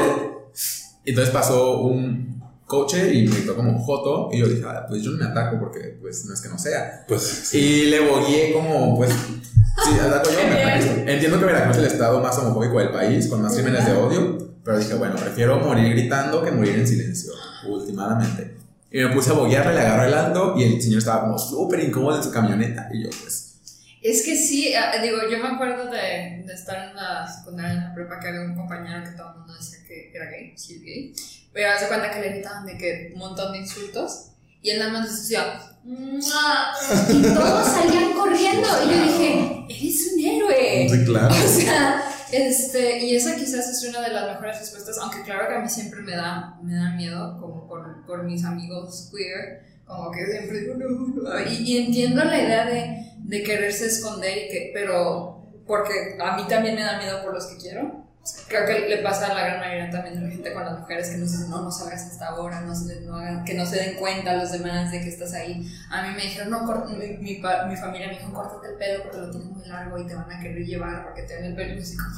Y 1.04 1.10
entonces 1.10 1.32
pasó 1.32 1.80
un 1.82 2.35
coche 2.66 3.14
y 3.14 3.26
me 3.26 3.34
gritó 3.36 3.56
como 3.56 3.78
Joto. 3.78 4.28
Y 4.32 4.40
yo 4.40 4.48
dije, 4.48 4.64
ah, 4.66 4.84
pues 4.88 5.02
yo 5.02 5.12
no 5.12 5.18
me 5.18 5.24
ataco 5.24 5.58
porque 5.58 5.96
pues 6.00 6.24
no 6.26 6.34
es 6.34 6.40
que 6.40 6.48
no 6.48 6.58
sea. 6.58 7.04
Pues 7.08 7.54
Y 7.54 7.86
le 7.86 8.00
bogué 8.00 8.52
como, 8.52 8.96
pues, 8.96 9.10
sí, 9.10 9.90
ataco 10.00 10.30
yo, 10.30 10.48
me 10.48 10.62
ataco. 10.62 11.00
Entiendo 11.06 11.38
que 11.38 11.44
Veracruz 11.44 11.76
es 11.76 11.82
el 11.84 11.88
estado 11.92 12.20
más 12.20 12.36
homofóbico 12.38 12.78
del 12.78 12.90
país, 12.90 13.28
con 13.28 13.42
más 13.42 13.54
crímenes 13.54 13.86
de 13.86 13.92
odio, 13.92 14.52
pero 14.64 14.78
dije, 14.78 14.94
bueno, 14.94 15.14
prefiero 15.16 15.58
morir 15.60 15.90
gritando 15.90 16.44
que 16.44 16.50
morir 16.50 16.74
en 16.74 16.86
silencio, 16.86 17.32
últimamente. 17.68 18.56
Y 18.90 18.98
me 18.98 19.08
puse 19.10 19.30
a 19.30 19.34
boguearle, 19.34 19.74
le 19.74 19.80
agarré 19.80 20.08
el 20.08 20.14
alto 20.14 20.54
y 20.56 20.64
el 20.64 20.80
señor 20.80 20.98
estaba 20.98 21.22
como 21.22 21.38
súper 21.38 21.80
incómodo 21.80 22.16
en 22.16 22.22
su 22.22 22.30
camioneta. 22.30 22.88
Y 22.92 23.04
yo, 23.04 23.10
pues, 23.20 23.60
Es 24.02 24.24
que 24.24 24.36
sí, 24.36 24.72
ah, 24.74 24.92
digo, 25.02 25.18
yo 25.30 25.38
me 25.38 25.48
acuerdo 25.48 25.90
de, 25.90 26.44
de 26.46 26.54
estar 26.54 26.90
en 26.90 26.96
la 26.96 27.26
secundaria, 27.26 27.72
en 27.72 27.84
la 27.84 27.94
prepa, 27.94 28.18
que 28.20 28.28
había 28.28 28.40
un 28.42 28.54
compañero 28.54 29.04
que 29.04 29.10
todo 29.10 29.30
el 29.32 29.38
mundo 29.38 29.54
decía 29.54 29.78
que 29.86 30.12
era 30.14 30.30
gay, 30.30 30.52
sí 30.56 30.80
gay, 30.80 31.12
pero 31.56 31.70
hace 31.70 31.88
cuenta 31.88 32.10
que 32.10 32.20
le 32.20 32.28
gritaban 32.28 32.66
de 32.66 32.76
que 32.76 33.10
un 33.14 33.18
montón 33.18 33.50
de 33.52 33.60
insultos 33.60 34.26
y 34.60 34.68
él 34.68 34.78
nada 34.78 34.92
más 34.92 35.08
decía, 35.10 35.58
"Mua", 35.84 36.74
y 37.08 37.22
todos 37.22 37.66
salían 37.66 38.12
corriendo 38.12 38.68
y 38.84 38.90
yo 38.90 39.02
dije, 39.04 39.66
eres 39.70 40.12
un 40.12 40.20
héroe. 40.22 40.88
sí, 40.90 41.04
claro. 41.06 41.34
O 41.44 41.48
sea, 41.48 42.02
este, 42.30 42.98
y 42.98 43.16
esa 43.16 43.36
quizás 43.36 43.70
es 43.70 43.88
una 43.88 44.02
de 44.02 44.12
las 44.12 44.26
mejores 44.34 44.58
respuestas, 44.58 44.98
aunque 44.98 45.22
claro 45.22 45.48
que 45.48 45.54
a 45.54 45.60
mí 45.60 45.68
siempre 45.70 46.02
me 46.02 46.14
da, 46.14 46.58
me 46.62 46.74
da 46.74 46.90
miedo, 46.90 47.38
como 47.40 47.66
por, 47.66 48.04
por 48.04 48.24
mis 48.24 48.44
amigos 48.44 49.10
queer, 49.10 49.80
como 49.86 50.10
que 50.10 50.26
siempre 50.26 50.60
digo, 50.60 50.74
no, 50.74 50.88
no", 50.90 51.40
y, 51.50 51.54
y 51.72 51.78
entiendo 51.86 52.22
la 52.22 52.38
idea 52.38 52.66
de, 52.66 53.12
de 53.16 53.42
quererse 53.42 53.86
esconder, 53.86 54.36
y 54.36 54.48
que, 54.50 54.70
pero 54.74 55.42
porque 55.66 56.18
a 56.20 56.36
mí 56.36 56.42
también 56.48 56.74
me 56.74 56.82
da 56.82 56.98
miedo 56.98 57.22
por 57.22 57.32
los 57.32 57.46
que 57.46 57.56
quiero. 57.56 58.05
Creo 58.48 58.66
que 58.66 58.88
le 58.88 58.98
pasa 59.02 59.26
a 59.26 59.34
la 59.34 59.44
gran 59.44 59.60
mayoría 59.60 59.90
también 59.90 60.16
de 60.16 60.22
la 60.22 60.30
gente 60.30 60.52
con 60.52 60.64
las 60.64 60.78
mujeres 60.80 61.08
que 61.10 61.16
nos 61.18 61.30
dicen, 61.32 61.48
no, 61.50 61.62
no 61.62 61.70
salgas 61.70 62.02
hasta 62.06 62.26
ahora, 62.28 62.60
no 62.62 62.74
se, 62.74 63.00
no 63.02 63.14
hagan- 63.16 63.44
que 63.44 63.54
no 63.54 63.64
se 63.66 63.76
den 63.76 63.96
cuenta 63.96 64.34
los 64.36 64.50
demás 64.52 64.90
de 64.90 65.00
que 65.00 65.08
estás 65.08 65.32
ahí. 65.34 65.66
A 65.90 66.02
mí 66.02 66.14
me 66.16 66.22
dijeron, 66.22 66.50
no, 66.50 66.64
cor- 66.66 66.88
mi, 66.90 66.96
mi, 67.18 67.38
mi 67.38 67.76
familia 67.76 68.08
me 68.08 68.18
dijo, 68.18 68.32
córtate 68.32 68.68
el 68.72 68.74
pelo 68.78 69.02
porque 69.04 69.18
lo 69.18 69.30
tienes 69.30 69.48
muy 69.48 69.66
largo 69.68 69.98
y 69.98 70.06
te 70.06 70.14
van 70.14 70.30
a 70.30 70.40
querer 70.40 70.64
llevar 70.66 71.04
porque 71.04 71.22
te 71.22 71.34
ven 71.36 71.44
el 71.44 71.54
pelo. 71.54 71.74
Y 71.74 71.82
así 71.82 71.96
como... 71.96 72.10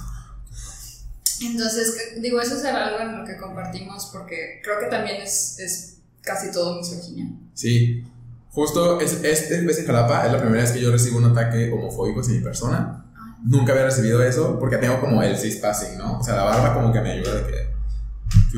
Entonces, 1.40 2.20
digo, 2.20 2.40
eso 2.40 2.56
es 2.56 2.64
algo 2.64 2.98
en 3.00 3.18
lo 3.18 3.24
que 3.24 3.36
compartimos 3.36 4.06
porque 4.12 4.60
creo 4.64 4.80
que 4.80 4.86
también 4.86 5.20
es, 5.22 5.58
es 5.60 5.98
casi 6.22 6.50
todo 6.50 6.76
misoginia. 6.78 7.26
sí. 7.54 8.04
Justo 8.50 8.98
es, 9.00 9.22
este 9.22 9.60
vez 9.60 9.78
en 9.78 9.86
Jalapa 9.86 10.26
es 10.26 10.32
la 10.32 10.40
primera 10.40 10.62
vez 10.62 10.72
que 10.72 10.80
yo 10.80 10.90
recibo 10.90 11.18
un 11.18 11.26
ataque 11.26 11.70
homofóbico 11.70 12.22
hacia 12.22 12.34
mi 12.34 12.40
persona. 12.40 13.04
Nunca 13.46 13.72
había 13.72 13.84
recibido 13.84 14.22
eso 14.22 14.58
porque 14.58 14.76
tengo 14.78 15.00
como 15.00 15.22
el 15.22 15.36
cis 15.36 15.56
passing, 15.56 15.96
¿no? 15.98 16.18
O 16.18 16.22
sea, 16.22 16.36
la 16.36 16.44
barba 16.44 16.74
como 16.74 16.92
que 16.92 17.00
me 17.00 17.12
ayuda 17.12 17.34
de 17.34 17.42
que. 17.46 17.68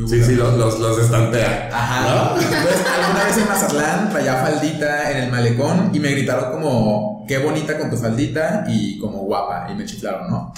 Sí, 0.09 0.25
sí, 0.25 0.35
los, 0.35 0.55
los, 0.55 0.79
los 0.81 0.99
estantea. 0.99 1.69
Ajá. 1.73 2.35
Entonces, 2.35 2.83
alguna 3.03 3.25
vez 3.25 3.37
en 3.39 3.49
Mazatlán 3.49 4.11
traía 4.11 4.37
faldita 4.37 5.11
en 5.13 5.25
el 5.25 5.31
malecón 5.31 5.91
y 5.93 6.01
me 6.01 6.11
gritaron 6.11 6.51
como, 6.53 7.25
qué 7.29 7.39
bonita 7.39 7.79
con 7.79 7.91
tu 7.91 7.97
faldita 7.97 8.65
y 8.69 8.99
como 8.99 9.19
guapa. 9.25 9.69
Y 9.71 9.75
me 9.75 9.85
chiflaron, 9.85 10.31
¿no? 10.31 10.53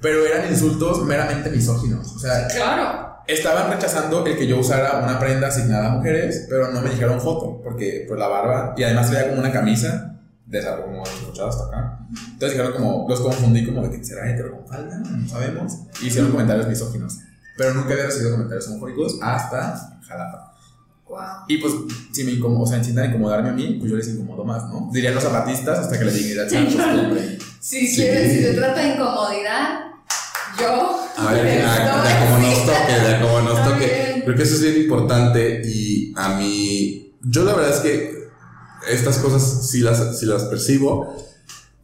Pero 0.00 0.24
eran 0.26 0.50
insultos 0.50 1.02
meramente 1.04 1.50
misóginos. 1.50 2.12
O 2.14 2.18
sea, 2.18 2.46
Claro. 2.48 3.16
estaban 3.26 3.70
rechazando 3.70 4.24
el 4.26 4.36
que 4.38 4.46
yo 4.46 4.58
usara 4.58 5.00
una 5.02 5.18
prenda 5.18 5.48
asignada 5.48 5.86
a 5.88 5.90
mujeres, 5.90 6.46
pero 6.48 6.70
no 6.70 6.80
me 6.82 6.90
dijeron 6.90 7.20
foto, 7.20 7.60
porque 7.62 8.04
pues 8.06 8.18
la 8.20 8.28
barba, 8.28 8.74
y 8.76 8.84
además 8.84 9.10
traía 9.10 9.28
como 9.28 9.40
una 9.40 9.52
camisa 9.52 10.15
de 10.46 10.58
esa, 10.60 10.80
como 10.80 11.02
escuchado 11.02 11.48
hasta 11.48 11.64
acá. 11.66 11.98
Entonces 12.10 12.50
dijeron 12.58 12.72
como, 12.72 13.06
los 13.08 13.20
confundí 13.20 13.66
como 13.66 13.82
de 13.82 13.90
que 13.90 14.04
será 14.04 14.30
hetero 14.30 14.52
con 14.56 14.66
falda, 14.66 14.96
no 14.98 15.28
sabemos. 15.28 15.72
Y 16.02 16.06
hicieron 16.06 16.30
comentarios 16.30 16.68
misóginos. 16.68 17.18
Pero 17.56 17.74
nunca 17.74 17.92
había 17.92 18.06
recibido 18.06 18.32
comentarios 18.32 18.68
homofóbicos 18.68 19.18
hasta 19.22 19.98
Jalapa. 20.06 20.52
Wow. 21.08 21.18
Y 21.48 21.58
pues, 21.58 21.72
si 22.12 22.24
me 22.24 22.32
incomodo, 22.32 22.62
o 22.62 22.66
sea, 22.66 22.78
intentan 22.78 23.10
incomodarme 23.10 23.48
a 23.50 23.52
mí, 23.52 23.76
pues 23.78 23.90
yo 23.90 23.96
les 23.96 24.08
incomodo 24.08 24.44
más, 24.44 24.64
¿no? 24.64 24.90
Dirían 24.92 25.14
los 25.14 25.22
zapatistas 25.22 25.78
hasta 25.78 25.98
que 25.98 26.04
la 26.04 26.10
dignidad 26.12 26.48
sea 26.48 26.64
costumbre. 26.64 27.38
Si, 27.60 27.86
Sí. 27.86 27.96
quieres, 28.02 28.32
si 28.32 28.42
se 28.42 28.54
trata 28.54 28.80
de 28.80 28.94
incomodidad, 28.94 29.80
yo. 30.60 31.00
A 31.16 31.32
ver, 31.32 31.60
ya, 31.60 31.84
ya 31.84 32.26
como 32.26 32.38
nos 32.46 32.66
toque, 32.66 32.92
ya 33.02 33.20
como 33.20 33.40
nos 33.40 33.64
toque. 33.64 34.22
Creo 34.24 34.36
que 34.36 34.42
eso 34.42 34.54
es 34.56 34.62
bien 34.62 34.82
importante 34.82 35.62
y 35.64 36.12
a 36.16 36.36
mí, 36.36 37.16
yo 37.22 37.44
la 37.44 37.54
verdad 37.54 37.70
es 37.70 37.80
que 37.80 38.25
estas 38.88 39.18
cosas 39.18 39.68
sí 39.70 39.80
las, 39.80 40.18
sí 40.18 40.26
las 40.26 40.44
percibo, 40.44 41.14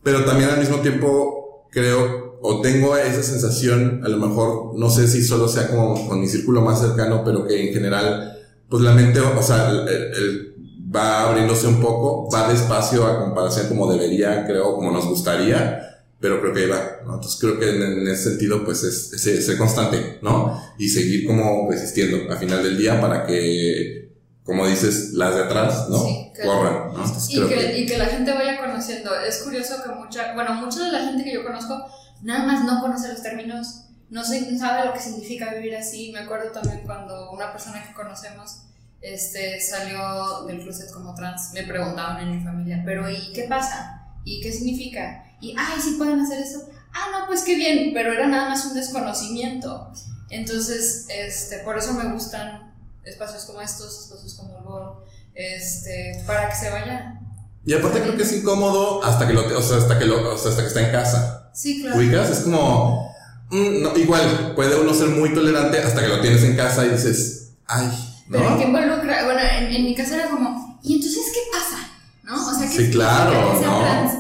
pero 0.03 0.25
también 0.25 0.51
al 0.51 0.59
mismo 0.61 0.79
tiempo 0.79 1.67
creo 1.71 2.39
o 2.45 2.61
tengo 2.61 2.97
esa 2.97 3.23
sensación, 3.23 4.01
a 4.05 4.09
lo 4.09 4.17
mejor, 4.17 4.77
no 4.77 4.91
sé 4.91 5.07
si 5.07 5.23
solo 5.23 5.47
sea 5.47 5.69
como 5.69 6.09
con 6.09 6.21
mi 6.21 6.27
círculo 6.27 6.61
más 6.61 6.81
cercano, 6.81 7.23
pero 7.25 7.47
que 7.47 7.69
en 7.69 7.73
general, 7.73 8.37
pues 8.69 8.83
la 8.83 8.93
mente, 8.95 9.21
o 9.21 9.43
sea, 9.43 9.71
el- 9.71 9.89
el- 9.89 10.55
va 10.95 11.29
abriéndose 11.29 11.69
un 11.69 11.81
poco, 11.81 12.29
va 12.31 12.53
despacio 12.53 13.07
a 13.07 13.21
comparación 13.21 13.69
como 13.69 13.91
debería, 13.91 14.45
creo, 14.45 14.75
como 14.75 14.91
nos 14.91 15.07
gustaría, 15.07 15.89
pero 16.21 16.41
creo 16.41 16.53
que 16.53 16.61
ahí 16.65 16.69
va, 16.69 16.99
¿no? 17.07 17.15
Entonces 17.15 17.41
creo 17.41 17.59
que 17.59 17.71
en, 17.71 17.83
en 17.83 18.09
ese 18.09 18.31
sentido, 18.31 18.65
pues 18.65 18.83
es, 18.83 19.13
es 19.27 19.47
ser 19.47 19.57
constante, 19.57 20.19
¿no? 20.21 20.61
Y 20.79 20.89
seguir 20.89 21.27
como 21.27 21.69
resistiendo 21.71 22.31
al 22.31 22.37
final 22.39 22.63
del 22.63 22.77
día 22.77 23.01
para 23.01 23.25
que, 23.25 24.02
como 24.45 24.67
dices, 24.67 25.13
las 25.13 25.35
de 25.35 25.45
atrás, 25.45 25.89
¿no? 25.89 25.99
Sí, 25.99 26.33
que- 26.35 26.43
Corran, 26.43 26.93
¿no? 26.95 27.05
Y 27.29 27.37
creo 27.37 27.49
que, 27.49 27.55
que, 27.55 27.79
y 27.79 27.87
que 27.87 27.99
la 27.99 28.07
gente 28.07 28.33
vaya 28.33 28.59
conociendo. 28.59 29.15
Es 29.21 29.39
curioso 29.43 29.83
que 29.83 29.91
mucha, 29.91 30.35
bueno, 30.35 30.55
mucha 30.55 30.85
de 30.85 30.93
la 30.93 31.05
gente 31.05 31.25
que 31.25 31.33
yo 31.35 31.45
conozco 31.45 31.75
nada 32.23 32.45
más 32.45 32.65
no 32.65 32.81
conoce 32.81 33.09
los 33.09 33.23
términos, 33.23 33.85
no 34.11 34.23
sabe 34.25 34.87
lo 34.87 34.93
que 34.93 35.01
significa 35.01 35.55
vivir 35.55 35.77
así. 35.77 36.11
Me 36.13 36.21
acuerdo 36.21 36.51
también 36.53 36.83
cuando 36.85 37.31
una 37.31 37.51
persona 37.53 37.83
que 37.87 37.95
conocemos 37.95 38.63
este, 39.01 39.61
salió 39.61 40.45
del 40.47 40.61
closet 40.63 40.91
como 40.93 41.15
trans, 41.15 41.51
me 41.55 41.63
preguntaban 41.65 42.21
en 42.21 42.37
mi 42.39 42.45
familia, 42.45 42.83
pero 42.85 43.09
¿y 43.11 43.33
qué 43.33 43.45
pasa? 43.49 44.01
¿Y 44.25 44.41
qué 44.41 44.53
significa? 44.53 45.25
Y, 45.41 45.55
ay, 45.59 45.81
¿sí 45.83 45.95
pueden 45.99 46.21
hacer 46.21 46.41
eso? 46.41 46.69
Ah, 46.93 47.07
no, 47.13 47.27
pues 47.27 47.43
qué 47.43 47.57
bien, 47.57 47.91
pero 47.95 48.13
era 48.13 48.27
nada 48.29 48.49
más 48.51 48.65
un 48.67 48.75
desconocimiento. 48.75 49.91
Entonces, 50.31 51.07
este, 51.09 51.59
por 51.59 51.77
eso 51.79 51.93
me 51.95 52.13
gustan 52.13 52.72
espacios 53.05 53.45
como 53.45 53.61
estos, 53.61 54.05
espacios 54.05 54.35
como 54.35 54.59
el 54.59 54.65
Boro, 54.65 55.05
este, 55.35 56.23
para 56.27 56.49
que 56.49 56.57
se 56.57 56.71
vaya 56.71 57.19
y 57.65 57.75
aparte 57.75 58.01
creo 58.01 58.17
que 58.17 58.25
es 58.25 58.33
incómodo 58.33 59.05
hasta 59.05 59.27
que 59.27 59.35
lo, 59.35 59.57
o 59.57 59.63
sea, 59.63 59.77
hasta 59.79 59.97
que 59.99 60.05
lo, 60.05 60.35
o 60.35 60.37
sea, 60.37 60.51
hasta 60.51 60.63
que 60.63 60.69
está 60.69 60.81
en 60.81 60.91
casa. 60.91 61.51
Sí, 61.55 61.81
claro. 61.81 61.97
ubicas, 61.97 62.31
es 62.31 62.41
como, 62.41 63.15
mm, 63.51 63.83
no, 63.83 63.97
igual, 63.97 64.53
puede 64.57 64.81
uno 64.81 64.93
ser 64.93 65.11
muy 65.11 65.33
tolerante 65.33 65.79
hasta 65.79 66.01
que 66.01 66.09
lo 66.09 66.21
tienes 66.21 66.43
en 66.43 66.57
casa 66.57 66.85
y 66.85 66.91
dices, 66.91 67.53
ay, 67.67 67.89
Pero 68.29 68.59
¿qué 68.59 68.67
¿no? 68.67 68.79
involucra? 68.81 69.25
Bueno, 69.27 69.41
en, 69.41 69.73
en 69.77 69.85
mi 69.85 69.95
casa 69.95 70.17
era 70.17 70.29
como, 70.31 70.81
¿y 70.83 70.95
entonces 70.95 71.23
qué 71.33 71.41
pasa? 71.53 71.89
¿No? 72.25 72.49
O 72.51 72.53
sea, 72.59 72.69
¿qué 72.69 72.77
Sí, 72.77 72.91
claro, 72.91 73.31
que 73.61 73.65
¿no? 73.67 73.81
trans? 73.81 74.13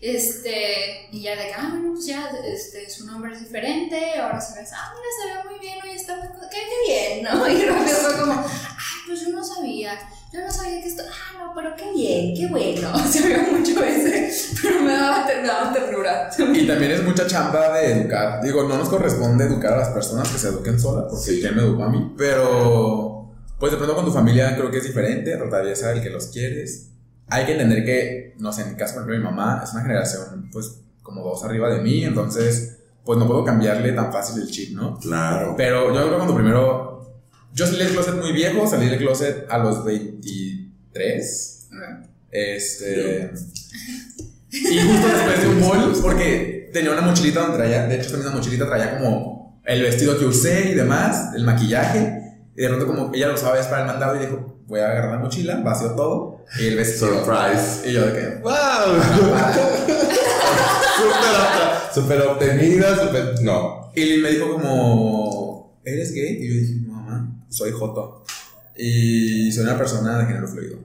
Este, 0.00 1.08
y 1.10 1.22
ya 1.22 1.36
de 1.36 1.46
que, 1.46 1.54
ah, 1.54 1.68
bueno, 1.70 1.92
pues 1.94 2.06
ya, 2.06 2.30
este, 2.44 2.88
su 2.90 3.06
nombre 3.06 3.32
es 3.32 3.40
diferente, 3.40 4.18
ahora 4.18 4.40
se 4.40 4.60
ve, 4.60 4.66
ah, 4.72 4.92
mira, 4.94 5.08
se 5.18 5.48
ve 5.48 5.50
muy 5.50 5.58
bien, 5.58 5.78
hoy 5.82 5.96
está 5.96 6.20
qué, 6.50 6.58
qué 6.58 6.92
bien, 6.92 7.24
¿no? 7.24 7.48
Y 7.48 7.64
rápido 7.64 7.96
fue 7.96 8.20
como, 8.20 8.32
ay, 8.32 9.00
pues 9.06 9.20
yo 9.22 9.30
no 9.30 9.42
sabía, 9.42 9.98
yo 10.32 10.40
no 10.42 10.50
sabía 10.50 10.82
que 10.82 10.88
esto, 10.88 11.02
ah, 11.08 11.38
no, 11.38 11.52
pero 11.54 11.74
qué 11.76 11.90
bien, 11.92 12.34
qué 12.36 12.46
bueno, 12.48 12.92
se 13.10 13.26
ve 13.26 13.38
mucho 13.50 13.82
ese, 13.82 14.30
pero 14.62 14.82
me 14.82 14.92
daba, 14.92 15.26
me 15.26 15.48
daba 15.48 15.72
ternura. 15.72 16.30
Y 16.38 16.66
también 16.66 16.92
es 16.92 17.02
mucha 17.02 17.26
chamba 17.26 17.78
de 17.78 17.92
educar. 17.92 18.42
Digo, 18.42 18.64
no 18.64 18.76
nos 18.76 18.90
corresponde 18.90 19.44
educar 19.44 19.72
a 19.72 19.78
las 19.78 19.88
personas 19.88 20.28
que 20.28 20.38
se 20.38 20.48
eduquen 20.48 20.78
solas, 20.78 21.06
porque 21.10 21.40
¿quién 21.40 21.56
me 21.56 21.62
educó 21.62 21.84
a 21.84 21.88
mí? 21.88 22.14
Pero, 22.18 23.32
pues 23.58 23.72
de 23.72 23.78
pronto 23.78 23.94
con 23.94 24.04
tu 24.04 24.12
familia 24.12 24.54
creo 24.54 24.70
que 24.70 24.78
es 24.78 24.84
diferente, 24.84 25.32
atraviesa 25.34 25.92
el 25.92 26.02
que 26.02 26.10
los 26.10 26.26
quieres. 26.26 26.90
Hay 27.28 27.44
que 27.44 27.52
entender 27.52 27.84
que, 27.84 28.34
no 28.38 28.52
sé, 28.52 28.62
en 28.62 28.70
mi 28.70 28.76
caso, 28.76 28.94
por 28.94 29.02
ejemplo, 29.02 29.30
mi 29.30 29.36
mamá 29.36 29.62
es 29.64 29.72
una 29.72 29.82
generación, 29.82 30.48
pues, 30.52 30.80
como 31.02 31.22
dos 31.22 31.44
arriba 31.44 31.68
de 31.70 31.80
mí, 31.80 32.04
entonces, 32.04 32.78
pues 33.04 33.18
no 33.18 33.26
puedo 33.26 33.44
cambiarle 33.44 33.92
tan 33.92 34.12
fácil 34.12 34.42
el 34.42 34.50
chip, 34.50 34.76
¿no? 34.76 34.98
Claro. 34.98 35.54
Pero 35.56 35.86
yo 35.86 35.94
creo 35.94 36.10
que 36.10 36.16
cuando 36.16 36.34
primero. 36.34 36.86
Yo 37.52 37.66
salí 37.66 37.78
del 37.78 37.92
closet 37.92 38.16
muy 38.16 38.32
viejo, 38.32 38.66
salí 38.66 38.86
del 38.86 38.98
closet 38.98 39.46
a 39.48 39.58
los 39.58 39.84
23. 39.84 41.68
Este. 42.30 43.30
Y 44.50 44.80
justo 44.80 45.08
después 45.08 45.40
de 45.42 45.48
un 45.48 45.60
bol, 45.60 45.92
porque 46.02 46.70
tenía 46.72 46.92
una 46.92 47.02
mochilita 47.02 47.40
donde 47.40 47.56
traía, 47.56 47.86
de 47.86 47.94
hecho, 47.94 48.06
esta 48.06 48.18
misma 48.18 48.32
mochilita 48.32 48.66
traía 48.66 48.98
como 48.98 49.60
el 49.64 49.82
vestido 49.82 50.18
que 50.18 50.26
usé 50.26 50.70
y 50.70 50.74
demás, 50.74 51.34
el 51.34 51.44
maquillaje. 51.44 52.25
Y 52.56 52.62
de 52.62 52.68
pronto, 52.68 52.86
como 52.86 53.10
ella 53.14 53.28
lo 53.28 53.34
usaba 53.34 53.60
ya 53.60 53.68
para 53.68 53.82
el 53.82 53.88
mandado, 53.88 54.16
y 54.16 54.20
dijo: 54.20 54.56
Voy 54.66 54.80
a 54.80 54.90
agarrar 54.90 55.12
la 55.12 55.18
mochila, 55.18 55.60
vació 55.62 55.90
todo. 55.90 56.44
Y 56.58 56.68
el 56.68 56.76
vestido. 56.76 57.24
Surprise. 57.24 57.86
Y 57.88 57.92
yo 57.92 58.06
de 58.06 58.12
que. 58.12 58.40
¡Wow! 58.42 58.52
súper, 61.94 62.22
obtenida, 62.22 62.96
súper. 62.96 63.42
No. 63.42 63.90
Y 63.94 64.18
me 64.18 64.30
dijo 64.30 64.52
como, 64.52 65.80
¿eres 65.84 66.12
gay? 66.12 66.38
Y 66.40 66.48
yo 66.48 66.54
dije, 66.60 66.74
no, 66.86 66.94
mamá, 66.94 67.28
soy 67.48 67.72
Joto. 67.72 68.24
Y 68.76 69.50
soy 69.52 69.64
una 69.64 69.78
persona 69.78 70.18
de 70.18 70.26
género 70.26 70.48
fluido. 70.48 70.76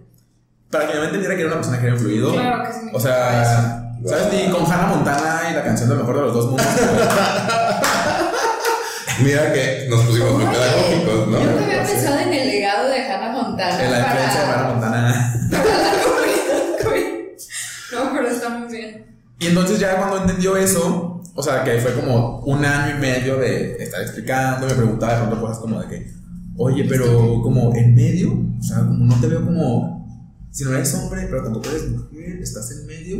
Para 0.69 0.87
que 0.87 0.93
yo 0.93 0.99
me 0.99 1.07
entendiera 1.07 1.35
que 1.35 1.41
era 1.41 1.49
una 1.49 1.57
persona 1.57 1.77
de 1.77 1.83
género 1.83 1.99
fluido. 1.99 2.31
Claro 2.31 2.63
que 2.63 2.71
significa 2.71 2.97
O 2.97 3.01
sea, 3.01 3.93
¿sabes? 4.05 4.33
Ni 4.33 4.49
con 4.51 4.63
Hannah 4.63 4.87
Montana 4.87 5.41
y 5.51 5.55
la 5.55 5.63
canción 5.63 5.89
de 5.89 5.95
lo 5.95 6.01
mejor 6.01 6.15
de 6.15 6.21
los 6.21 6.33
dos 6.33 6.45
mundos. 6.47 6.65
Mira 9.23 9.53
que 9.53 9.87
nos 9.89 10.01
pusimos 10.05 10.33
muy 10.33 10.45
pedagógicos, 10.45 11.27
¿no? 11.27 11.41
Yo 11.43 11.49
había 11.59 11.83
pensado 11.83 12.19
en 12.19 12.33
el 12.33 12.47
legado 12.47 12.89
de 12.89 12.99
Hannah 13.01 13.31
Montana. 13.31 13.83
en 13.85 13.91
la 13.91 13.97
para- 14.05 14.11
influencia 14.13 14.41
de 14.41 14.47
Hannah 14.53 14.69
Montana. 14.71 15.49
No, 17.93 18.13
pero 18.13 18.27
está 18.29 18.49
muy 18.49 18.71
bien. 18.71 19.05
Y 19.39 19.47
entonces 19.47 19.79
ya 19.79 19.97
cuando 19.97 20.21
entendió 20.21 20.55
eso, 20.55 21.21
o 21.35 21.43
sea, 21.43 21.63
que 21.63 21.77
fue 21.79 21.93
como 21.93 22.39
un 22.45 22.63
año 22.63 22.95
y 22.95 22.99
medio 22.99 23.37
de 23.37 23.75
estar 23.83 24.01
explicando, 24.01 24.65
me 24.67 24.73
preguntaba 24.73 25.13
de 25.13 25.19
pronto 25.27 25.41
cosas 25.41 25.57
como 25.59 25.81
de 25.81 25.87
que, 25.87 26.11
oye, 26.57 26.85
pero 26.87 27.41
como 27.41 27.75
en 27.75 27.93
medio, 27.93 28.31
o 28.31 28.63
sea, 28.63 28.77
como 28.77 29.05
no 29.05 29.19
te 29.19 29.27
veo 29.27 29.43
como, 29.43 30.07
si 30.51 30.63
no 30.63 30.73
eres 30.73 30.93
hombre, 30.95 31.27
pero 31.29 31.43
tampoco 31.43 31.69
eres 31.69 31.89
mujer, 31.89 32.39
estás 32.41 32.71
en 32.71 32.85
medio. 32.87 33.17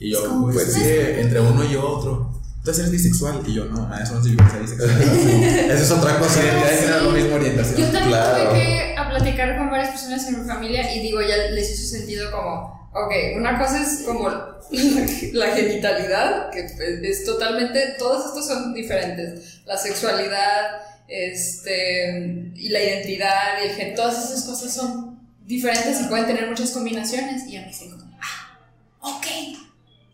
Y 0.00 0.10
yo, 0.12 0.48
pues, 0.50 0.72
sí, 0.72 0.82
entre 1.18 1.40
uno 1.40 1.62
y 1.62 1.76
otro. 1.76 2.29
Entonces 2.60 2.78
eres 2.80 2.92
bisexual. 2.92 3.42
Y 3.46 3.54
yo, 3.54 3.64
no, 3.66 3.88
nada, 3.88 4.02
eso 4.04 4.14
no 4.14 4.22
significa 4.22 4.50
ser 4.50 4.60
bisexual. 4.62 4.90
Esa 5.70 5.74
es 5.82 5.90
otra 5.90 6.18
cosa. 6.18 6.40
Es 6.70 7.02
lo 7.02 7.10
mismo 7.10 7.30
Yo 7.30 7.34
orientación. 7.36 7.90
también 7.92 8.08
Claro. 8.08 8.50
tuve 8.50 8.58
que 8.60 8.94
a 8.96 9.08
platicar 9.10 9.58
con 9.58 9.70
varias 9.70 9.90
personas 9.90 10.26
en 10.28 10.40
mi 10.42 10.46
familia 10.48 10.94
y 10.94 11.00
digo, 11.00 11.20
ya 11.22 11.36
les 11.50 11.70
hizo 11.72 11.88
sentido 11.96 12.30
como, 12.30 12.90
ok, 12.92 13.12
una 13.36 13.58
cosa 13.58 13.82
es 13.82 14.02
como 14.06 14.28
la 15.32 15.46
genitalidad, 15.56 16.50
que 16.50 16.66
es 17.10 17.24
totalmente, 17.24 17.96
todos 17.98 18.26
estos 18.26 18.46
son 18.46 18.72
diferentes, 18.74 19.60
la 19.66 19.76
sexualidad, 19.76 20.82
este, 21.08 22.52
y 22.54 22.68
la 22.68 22.80
identidad 22.82 23.62
y 23.64 23.68
el 23.68 23.74
gen, 23.74 23.94
todas 23.94 24.22
esas 24.30 24.44
cosas 24.44 24.72
son 24.72 25.18
diferentes 25.44 26.00
y 26.00 26.04
pueden 26.04 26.26
tener 26.26 26.46
muchas 26.48 26.70
combinaciones 26.70 27.46
y 27.48 27.56
a 27.56 27.62
mí 27.62 27.68
dicen 27.68 27.90
como, 27.90 28.04
ah, 28.20 28.58
ok. 29.00 29.26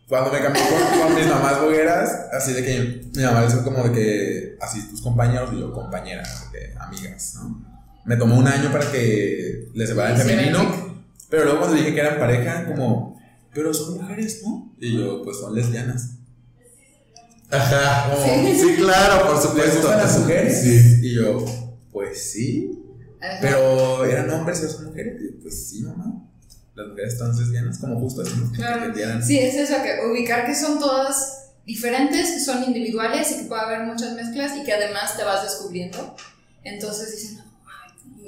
Cuando 0.07 0.31
me 0.31 0.39
cambié 0.41 0.61
con, 0.63 0.99
con 1.01 1.15
mis 1.15 1.27
mamás 1.27 1.61
bogueras, 1.61 2.09
así 2.31 2.53
de 2.53 2.63
que 2.63 3.01
mi 3.13 3.23
mamá 3.23 3.45
le 3.45 3.63
como 3.63 3.83
de 3.83 3.91
que, 3.91 4.57
así 4.61 4.87
tus 4.89 5.01
compañeros 5.01 5.49
y 5.53 5.59
yo 5.59 5.73
compañeras, 5.73 6.49
de 6.51 6.59
que 6.59 6.73
amigas, 6.79 7.33
¿no? 7.35 7.65
Me 8.05 8.15
tomó 8.15 8.37
un 8.37 8.47
año 8.47 8.71
para 8.71 8.89
que 8.89 9.67
les 9.73 9.89
separara 9.89 10.15
el 10.15 10.21
femenino, 10.21 10.59
sí. 10.61 11.03
pero 11.29 11.43
luego 11.43 11.59
cuando 11.59 11.75
dije 11.77 11.93
que 11.93 11.99
eran 11.99 12.19
pareja, 12.19 12.65
como, 12.67 13.19
pero 13.53 13.73
son 13.73 13.95
mujeres, 13.97 14.41
¿no? 14.45 14.73
Y 14.79 14.97
yo, 14.97 15.23
pues 15.23 15.39
son 15.39 15.53
lesbianas. 15.53 16.11
Ajá. 17.51 18.09
Como, 18.13 18.25
Sí. 18.25 18.59
Sí, 18.59 18.75
claro, 18.77 19.25
por 19.25 19.35
¿Les 19.35 19.43
supuesto. 19.43 19.79
gustan 19.81 19.97
las 19.97 20.19
mujeres? 20.19 20.61
Sí. 20.61 20.99
Y 21.01 21.15
yo, 21.15 21.45
pues 21.91 22.31
sí, 22.31 22.81
Ajá. 23.21 23.39
pero 23.41 24.05
eran 24.05 24.29
hombres 24.31 24.63
y 24.63 24.69
son 24.69 24.85
mujeres. 24.85 25.21
Y 25.21 25.33
yo, 25.33 25.39
pues 25.41 25.67
sí, 25.69 25.83
mamá. 25.83 26.23
Las 26.77 26.89
mujeres 26.89 27.13
están 27.13 27.35
lesbianas, 27.35 27.79
como 27.79 27.99
justo 27.99 28.21
así. 28.21 28.33
Claro. 28.53 28.93
Que. 28.93 29.23
Sí, 29.23 29.39
es 29.39 29.55
eso, 29.55 29.81
que 29.81 30.05
ubicar 30.05 30.45
que 30.45 30.53
son 30.53 30.77
todas 30.77 31.49
diferentes, 31.65 32.29
que 32.33 32.39
son 32.39 32.63
individuales 32.63 33.31
y 33.31 33.37
que 33.39 33.43
puede 33.45 33.63
haber 33.63 33.79
muchas 33.79 34.13
mezclas 34.13 34.55
y 34.55 34.63
que 34.63 34.73
además 34.73 35.17
te 35.17 35.23
vas 35.23 35.41
descubriendo. 35.41 36.15
Entonces 36.63 37.11
dicen, 37.11 37.43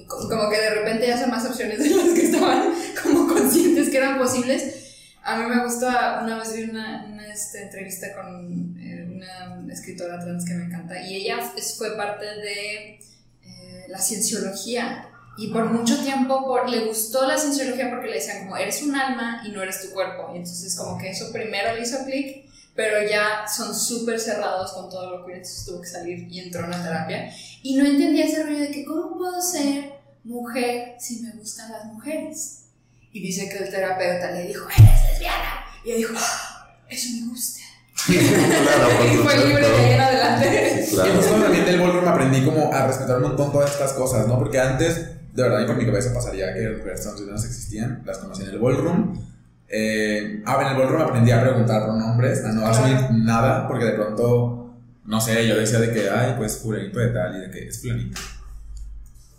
como 0.07 0.49
que 0.49 0.59
de 0.59 0.69
repente 0.71 1.05
ya 1.05 1.19
son 1.19 1.29
más 1.29 1.45
opciones 1.45 1.77
de 1.77 1.91
las 1.91 2.09
que 2.09 2.25
estaban 2.25 2.73
como 3.03 3.27
conscientes 3.27 3.89
que 3.89 3.97
eran 3.97 4.17
posibles. 4.17 5.13
A 5.21 5.37
mí 5.37 5.45
me 5.45 5.63
gusta, 5.63 6.21
una 6.23 6.39
vez 6.39 6.55
vi 6.55 6.63
una, 6.63 7.05
una, 7.05 7.31
este, 7.31 7.61
entrevista 7.61 8.15
con 8.15 8.75
eh, 8.79 9.07
una 9.13 9.71
escritora 9.71 10.17
trans 10.19 10.43
que 10.43 10.55
me 10.55 10.65
encanta 10.65 10.99
y 11.03 11.17
ella 11.17 11.37
fue 11.77 11.95
parte 11.95 12.25
de 12.25 12.99
eh, 13.43 13.85
la 13.89 13.99
cienciología 13.99 15.07
y 15.39 15.47
por 15.47 15.65
mucho 15.65 15.97
tiempo 16.03 16.45
por, 16.45 16.69
le 16.69 16.85
gustó 16.85 17.27
la 17.27 17.37
cienciología 17.37 17.89
porque 17.89 18.07
le 18.07 18.15
decían 18.15 18.39
como 18.39 18.57
eres 18.57 18.81
un 18.83 18.95
alma 18.95 19.41
y 19.45 19.51
no 19.51 19.61
eres 19.63 19.81
tu 19.81 19.91
cuerpo. 19.91 20.31
Y 20.33 20.37
entonces 20.37 20.75
como 20.75 20.97
que 20.97 21.09
eso 21.11 21.31
primero 21.31 21.73
le 21.73 21.81
hizo 21.81 22.03
clic, 22.05 22.45
pero 22.75 23.07
ya 23.09 23.47
son 23.47 23.73
súper 23.73 24.19
cerrados 24.19 24.73
con 24.73 24.89
todo 24.89 25.17
lo 25.17 25.25
que 25.25 25.33
entonces 25.33 25.65
tuvo 25.65 25.81
que 25.81 25.87
salir 25.87 26.27
y 26.29 26.39
entró 26.39 26.63
en 26.65 26.71
la 26.71 26.83
terapia. 26.83 27.33
Y 27.63 27.75
no 27.75 27.85
entendía 27.85 28.25
ese 28.25 28.43
rollo 28.43 28.59
de 28.59 28.71
que 28.71 28.85
cómo 28.85 29.17
puedo 29.17 29.41
ser 29.41 29.93
mujer 30.23 30.95
si 30.99 31.21
me 31.21 31.31
gustan 31.33 31.71
las 31.71 31.85
mujeres. 31.85 32.65
Y 33.11 33.21
dice 33.21 33.49
que 33.49 33.57
el 33.63 33.69
terapeuta 33.69 34.31
le 34.31 34.47
dijo, 34.47 34.67
eres 34.69 35.11
lesbiana. 35.11 35.65
Y 35.83 35.89
ella 35.89 35.97
dijo, 35.97 36.13
"Ah, 36.17 36.77
eso 36.89 37.07
me 37.19 37.29
gusta. 37.29 37.61
Claro, 38.05 39.05
y 39.13 39.17
fue 39.17 39.45
libre 39.45 39.67
de 39.69 39.75
ahí 39.75 39.91
en 39.93 40.01
adelante. 40.01 40.85
Claro. 40.89 41.07
Y 41.07 41.11
entonces 41.11 41.41
también 41.41 41.65
del 41.65 41.79
ballroom 41.79 42.07
aprendí 42.07 42.45
como 42.45 42.73
a 42.73 42.87
respetar 42.87 43.17
un 43.17 43.23
montón 43.23 43.51
todas 43.51 43.71
estas 43.71 43.93
cosas, 43.93 44.27
¿no? 44.27 44.37
Porque 44.39 44.59
antes, 44.59 45.18
de 45.34 45.43
verdad, 45.43 45.61
y 45.61 45.65
por 45.65 45.75
mi 45.77 45.86
cabeza 45.86 46.13
pasaría 46.13 46.53
que 46.53 46.61
las 46.86 47.01
transgéneras 47.01 47.45
existían, 47.45 48.01
las 48.05 48.17
conocí 48.17 48.43
en 48.43 48.49
el 48.49 48.59
ballroom. 48.59 49.19
Eh, 49.67 50.41
ah, 50.45 50.59
en 50.61 50.67
el 50.69 50.77
ballroom 50.77 51.01
aprendí 51.01 51.32
a 51.32 51.41
preguntar 51.41 51.84
pronombres, 51.84 52.43
a 52.43 52.51
no 52.51 52.61
Claro. 52.61 52.75
asumir 52.75 53.11
nada, 53.23 53.67
porque 53.67 53.86
de 53.86 53.91
pronto, 53.91 54.73
no 55.05 55.21
sé, 55.21 55.47
yo 55.47 55.55
decía 55.57 55.80
de 55.80 55.91
que, 55.93 56.09
ay, 56.09 56.34
pues 56.38 56.57
fulanito 56.57 56.99
de 56.99 57.07
tal, 57.09 57.36
y 57.38 57.39
de 57.41 57.51
que 57.51 57.67
es 57.67 57.80
fulanito. 57.82 58.19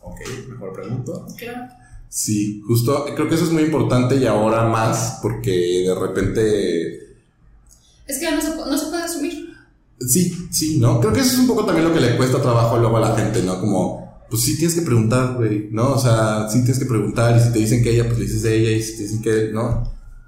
Ok, 0.02 0.20
mejor 0.48 0.72
pregunto. 0.72 1.26
Claro. 1.36 1.72
Sí, 2.08 2.60
justo, 2.66 3.04
creo 3.14 3.28
que 3.28 3.34
eso 3.36 3.44
es 3.44 3.50
muy 3.52 3.62
importante 3.64 4.16
y 4.16 4.26
ahora 4.26 4.64
más 4.64 5.18
porque 5.22 5.84
de 5.86 5.94
repente 5.94 7.14
Es 8.06 8.18
que 8.18 8.30
no 8.32 8.40
se, 8.40 8.56
no 8.56 8.76
se 8.76 8.86
puede 8.86 9.04
asumir. 9.04 9.50
Sí, 10.00 10.48
sí, 10.50 10.80
¿no? 10.80 10.98
Creo 11.00 11.12
que 11.12 11.20
eso 11.20 11.34
es 11.34 11.38
un 11.38 11.46
poco 11.46 11.64
también 11.66 11.86
lo 11.86 11.94
que 11.94 12.00
le 12.00 12.16
cuesta 12.16 12.40
trabajo 12.42 12.78
luego 12.78 12.96
a 12.96 13.00
la 13.10 13.16
gente, 13.16 13.42
¿no? 13.42 13.60
Como, 13.60 14.09
pues 14.30 14.42
sí 14.42 14.56
tienes 14.56 14.74
que 14.76 14.82
preguntar, 14.82 15.34
güey, 15.34 15.68
¿no? 15.72 15.92
O 15.94 15.98
sea, 15.98 16.48
sí 16.48 16.58
tienes 16.60 16.78
que 16.78 16.86
preguntar 16.86 17.36
y 17.36 17.40
si 17.40 17.52
te 17.52 17.58
dicen 17.58 17.82
que 17.82 17.90
ella, 17.90 18.04
pues 18.06 18.18
le 18.18 18.24
dices 18.24 18.42
de 18.42 18.56
ella 18.56 18.70
y 18.70 18.82
si 18.82 18.96
te 18.96 19.02
dicen 19.02 19.22
que 19.22 19.30
él, 19.30 19.52
¿no? 19.52 19.82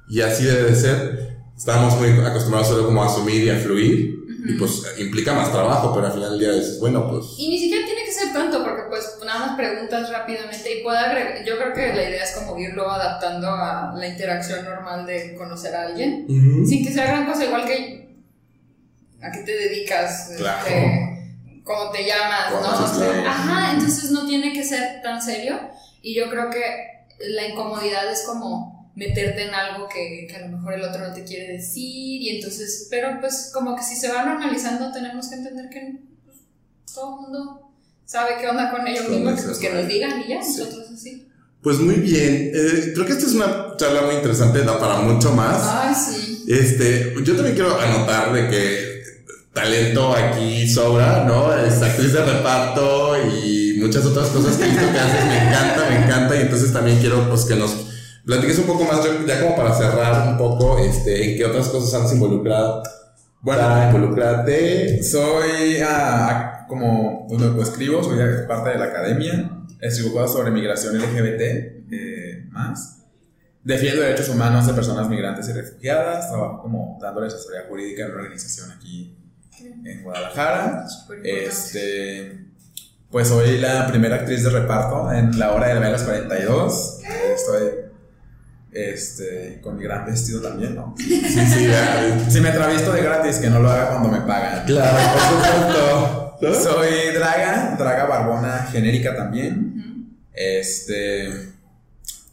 Y 0.09 0.20
así 0.20 0.44
debe 0.44 0.64
de 0.70 0.74
ser. 0.74 1.32
Estamos 1.57 1.96
muy 1.98 2.09
acostumbrados 2.11 2.68
solo 2.68 2.86
como 2.86 3.03
a 3.03 3.07
asumir 3.07 3.44
y 3.44 3.50
a 3.50 3.57
fluir 3.59 4.18
y 4.44 4.55
pues 4.55 4.82
implica 4.98 5.32
más 5.34 5.53
trabajo, 5.53 5.94
pero 5.94 6.09
al 6.09 6.12
final 6.12 6.30
del 6.30 6.40
día 6.40 6.53
dices, 6.53 6.80
bueno, 6.80 7.09
pues... 7.09 7.26
Y 7.38 7.48
ni 7.48 7.59
siquiera 7.61 7.86
tiene 7.86 8.05
que 8.05 8.11
ser 8.11 8.32
tanto, 8.32 8.64
porque 8.64 8.82
pues 8.88 9.05
nada 9.24 9.46
más 9.46 9.57
preguntas 9.57 10.11
rápidamente 10.11 10.80
y 10.80 10.82
puede 10.82 10.98
agregar, 10.98 11.44
yo 11.46 11.57
creo 11.59 11.72
que 11.72 11.94
la 11.94 12.09
idea 12.09 12.24
es 12.24 12.32
como 12.32 12.59
irlo 12.59 12.90
adaptando 12.90 13.46
a 13.46 13.94
la 13.96 14.09
interacción 14.09 14.64
normal 14.64 15.07
de 15.07 15.36
conocer 15.36 15.72
a 15.76 15.82
alguien, 15.86 16.26
Ujú. 16.28 16.66
sin 16.66 16.84
que 16.84 16.92
sea 16.92 17.07
gran 17.07 17.26
cosa, 17.26 17.44
igual 17.44 17.64
que 17.66 18.16
a 19.22 19.30
qué 19.30 19.38
te 19.42 19.53
dedicas, 19.57 20.32
Claro. 20.36 20.66
este, 20.66 21.21
cómo 21.64 21.90
te 21.90 22.04
llamas, 22.06 22.50
¿Cuándo 22.52 22.68
¿no? 22.70 22.76
haces 22.84 22.98
qué? 22.98 23.26
Ajá, 23.26 23.72
entonces 23.74 24.10
no 24.10 24.26
tiene 24.26 24.52
que 24.52 24.64
ser 24.64 25.02
tan 25.02 25.20
serio 25.22 25.58
y 26.02 26.14
yo 26.14 26.28
creo 26.30 26.50
que 26.50 26.62
la 27.28 27.46
incomodidad 27.48 28.10
es 28.10 28.22
como 28.22 28.90
meterte 28.94 29.44
en 29.44 29.54
algo 29.54 29.88
que, 29.88 30.26
que 30.28 30.36
a 30.36 30.40
lo 30.48 30.56
mejor 30.56 30.74
el 30.74 30.82
otro 30.82 31.06
no 31.08 31.14
te 31.14 31.24
quiere 31.24 31.52
decir 31.54 32.20
y 32.20 32.28
entonces, 32.36 32.88
pero 32.90 33.18
pues 33.20 33.50
como 33.54 33.74
que 33.76 33.82
si 33.82 33.96
se 33.96 34.08
va 34.12 34.24
normalizando 34.24 34.92
tenemos 34.92 35.28
que 35.28 35.36
entender 35.36 35.68
que 35.70 36.00
pues, 36.24 36.38
todo 36.92 37.14
el 37.16 37.20
mundo 37.22 37.70
sabe 38.04 38.32
qué 38.40 38.48
onda 38.48 38.70
con 38.70 38.86
ellos 38.86 39.08
mismos, 39.08 39.40
pues 39.42 39.58
que 39.58 39.70
¿no? 39.70 39.76
nos 39.80 39.88
digan 39.88 40.20
y 40.20 40.28
ya, 40.28 40.42
Sí. 40.42 40.58
nosotros 40.58 40.90
así. 40.92 41.28
Pues 41.62 41.78
muy 41.78 41.94
bien, 41.94 42.50
Eh, 42.52 42.90
creo 42.92 43.06
que 43.06 43.12
esta 43.12 43.24
es 43.24 43.34
una 43.34 43.76
charla 43.76 44.02
muy 44.02 44.16
interesante, 44.16 44.62
da 44.64 44.78
para 44.80 44.96
mucho 44.98 45.30
más. 45.32 45.62
Ay, 45.64 45.94
sí. 45.94 46.44
Este, 46.48 47.14
yo 47.22 47.34
también 47.36 47.54
quiero 47.54 47.78
anotar 47.80 48.32
de 48.32 48.48
que 48.50 48.91
talento 49.53 50.14
aquí 50.14 50.68
sobra, 50.68 51.24
¿no? 51.24 51.55
Es 51.55 51.82
actriz 51.82 52.12
de 52.12 52.24
reparto 52.24 53.14
y 53.30 53.78
muchas 53.80 54.05
otras 54.07 54.28
cosas 54.28 54.57
que 54.57 54.64
he 54.64 54.68
visto 54.68 54.90
que 54.90 54.98
haces, 54.98 55.24
me 55.26 55.48
encanta, 55.48 55.90
me 55.90 56.05
encanta, 56.05 56.36
y 56.36 56.40
entonces 56.40 56.72
también 56.72 56.98
quiero 56.98 57.28
pues 57.28 57.44
que 57.44 57.57
nos 57.57 57.74
platiques 58.24 58.59
un 58.59 58.66
poco 58.66 58.84
más, 58.84 59.00
ya 59.26 59.42
como 59.42 59.57
para 59.57 59.74
cerrar 59.74 60.28
un 60.28 60.38
poco, 60.38 60.78
este, 60.78 61.32
en 61.32 61.36
qué 61.36 61.44
otras 61.44 61.68
cosas 61.68 62.03
has 62.03 62.12
involucrado. 62.12 62.82
Bueno, 63.40 63.62
Para 63.62 63.86
involucrarte. 63.88 65.03
Soy, 65.03 65.78
ah, 65.84 66.28
ah, 66.30 66.66
como, 66.68 67.26
pues 67.26 67.40
lo 67.40 67.61
escribo, 67.61 68.03
soy 68.03 68.18
parte 68.46 68.70
de 68.70 68.78
la 68.78 68.84
academia, 68.84 69.64
escribo 69.80 70.14
cosas 70.14 70.32
sobre 70.32 70.53
migración 70.53 70.96
LGBT, 70.96 71.40
eh, 71.90 72.46
más. 72.50 73.00
Defiendo 73.64 74.03
derechos 74.03 74.28
humanos 74.28 74.66
de 74.66 74.74
personas 74.74 75.09
migrantes 75.09 75.48
y 75.48 75.53
refugiadas, 75.53 76.30
trabajo 76.30 76.62
como 76.62 76.98
dándole 77.00 77.26
asesoría 77.26 77.62
jurídica 77.68 78.03
en 78.05 78.12
una 78.12 78.22
organización 78.22 78.70
aquí 78.70 79.21
en 79.84 80.02
Guadalajara. 80.02 80.86
Este, 81.24 82.46
pues 83.10 83.28
soy 83.28 83.58
la 83.58 83.86
primera 83.86 84.16
actriz 84.16 84.44
de 84.44 84.50
reparto 84.50 85.12
en 85.12 85.38
La 85.38 85.52
Hora 85.52 85.68
de 85.68 85.74
la 85.74 86.04
42. 86.04 87.00
Estoy 87.34 87.62
este, 88.72 89.60
con 89.60 89.76
mi 89.76 89.84
gran 89.84 90.06
vestido 90.06 90.40
también, 90.40 90.74
¿no? 90.74 90.94
Sí, 90.96 91.20
sí, 91.20 91.66
ya. 91.66 92.26
Si 92.28 92.40
me 92.40 92.50
travisto 92.50 92.92
de 92.92 93.02
gratis, 93.02 93.36
que 93.36 93.50
no 93.50 93.60
lo 93.60 93.70
haga 93.70 93.90
cuando 93.90 94.08
me 94.08 94.20
pagan. 94.22 94.64
Claro, 94.64 94.98
por 95.12 95.20
supuesto. 95.20 96.28
Soy 96.62 97.14
Draga, 97.14 97.76
Draga 97.78 98.06
Barbona 98.06 98.68
genérica 98.72 99.14
también. 99.14 100.16
Este. 100.32 101.52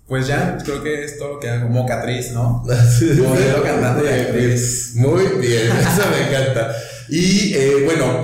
Pues 0.08 0.26
ya, 0.26 0.58
creo 0.64 0.82
que 0.82 1.04
es 1.04 1.20
todo 1.20 1.34
lo 1.34 1.40
que 1.40 1.50
hago. 1.50 1.70
Mocatriz, 1.70 2.32
¿no? 2.32 2.64
Modelo, 2.66 3.62
cantante 3.62 4.06
y 4.06 4.20
actriz. 4.22 4.94
Muy 4.96 5.26
bien, 5.40 5.68
eso 5.68 6.10
me 6.10 6.28
encanta. 6.28 6.74
Y 7.10 7.54
eh, 7.56 7.84
bueno, 7.86 8.24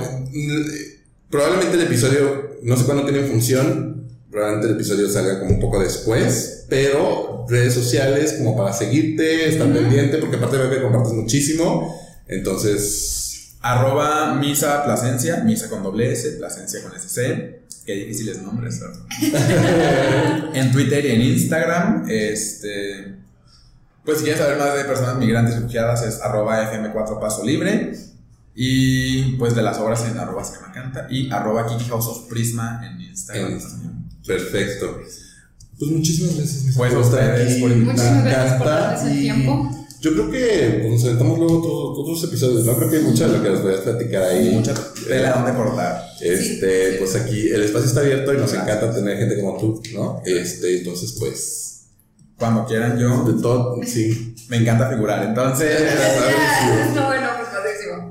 probablemente 1.29 1.75
el 1.75 1.83
episodio, 1.83 2.57
no 2.61 2.77
sé 2.77 2.85
cuándo 2.85 3.03
tiene 3.03 3.27
función, 3.27 4.07
probablemente 4.29 4.67
el 4.67 4.75
episodio 4.75 5.09
salga 5.09 5.39
como 5.39 5.51
un 5.51 5.59
poco 5.59 5.79
después, 5.79 6.65
pero 6.69 7.45
redes 7.49 7.73
sociales 7.73 8.33
como 8.37 8.55
para 8.55 8.73
seguirte, 8.73 9.49
estar 9.49 9.71
pendiente, 9.71 10.17
porque 10.17 10.35
aparte 10.37 10.57
veo 10.57 10.69
que 10.69 10.81
compartes 10.81 11.13
muchísimo, 11.13 11.99
entonces... 12.27 13.21
Arroba 13.61 14.35
Misa 14.35 14.83
Plasencia, 14.83 15.37
Misa 15.37 15.69
con 15.69 15.81
doble 15.81 16.11
S, 16.11 16.29
Plasencia 16.33 16.83
con 16.83 16.91
SC. 16.91 17.61
Qué 17.83 17.93
difíciles 17.93 18.39
nombres, 18.43 18.79
¿verdad? 18.79 20.51
en 20.53 20.71
Twitter 20.71 21.03
y 21.05 21.11
en 21.11 21.21
Instagram, 21.21 22.05
este... 22.07 23.15
Pues 24.03 24.19
si 24.19 24.23
quieres 24.25 24.39
saber 24.39 24.59
más 24.59 24.75
de 24.75 24.83
personas 24.83 25.15
migrantes 25.17 25.55
refugiadas 25.55 26.03
es 26.03 26.21
arroba 26.21 26.71
FM4 26.71 27.19
Paso 27.19 27.43
Libre. 27.43 27.91
Y 28.55 29.33
pues 29.37 29.53
de 29.55 29.61
las 29.61 29.77
obras 29.79 30.05
en 30.09 30.17
arroba 30.17 30.43
se 30.43 30.59
me 30.61 30.67
encanta. 30.69 31.07
Y 31.09 31.29
arroba 31.31 31.67
Kiki 31.67 31.89
House 31.89 32.07
of 32.07 32.29
Prisma 32.29 32.81
en 32.85 33.01
Instagram. 33.01 33.47
En 33.47 33.53
Instagram. 33.53 34.09
Perfecto. 34.25 34.99
Pues 35.77 35.91
muchísimas 35.91 36.37
gracias 36.37 36.73
Pues 36.77 36.93
ustedes 36.95 37.59
por 37.59 37.69
Muchísimas 37.75 38.23
gracias 38.23 38.53
por 38.57 38.67
encanta. 38.67 38.79
darles 38.79 39.11
el 39.11 39.17
Y 39.17 39.21
tiempo. 39.23 39.71
Yo 40.01 40.13
creo 40.13 40.29
que 40.31 40.77
pues, 40.81 40.91
nos 40.93 41.03
aventamos 41.05 41.39
luego 41.39 41.57
otros, 41.59 41.99
otros 42.05 42.23
episodios, 42.29 42.65
¿no? 42.65 42.77
Creo 42.77 42.89
que 42.91 42.97
hay 42.97 43.03
mucho 43.03 43.27
de 43.27 43.37
lo 43.37 43.43
que 43.43 43.49
nos 43.49 43.59
podías 43.59 43.79
platicar 43.81 44.23
ahí. 44.23 44.51
Mucha 44.53 44.73
tela 45.07 45.31
donde 45.33 45.53
cortar. 45.53 46.01
Este, 46.21 46.91
Sí. 46.91 46.95
pues 46.99 47.15
aquí 47.15 47.49
el 47.49 47.63
espacio 47.63 47.87
está 47.87 47.99
abierto 48.01 48.33
y 48.33 48.37
nos 48.37 48.53
encanta 48.53 48.93
tener 48.93 49.17
gente 49.17 49.41
como 49.41 49.57
tú, 49.57 49.81
¿no? 49.93 50.21
Este, 50.25 50.77
entonces, 50.79 51.15
pues, 51.19 51.87
Cuando 52.37 52.65
quieran 52.65 52.97
yo, 52.99 53.23
de 53.23 53.41
todo, 53.41 53.79
sí. 53.85 54.35
me 54.49 54.57
encanta 54.57 54.89
figurar. 54.89 55.23
Entonces, 55.25 55.71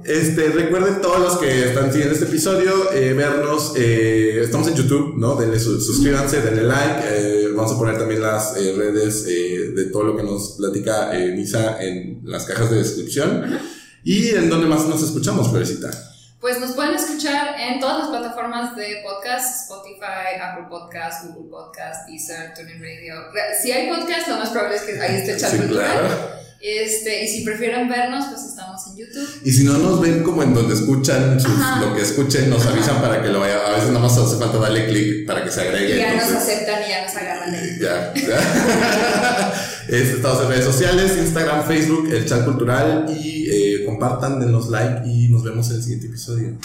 Este, 0.04 0.48
recuerden 0.50 1.00
todos 1.00 1.18
los 1.18 1.38
que 1.38 1.68
están 1.68 1.90
siguiendo 1.90 2.14
este 2.14 2.26
episodio, 2.26 2.92
eh, 2.92 3.14
vernos, 3.14 3.72
eh, 3.76 4.40
estamos 4.42 4.68
en 4.68 4.74
YouTube, 4.74 5.14
¿no? 5.16 5.34
Denle 5.36 5.58
su- 5.58 5.80
suscríbanse, 5.80 6.42
denle 6.42 6.64
like, 6.64 7.00
eh, 7.08 7.48
vamos 7.54 7.72
a 7.72 7.78
poner 7.78 7.96
también 7.98 8.20
las 8.20 8.54
eh, 8.56 8.74
redes 8.76 9.24
eh, 9.26 9.70
de 9.74 9.84
todo 9.86 10.02
lo 10.04 10.16
que 10.16 10.22
nos 10.22 10.56
platica 10.58 11.16
eh, 11.18 11.32
Misa 11.34 11.82
en 11.82 12.20
las 12.24 12.44
cajas 12.44 12.70
de 12.70 12.76
descripción. 12.78 13.58
¿Y 14.02 14.28
en 14.34 14.50
dónde 14.50 14.66
más 14.66 14.86
nos 14.86 15.02
escuchamos, 15.02 15.48
Florecita? 15.48 15.90
Pues 16.38 16.60
nos 16.60 16.72
pueden 16.72 16.94
escuchar 16.94 17.58
en 17.58 17.80
todas 17.80 18.00
las 18.00 18.08
plataformas 18.08 18.76
de 18.76 19.02
podcast, 19.02 19.62
Spotify, 19.62 20.38
Apple 20.38 20.66
Podcast, 20.68 21.24
Google 21.28 21.48
Podcast, 21.50 22.06
Deezer, 22.06 22.52
TuneIn 22.54 22.82
Radio. 22.82 23.14
Si 23.62 23.72
hay 23.72 23.88
podcast, 23.88 24.28
lo 24.28 24.36
más 24.36 24.50
probable 24.50 24.76
es 24.76 24.82
que 24.82 25.00
ahí 25.00 25.16
esté 25.16 25.38
Chat 25.38 25.52
Sí, 25.52 25.58
claro. 25.66 26.43
Este, 26.66 27.24
y 27.24 27.28
si 27.28 27.42
prefieren 27.44 27.90
vernos, 27.90 28.24
pues 28.30 28.42
estamos 28.46 28.80
en 28.86 28.96
YouTube. 28.96 29.28
Y 29.44 29.52
si 29.52 29.64
no 29.64 29.76
nos 29.76 30.00
ven 30.00 30.22
como 30.22 30.42
en 30.42 30.54
donde 30.54 30.72
escuchan 30.74 31.38
sus- 31.38 31.52
lo 31.80 31.94
que 31.94 32.00
escuchen, 32.00 32.48
nos 32.48 32.64
avisan 32.64 33.02
para 33.02 33.20
que 33.20 33.28
lo 33.28 33.40
vayan. 33.40 33.58
A 33.66 33.70
veces 33.72 33.88
nada 33.88 34.00
más 34.00 34.16
hace 34.16 34.38
falta 34.38 34.56
darle 34.56 34.86
clic 34.88 35.26
para 35.26 35.44
que 35.44 35.50
se 35.50 35.60
agregue. 35.60 35.96
Y 35.96 35.98
ya 35.98 36.14
nos 36.14 36.30
aceptan 36.30 36.80
y 36.86 36.88
ya 36.88 37.04
nos 37.04 37.14
agarran. 37.16 37.54
Ya, 37.80 38.14
ya. 38.14 39.54
Este, 39.88 40.12
estamos 40.16 40.42
en 40.42 40.48
redes 40.48 40.64
sociales, 40.64 41.12
Instagram, 41.18 41.66
Facebook, 41.66 42.08
el 42.10 42.24
chat 42.26 42.42
cultural 42.46 43.04
y 43.14 43.46
eh, 43.50 43.84
compartan, 43.84 44.40
denos 44.40 44.70
like 44.70 45.06
y 45.06 45.28
nos 45.28 45.44
vemos 45.44 45.68
en 45.70 45.76
el 45.76 45.82
siguiente 45.82 46.06
episodio. 46.06 46.56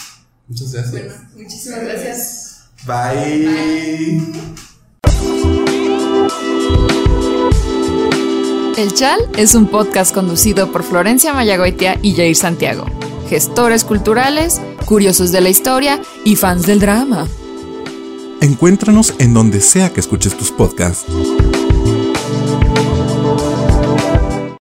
Muchas 0.47 0.71
gracias. 0.71 0.91
Bueno, 0.93 1.13
muchísimas 1.35 1.81
gracias. 1.83 2.59
Bye. 2.87 4.68
El 8.79 8.93
Chal 8.93 9.19
es 9.35 9.55
un 9.55 9.67
podcast 9.67 10.13
conducido 10.13 10.71
por 10.71 10.83
Florencia 10.83 11.33
Mayagoitia 11.33 11.99
y 12.01 12.15
Jair 12.15 12.33
Santiago, 12.33 12.85
gestores 13.27 13.83
culturales, 13.83 14.61
curiosos 14.85 15.33
de 15.33 15.41
la 15.41 15.49
historia 15.49 15.99
y 16.23 16.37
fans 16.37 16.65
del 16.65 16.79
drama. 16.79 17.27
Encuéntranos 18.39 19.15
en 19.19 19.33
donde 19.33 19.59
sea 19.59 19.91
que 19.91 19.99
escuches 19.99 20.37
tus 20.37 20.51
podcasts. 20.51 21.05